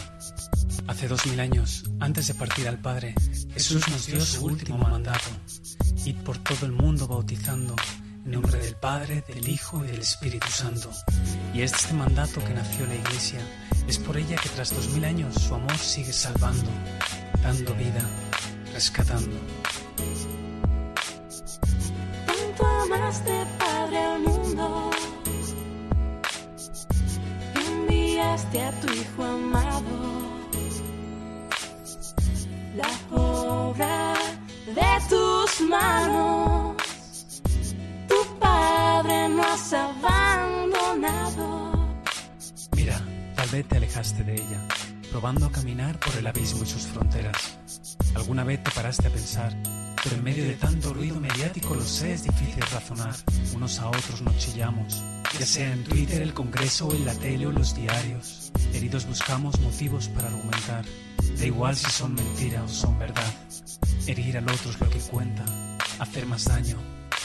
Hace 0.87 1.09
dos 1.09 1.25
mil 1.27 1.41
años, 1.41 1.85
antes 1.99 2.27
de 2.27 2.35
partir 2.35 2.69
al 2.69 2.79
Padre, 2.79 3.15
Jesús 3.55 3.89
nos 3.89 4.07
dio 4.07 4.21
su 4.21 4.45
último 4.45 4.77
mandato. 4.77 5.31
Id 6.05 6.17
por 6.17 6.37
todo 6.39 6.67
el 6.67 6.73
mundo 6.73 7.09
bautizando 7.09 7.75
en 8.25 8.31
nombre 8.31 8.59
del 8.59 8.77
Padre, 8.77 9.25
del 9.27 9.49
Hijo 9.49 9.83
y 9.83 9.89
del 9.89 10.01
Espíritu 10.01 10.47
Santo. 10.51 10.91
Y 11.55 11.63
es 11.63 11.73
este 11.73 11.95
mandato 11.95 12.45
que 12.45 12.53
nació 12.53 12.87
la 12.87 12.97
Iglesia. 12.97 13.41
Es 13.89 13.99
por 13.99 14.19
ella 14.19 14.37
que 14.37 14.51
tras 14.51 14.75
dos 14.75 14.89
mil 14.91 15.05
años 15.07 15.35
su 15.35 15.55
amor 15.55 15.77
sigue 15.79 16.13
salvando, 16.13 16.71
dando 17.43 17.75
vida, 17.75 18.03
rescatando. 18.75 19.37
Tanto 22.27 22.67
amaste, 22.67 23.47
Padre, 23.59 23.99
al 23.99 24.21
mundo. 24.21 24.91
Enviaste 27.55 28.63
a 28.63 28.81
tu 28.81 28.93
Hijo 28.93 29.25
amado 29.25 30.14
la 32.75 32.89
obra 33.17 34.15
de 34.67 35.09
tus 35.09 35.61
manos. 35.69 36.77
Tu 38.09 38.39
Padre 38.39 39.29
no 39.29 39.43
has 39.43 39.73
abandonado. 39.73 41.45
Mira, 42.77 43.01
tal 43.37 43.49
vez 43.49 43.69
te 43.69 43.77
alejaste 43.77 44.25
de 44.25 44.35
ella, 44.35 44.67
probando 45.11 45.47
a 45.47 45.53
caminar 45.53 45.99
por 46.01 46.17
el 46.17 46.27
abismo 46.27 46.65
y 46.65 46.67
sus 46.67 46.87
fronteras. 46.87 47.59
Alguna 48.15 48.45
vez 48.45 48.63
te 48.63 48.71
paraste 48.71 49.09
a 49.09 49.11
pensar, 49.11 49.57
pero 50.03 50.17
en 50.17 50.25
medio 50.25 50.45
de 50.45 50.55
tanto 50.55 50.93
ruido 50.95 51.21
mediático 51.21 51.75
lo 51.75 51.85
sé, 51.85 52.15
es 52.15 52.25
difícil 52.25 52.63
razonar. 52.73 53.15
Unos 53.55 53.79
a 53.79 53.89
otros 53.89 54.23
nos 54.23 54.37
chillamos, 54.39 55.03
ya 55.39 55.47
sea 55.47 55.73
en 55.73 55.85
Twitter, 55.85 56.23
el 56.23 56.35
Congreso, 56.35 56.93
en 56.93 57.05
la 57.05 57.15
tele 57.15 57.47
o 57.47 57.53
los 57.53 57.75
diarios. 57.75 58.53
Heridos 58.73 59.07
buscamos 59.07 59.61
motivos 59.61 60.09
para 60.09 60.29
argumentar. 60.29 60.85
Da 61.39 61.47
igual 61.47 61.77
si 61.77 61.91
son 61.91 62.15
mentira 62.15 62.63
o 62.63 62.69
son 62.69 62.99
verdad. 62.99 63.35
Herir 64.07 64.39
al 64.39 64.49
otro 64.49 64.71
es 64.71 64.81
lo 64.81 64.89
que 64.91 64.99
cuenta, 64.99 65.45
hacer 65.99 66.27
más 66.27 66.45
daño 66.45 66.77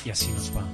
y 0.06 0.10
así 0.10 0.32
nos 0.32 0.56
va. 0.56 0.66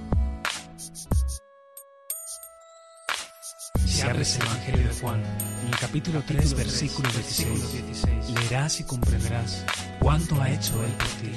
Si 3.85 4.01
abres 4.01 4.35
el 4.35 4.41
Evangelio 4.45 4.87
de 4.87 4.93
Juan, 4.95 5.23
en 5.61 5.67
el 5.67 5.79
capítulo 5.79 6.21
3, 6.27 6.53
versículo 6.53 7.09
16, 7.09 8.29
leerás 8.33 8.79
y 8.79 8.83
comprenderás 8.83 9.65
cuánto 9.99 10.41
ha 10.41 10.49
hecho 10.49 10.83
Él 10.83 10.91
por 10.91 11.07
ti. 11.07 11.31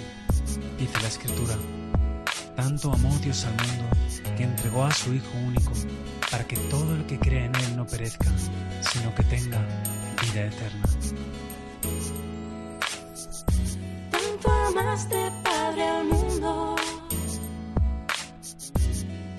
Dice 0.79 1.01
la 1.01 1.09
Escritura, 1.09 1.57
tanto 2.57 2.93
amó 2.93 3.17
Dios 3.19 3.45
al 3.45 3.53
mundo 3.53 3.85
que 4.37 4.43
entregó 4.43 4.85
a 4.85 4.93
su 4.93 5.15
Hijo 5.15 5.31
único 5.47 5.73
para 6.31 6.45
que 6.47 6.57
todo 6.57 6.95
el 6.95 7.07
que 7.07 7.19
cree 7.19 7.45
en 7.45 7.55
Él 7.55 7.77
no 7.77 7.87
perezca, 7.87 8.27
sino 8.83 9.15
que 9.15 9.23
tenga 9.25 9.65
vida 10.23 10.47
eterna. 10.47 10.83
Tanto 14.69 14.81
amaste, 14.81 15.33
Padre, 15.43 15.83
al 15.83 16.05
mundo. 16.05 16.77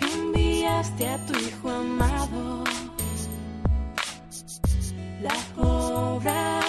Enviaste 0.01 1.07
a 1.07 1.25
tu 1.25 1.33
Hijo 1.37 1.69
amado. 1.69 2.63
La 5.21 5.63
obra 5.63 6.61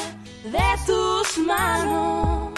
de 0.44 0.58
tus 0.86 1.38
manos. 1.38 2.52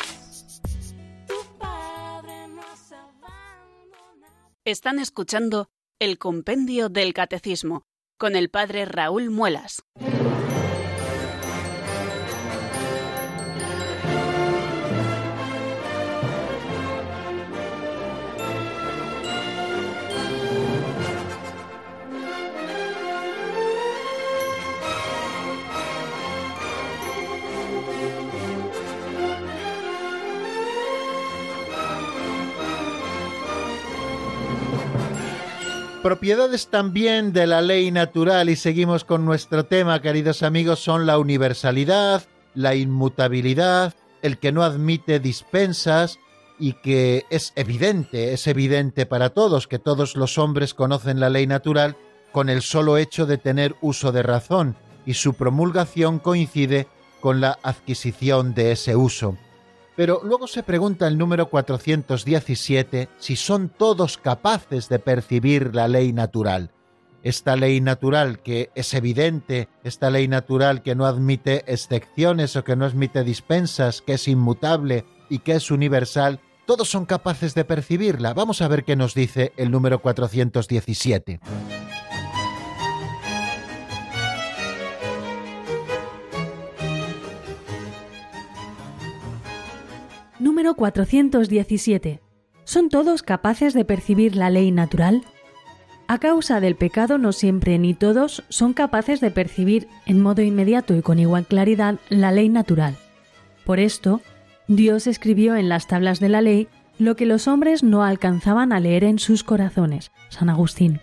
Tu 1.28 1.34
Padre 1.58 2.48
no 2.48 2.62
has 2.62 2.92
abandonado. 2.92 4.50
Están 4.64 4.98
escuchando 4.98 5.68
el 6.00 6.18
Compendio 6.18 6.88
del 6.88 7.14
Catecismo 7.14 7.84
con 8.18 8.34
el 8.34 8.50
Padre 8.50 8.86
Raúl 8.86 9.30
Muelas. 9.30 9.84
Propiedades 36.02 36.66
también 36.66 37.32
de 37.32 37.46
la 37.46 37.62
ley 37.62 37.92
natural 37.92 38.50
y 38.50 38.56
seguimos 38.56 39.04
con 39.04 39.24
nuestro 39.24 39.66
tema, 39.66 40.02
queridos 40.02 40.42
amigos, 40.42 40.80
son 40.80 41.06
la 41.06 41.16
universalidad, 41.16 42.24
la 42.56 42.74
inmutabilidad, 42.74 43.94
el 44.20 44.38
que 44.38 44.50
no 44.50 44.64
admite 44.64 45.20
dispensas 45.20 46.18
y 46.58 46.72
que 46.72 47.24
es 47.30 47.52
evidente, 47.54 48.32
es 48.32 48.48
evidente 48.48 49.06
para 49.06 49.30
todos 49.30 49.68
que 49.68 49.78
todos 49.78 50.16
los 50.16 50.38
hombres 50.38 50.74
conocen 50.74 51.20
la 51.20 51.30
ley 51.30 51.46
natural 51.46 51.96
con 52.32 52.48
el 52.48 52.62
solo 52.62 52.96
hecho 52.96 53.24
de 53.24 53.38
tener 53.38 53.76
uso 53.80 54.10
de 54.10 54.24
razón 54.24 54.74
y 55.06 55.14
su 55.14 55.34
promulgación 55.34 56.18
coincide 56.18 56.88
con 57.20 57.40
la 57.40 57.60
adquisición 57.62 58.54
de 58.54 58.72
ese 58.72 58.96
uso. 58.96 59.38
Pero 59.96 60.20
luego 60.24 60.46
se 60.46 60.62
pregunta 60.62 61.06
el 61.06 61.18
número 61.18 61.50
417 61.50 63.08
si 63.18 63.36
son 63.36 63.68
todos 63.68 64.16
capaces 64.16 64.88
de 64.88 64.98
percibir 64.98 65.74
la 65.74 65.88
ley 65.88 66.12
natural. 66.12 66.70
Esta 67.22 67.54
ley 67.54 67.80
natural 67.80 68.40
que 68.40 68.70
es 68.74 68.94
evidente, 68.94 69.68
esta 69.84 70.10
ley 70.10 70.26
natural 70.26 70.82
que 70.82 70.94
no 70.94 71.06
admite 71.06 71.62
excepciones 71.72 72.56
o 72.56 72.64
que 72.64 72.74
no 72.74 72.84
admite 72.84 73.22
dispensas, 73.22 74.02
que 74.02 74.14
es 74.14 74.26
inmutable 74.26 75.04
y 75.28 75.38
que 75.40 75.52
es 75.52 75.70
universal, 75.70 76.40
todos 76.66 76.88
son 76.88 77.06
capaces 77.06 77.54
de 77.54 77.64
percibirla. 77.64 78.34
Vamos 78.34 78.60
a 78.60 78.68
ver 78.68 78.84
qué 78.84 78.96
nos 78.96 79.14
dice 79.14 79.52
el 79.56 79.70
número 79.70 80.00
417. 80.00 81.40
Número 90.42 90.74
417. 90.74 92.20
¿Son 92.64 92.88
todos 92.88 93.22
capaces 93.22 93.74
de 93.74 93.84
percibir 93.84 94.34
la 94.34 94.50
ley 94.50 94.72
natural? 94.72 95.22
A 96.08 96.18
causa 96.18 96.58
del 96.58 96.74
pecado 96.74 97.16
no 97.16 97.30
siempre 97.30 97.78
ni 97.78 97.94
todos 97.94 98.42
son 98.48 98.72
capaces 98.72 99.20
de 99.20 99.30
percibir 99.30 99.86
en 100.04 100.20
modo 100.20 100.42
inmediato 100.42 100.96
y 100.96 101.02
con 101.02 101.20
igual 101.20 101.46
claridad 101.46 102.00
la 102.08 102.32
ley 102.32 102.48
natural. 102.48 102.96
Por 103.64 103.78
esto, 103.78 104.20
Dios 104.66 105.06
escribió 105.06 105.54
en 105.54 105.68
las 105.68 105.86
tablas 105.86 106.18
de 106.18 106.28
la 106.30 106.40
ley 106.40 106.66
lo 106.98 107.14
que 107.14 107.24
los 107.24 107.46
hombres 107.46 107.84
no 107.84 108.02
alcanzaban 108.02 108.72
a 108.72 108.80
leer 108.80 109.04
en 109.04 109.20
sus 109.20 109.44
corazones. 109.44 110.10
San 110.28 110.50
Agustín. 110.50 111.00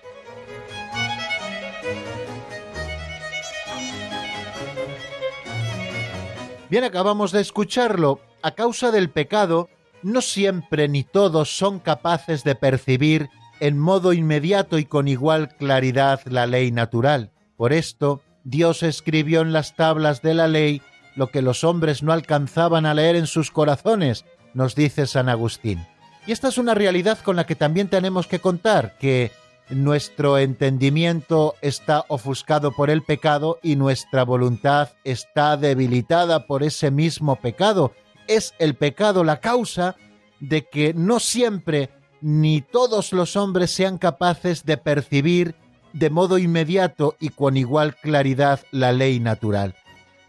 Bien, 6.70 6.84
acabamos 6.84 7.32
de 7.32 7.40
escucharlo. 7.40 8.20
A 8.42 8.52
causa 8.52 8.92
del 8.92 9.10
pecado, 9.10 9.70
no 10.02 10.22
siempre 10.22 10.88
ni 10.88 11.04
todos 11.04 11.58
son 11.58 11.80
capaces 11.80 12.44
de 12.44 12.56
percibir 12.56 13.30
en 13.60 13.78
modo 13.78 14.14
inmediato 14.14 14.78
y 14.78 14.86
con 14.86 15.08
igual 15.08 15.56
claridad 15.58 16.22
la 16.26 16.46
ley 16.46 16.72
natural. 16.72 17.32
Por 17.58 17.74
esto, 17.74 18.22
Dios 18.46 18.84
escribió 18.84 19.42
en 19.42 19.52
las 19.52 19.76
tablas 19.76 20.22
de 20.22 20.34
la 20.34 20.48
ley 20.48 20.82
lo 21.16 21.28
que 21.28 21.42
los 21.42 21.66
hombres 21.66 22.02
no 22.02 22.14
alcanzaban 22.14 22.86
a 22.86 22.94
leer 22.94 23.18
en 23.18 23.28
sus 23.28 23.52
corazones, 23.52 24.24
nos 24.54 24.76
dice 24.76 25.06
San 25.06 25.28
Agustín. 25.28 25.86
Y 26.26 26.32
esta 26.32 26.48
es 26.48 26.58
una 26.58 26.74
realidad 26.74 27.20
con 27.20 27.36
la 27.36 27.46
que 27.46 27.56
también 27.56 27.90
tenemos 27.90 28.28
que 28.28 28.40
contar, 28.40 28.98
que 29.00 29.32
nuestro 29.70 30.38
entendimiento 30.38 31.56
está 31.62 32.06
ofuscado 32.08 32.72
por 32.72 32.90
el 32.90 33.04
pecado 33.04 33.60
y 33.62 33.76
nuestra 33.76 34.24
voluntad 34.24 34.90
está 35.04 35.58
debilitada 35.58 36.48
por 36.48 36.64
ese 36.64 36.92
mismo 36.92 37.36
pecado. 37.36 37.94
Es 38.30 38.54
el 38.60 38.76
pecado 38.76 39.24
la 39.24 39.40
causa 39.40 39.96
de 40.40 40.68
que 40.68 40.94
no 40.94 41.20
siempre 41.20 41.90
ni 42.22 42.62
todos 42.62 43.12
los 43.12 43.36
hombres 43.36 43.72
sean 43.72 43.98
capaces 43.98 44.66
de 44.66 44.78
percibir 44.78 45.56
de 45.94 46.12
modo 46.12 46.38
inmediato 46.38 47.16
y 47.20 47.30
con 47.30 47.58
igual 47.58 47.96
claridad 47.96 48.60
la 48.70 48.92
ley 48.92 49.20
natural. 49.20 49.76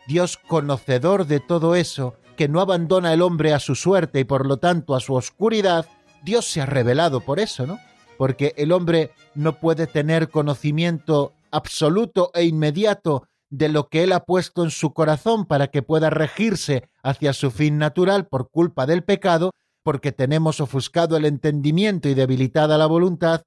Dios 0.06 0.38
conocedor 0.38 1.26
de 1.26 1.40
todo 1.40 1.74
eso, 1.74 2.14
que 2.38 2.48
no 2.48 2.62
abandona 2.62 3.12
el 3.12 3.20
hombre 3.20 3.52
a 3.52 3.60
su 3.60 3.74
suerte 3.74 4.20
y 4.20 4.24
por 4.24 4.46
lo 4.46 4.56
tanto 4.56 4.96
a 4.96 5.00
su 5.00 5.14
oscuridad, 5.14 5.86
Dios 6.22 6.46
se 6.46 6.62
ha 6.62 6.66
revelado 6.66 7.20
por 7.20 7.38
eso, 7.38 7.66
¿no? 7.66 7.78
Porque 8.16 8.54
el 8.56 8.72
hombre 8.72 9.10
no 9.34 9.60
puede 9.60 9.86
tener 9.86 10.30
conocimiento 10.30 11.34
absoluto 11.50 12.30
e 12.32 12.44
inmediato 12.44 13.26
de 13.50 13.68
lo 13.68 13.88
que 13.88 14.04
él 14.04 14.12
ha 14.12 14.24
puesto 14.24 14.64
en 14.64 14.70
su 14.70 14.94
corazón 14.94 15.44
para 15.44 15.68
que 15.68 15.82
pueda 15.82 16.08
regirse 16.08 16.88
hacia 17.02 17.32
su 17.32 17.50
fin 17.50 17.78
natural 17.78 18.26
por 18.28 18.50
culpa 18.50 18.86
del 18.86 19.04
pecado, 19.04 19.52
porque 19.82 20.12
tenemos 20.12 20.60
ofuscado 20.60 21.16
el 21.16 21.24
entendimiento 21.24 22.08
y 22.08 22.14
debilitada 22.14 22.78
la 22.78 22.86
voluntad, 22.86 23.42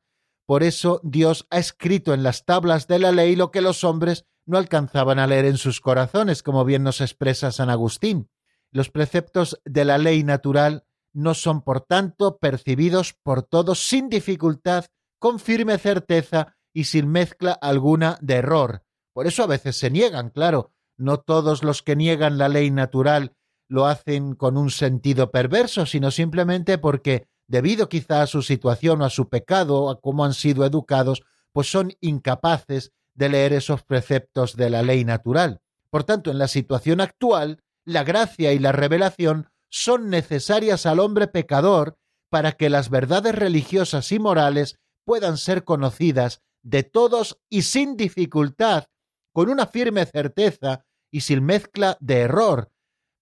por 0.46 0.64
eso 0.64 1.00
Dios 1.04 1.48
ha 1.50 1.58
escrito 1.58 2.14
en 2.14 2.24
las 2.24 2.46
tablas 2.46 2.88
de 2.88 3.00
la 3.00 3.12
ley 3.12 3.36
lo 3.36 3.52
que 3.52 3.62
los 3.62 3.84
hombres 3.84 4.26
no 4.46 4.58
alcanzaban 4.58 5.20
a 5.20 5.28
leer 5.28 5.46
en 5.46 5.58
sus 5.58 5.80
corazones, 5.80 6.44
como 6.44 6.66
bien 6.66 6.84
nos 6.84 7.00
expresa 7.00 7.52
San 7.52 7.70
Agustín. 7.70 8.30
Los 8.72 8.90
preceptos 8.90 9.62
de 9.64 9.86
la 9.86 9.98
ley 9.98 10.24
natural 10.24 10.86
no 11.14 11.34
son, 11.34 11.62
por 11.62 11.82
tanto, 11.82 12.40
percibidos 12.40 13.14
por 13.14 13.44
todos 13.44 13.88
sin 13.88 14.10
dificultad, 14.10 14.86
con 15.18 15.40
firme 15.40 15.78
certeza 15.78 16.58
y 16.74 16.86
sin 16.86 17.08
mezcla 17.08 17.54
alguna 17.54 18.18
de 18.20 18.34
error. 18.36 18.83
Por 19.14 19.28
eso 19.28 19.44
a 19.44 19.48
veces 19.48 19.78
se 19.78 19.90
niegan, 19.90 20.30
claro. 20.30 20.72
No 20.98 21.20
todos 21.20 21.64
los 21.64 21.82
que 21.82 21.96
niegan 21.96 22.38
la 22.38 22.50
ley 22.50 22.72
natural 22.72 23.36
lo 23.68 23.86
hacen 23.86 24.36
con 24.36 24.58
un 24.58 24.70
sentido 24.70 25.32
perverso, 25.32 25.86
sino 25.86 26.12
simplemente 26.12 26.78
porque, 26.78 27.28
debido 27.48 27.90
quizá 27.90 28.22
a 28.22 28.28
su 28.28 28.42
situación 28.42 29.02
o 29.02 29.06
a 29.06 29.10
su 29.10 29.30
pecado, 29.30 29.84
o 29.84 29.90
a 29.90 30.00
cómo 30.00 30.26
han 30.26 30.34
sido 30.34 30.66
educados, 30.66 31.24
pues 31.52 31.72
son 31.72 31.94
incapaces 32.02 32.92
de 33.16 33.30
leer 33.30 33.54
esos 33.54 33.84
preceptos 33.84 34.56
de 34.56 34.70
la 34.70 34.82
ley 34.82 35.06
natural. 35.06 35.62
Por 35.90 36.04
tanto, 36.04 36.32
en 36.32 36.40
la 36.40 36.48
situación 36.48 37.02
actual, 37.02 37.64
la 37.86 38.04
gracia 38.04 38.54
y 38.54 38.60
la 38.60 38.72
revelación 38.72 39.50
son 39.70 40.10
necesarias 40.10 40.86
al 40.86 41.00
hombre 41.00 41.28
pecador 41.28 41.98
para 42.30 42.54
que 42.54 42.70
las 42.70 42.90
verdades 42.90 43.36
religiosas 43.36 44.12
y 44.12 44.20
morales 44.20 44.80
puedan 45.06 45.38
ser 45.38 45.64
conocidas 45.64 46.42
de 46.64 46.84
todos 46.84 47.40
y 47.50 47.64
sin 47.64 47.98
dificultad, 47.98 48.86
con 49.34 49.50
una 49.50 49.68
firme 49.68 50.06
certeza 50.06 50.86
y 51.12 51.22
sin 51.22 51.44
mezcla 51.44 51.98
de 52.00 52.22
error, 52.22 52.72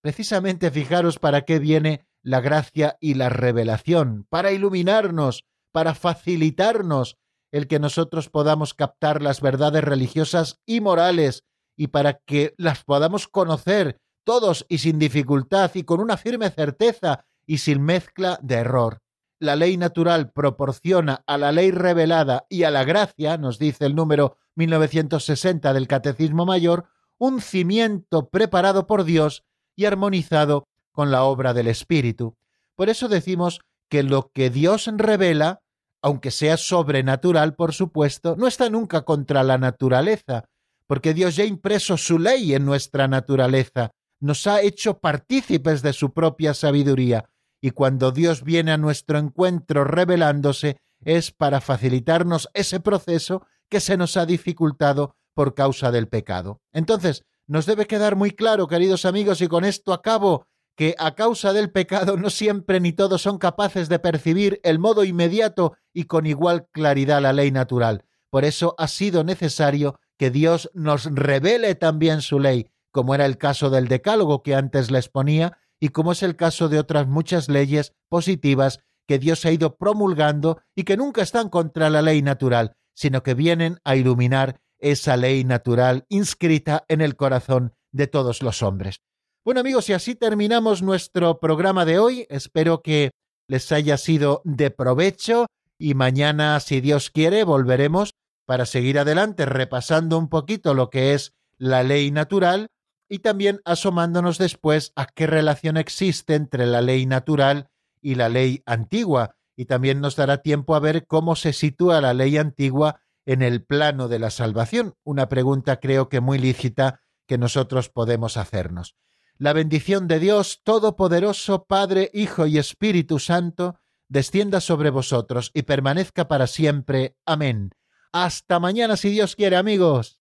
Precisamente 0.01 0.71
fijaros 0.71 1.19
para 1.19 1.43
qué 1.43 1.59
viene 1.59 2.07
la 2.23 2.41
gracia 2.41 2.97
y 2.99 3.13
la 3.13 3.29
revelación, 3.29 4.25
para 4.29 4.51
iluminarnos, 4.51 5.45
para 5.71 5.93
facilitarnos 5.93 7.17
el 7.51 7.67
que 7.67 7.79
nosotros 7.79 8.29
podamos 8.29 8.73
captar 8.73 9.21
las 9.21 9.41
verdades 9.41 9.83
religiosas 9.83 10.59
y 10.65 10.81
morales 10.81 11.43
y 11.77 11.87
para 11.87 12.13
que 12.13 12.53
las 12.57 12.83
podamos 12.83 13.27
conocer 13.27 13.99
todos 14.23 14.65
y 14.69 14.79
sin 14.79 14.97
dificultad 14.97 15.71
y 15.75 15.83
con 15.83 15.99
una 15.99 16.17
firme 16.17 16.49
certeza 16.49 17.25
y 17.45 17.59
sin 17.59 17.81
mezcla 17.83 18.39
de 18.41 18.55
error. 18.55 19.01
La 19.41 19.55
ley 19.55 19.75
natural 19.75 20.31
proporciona 20.31 21.23
a 21.25 21.35
la 21.35 21.51
ley 21.51 21.71
revelada 21.71 22.45
y 22.47 22.61
a 22.61 22.69
la 22.69 22.83
gracia, 22.83 23.39
nos 23.39 23.57
dice 23.57 23.87
el 23.87 23.95
número 23.95 24.37
1960 24.53 25.73
del 25.73 25.87
Catecismo 25.87 26.45
Mayor, 26.45 26.85
un 27.17 27.41
cimiento 27.41 28.29
preparado 28.29 28.85
por 28.85 29.03
Dios 29.03 29.43
y 29.75 29.85
armonizado 29.85 30.67
con 30.91 31.09
la 31.09 31.23
obra 31.23 31.55
del 31.55 31.65
Espíritu. 31.65 32.37
Por 32.75 32.89
eso 32.89 33.07
decimos 33.07 33.61
que 33.89 34.03
lo 34.03 34.31
que 34.31 34.51
Dios 34.51 34.87
revela, 34.95 35.63
aunque 36.03 36.29
sea 36.29 36.55
sobrenatural, 36.55 37.55
por 37.55 37.73
supuesto, 37.73 38.35
no 38.35 38.45
está 38.45 38.69
nunca 38.69 39.01
contra 39.01 39.41
la 39.41 39.57
naturaleza, 39.57 40.45
porque 40.85 41.15
Dios 41.15 41.35
ya 41.35 41.45
ha 41.45 41.47
impreso 41.47 41.97
su 41.97 42.19
ley 42.19 42.53
en 42.53 42.63
nuestra 42.63 43.07
naturaleza, 43.07 43.89
nos 44.19 44.45
ha 44.45 44.61
hecho 44.61 44.99
partícipes 44.99 45.81
de 45.81 45.93
su 45.93 46.13
propia 46.13 46.53
sabiduría, 46.53 47.30
y 47.61 47.71
cuando 47.71 48.11
Dios 48.11 48.43
viene 48.43 48.71
a 48.71 48.77
nuestro 48.77 49.19
encuentro 49.19 49.83
revelándose, 49.83 50.77
es 51.03 51.31
para 51.31 51.61
facilitarnos 51.61 52.49
ese 52.53 52.79
proceso 52.79 53.45
que 53.69 53.79
se 53.79 53.97
nos 53.97 54.17
ha 54.17 54.25
dificultado 54.25 55.15
por 55.33 55.53
causa 55.53 55.91
del 55.91 56.07
pecado. 56.07 56.59
Entonces, 56.73 57.23
nos 57.47 57.65
debe 57.65 57.85
quedar 57.85 58.15
muy 58.15 58.31
claro, 58.31 58.67
queridos 58.67 59.05
amigos, 59.05 59.41
y 59.41 59.47
con 59.47 59.63
esto 59.63 59.93
acabo, 59.93 60.47
que 60.75 60.95
a 60.97 61.15
causa 61.15 61.53
del 61.53 61.71
pecado 61.71 62.17
no 62.17 62.29
siempre 62.29 62.79
ni 62.79 62.93
todos 62.93 63.21
son 63.21 63.37
capaces 63.37 63.89
de 63.89 63.99
percibir 63.99 64.59
el 64.63 64.79
modo 64.79 65.03
inmediato 65.03 65.73
y 65.93 66.05
con 66.05 66.25
igual 66.25 66.67
claridad 66.71 67.21
la 67.21 67.33
ley 67.33 67.51
natural. 67.51 68.05
Por 68.29 68.45
eso 68.45 68.75
ha 68.77 68.87
sido 68.87 69.23
necesario 69.23 69.99
que 70.17 70.31
Dios 70.31 70.71
nos 70.73 71.05
revele 71.05 71.75
también 71.75 72.21
su 72.21 72.39
ley, 72.39 72.69
como 72.91 73.13
era 73.13 73.25
el 73.25 73.37
caso 73.37 73.69
del 73.69 73.87
decálogo 73.87 74.43
que 74.43 74.55
antes 74.55 74.91
les 74.91 75.09
ponía, 75.09 75.57
y 75.81 75.89
como 75.89 76.11
es 76.11 76.23
el 76.23 76.35
caso 76.35 76.69
de 76.69 76.79
otras 76.79 77.07
muchas 77.07 77.49
leyes 77.49 77.93
positivas 78.07 78.79
que 79.07 79.19
Dios 79.19 79.43
ha 79.45 79.51
ido 79.51 79.75
promulgando 79.75 80.61
y 80.75 80.83
que 80.83 80.95
nunca 80.95 81.23
están 81.23 81.49
contra 81.49 81.89
la 81.89 82.03
ley 82.03 82.21
natural, 82.21 82.77
sino 82.93 83.23
que 83.23 83.33
vienen 83.33 83.79
a 83.83 83.95
iluminar 83.95 84.61
esa 84.77 85.17
ley 85.17 85.43
natural 85.43 86.05
inscrita 86.07 86.85
en 86.87 87.01
el 87.01 87.15
corazón 87.15 87.73
de 87.91 88.07
todos 88.07 88.43
los 88.43 88.61
hombres. 88.61 89.01
Bueno 89.43 89.59
amigos, 89.61 89.89
y 89.89 89.93
así 89.93 90.13
terminamos 90.13 90.83
nuestro 90.83 91.39
programa 91.39 91.83
de 91.83 91.97
hoy. 91.97 92.27
Espero 92.29 92.83
que 92.83 93.11
les 93.47 93.71
haya 93.71 93.97
sido 93.97 94.43
de 94.45 94.69
provecho 94.69 95.47
y 95.79 95.95
mañana, 95.95 96.59
si 96.59 96.79
Dios 96.79 97.09
quiere, 97.09 97.43
volveremos 97.43 98.13
para 98.45 98.67
seguir 98.67 98.99
adelante 98.99 99.47
repasando 99.47 100.19
un 100.19 100.29
poquito 100.29 100.75
lo 100.75 100.91
que 100.91 101.15
es 101.15 101.33
la 101.57 101.81
ley 101.81 102.11
natural 102.11 102.67
y 103.11 103.19
también 103.19 103.59
asomándonos 103.65 104.37
después 104.37 104.93
a 104.95 105.05
qué 105.05 105.27
relación 105.27 105.75
existe 105.75 106.33
entre 106.33 106.65
la 106.65 106.79
ley 106.79 107.05
natural 107.05 107.69
y 108.01 108.15
la 108.15 108.29
ley 108.29 108.63
antigua, 108.65 109.35
y 109.57 109.65
también 109.65 109.99
nos 109.99 110.15
dará 110.15 110.37
tiempo 110.37 110.75
a 110.75 110.79
ver 110.79 111.05
cómo 111.05 111.35
se 111.35 111.51
sitúa 111.51 111.99
la 111.99 112.13
ley 112.13 112.37
antigua 112.37 113.01
en 113.25 113.41
el 113.41 113.65
plano 113.65 114.07
de 114.07 114.17
la 114.17 114.29
salvación, 114.29 114.95
una 115.03 115.27
pregunta 115.27 115.81
creo 115.81 116.07
que 116.07 116.21
muy 116.21 116.39
lícita 116.39 117.01
que 117.27 117.37
nosotros 117.37 117.89
podemos 117.89 118.37
hacernos. 118.37 118.95
La 119.37 119.51
bendición 119.51 120.07
de 120.07 120.19
Dios 120.19 120.61
Todopoderoso, 120.63 121.65
Padre, 121.65 122.11
Hijo 122.13 122.47
y 122.47 122.59
Espíritu 122.59 123.19
Santo, 123.19 123.77
descienda 124.07 124.61
sobre 124.61 124.89
vosotros 124.89 125.51
y 125.53 125.63
permanezca 125.63 126.29
para 126.29 126.47
siempre. 126.47 127.17
Amén. 127.25 127.71
Hasta 128.13 128.61
mañana 128.61 128.95
si 128.95 129.09
Dios 129.09 129.35
quiere, 129.35 129.57
amigos. 129.57 130.20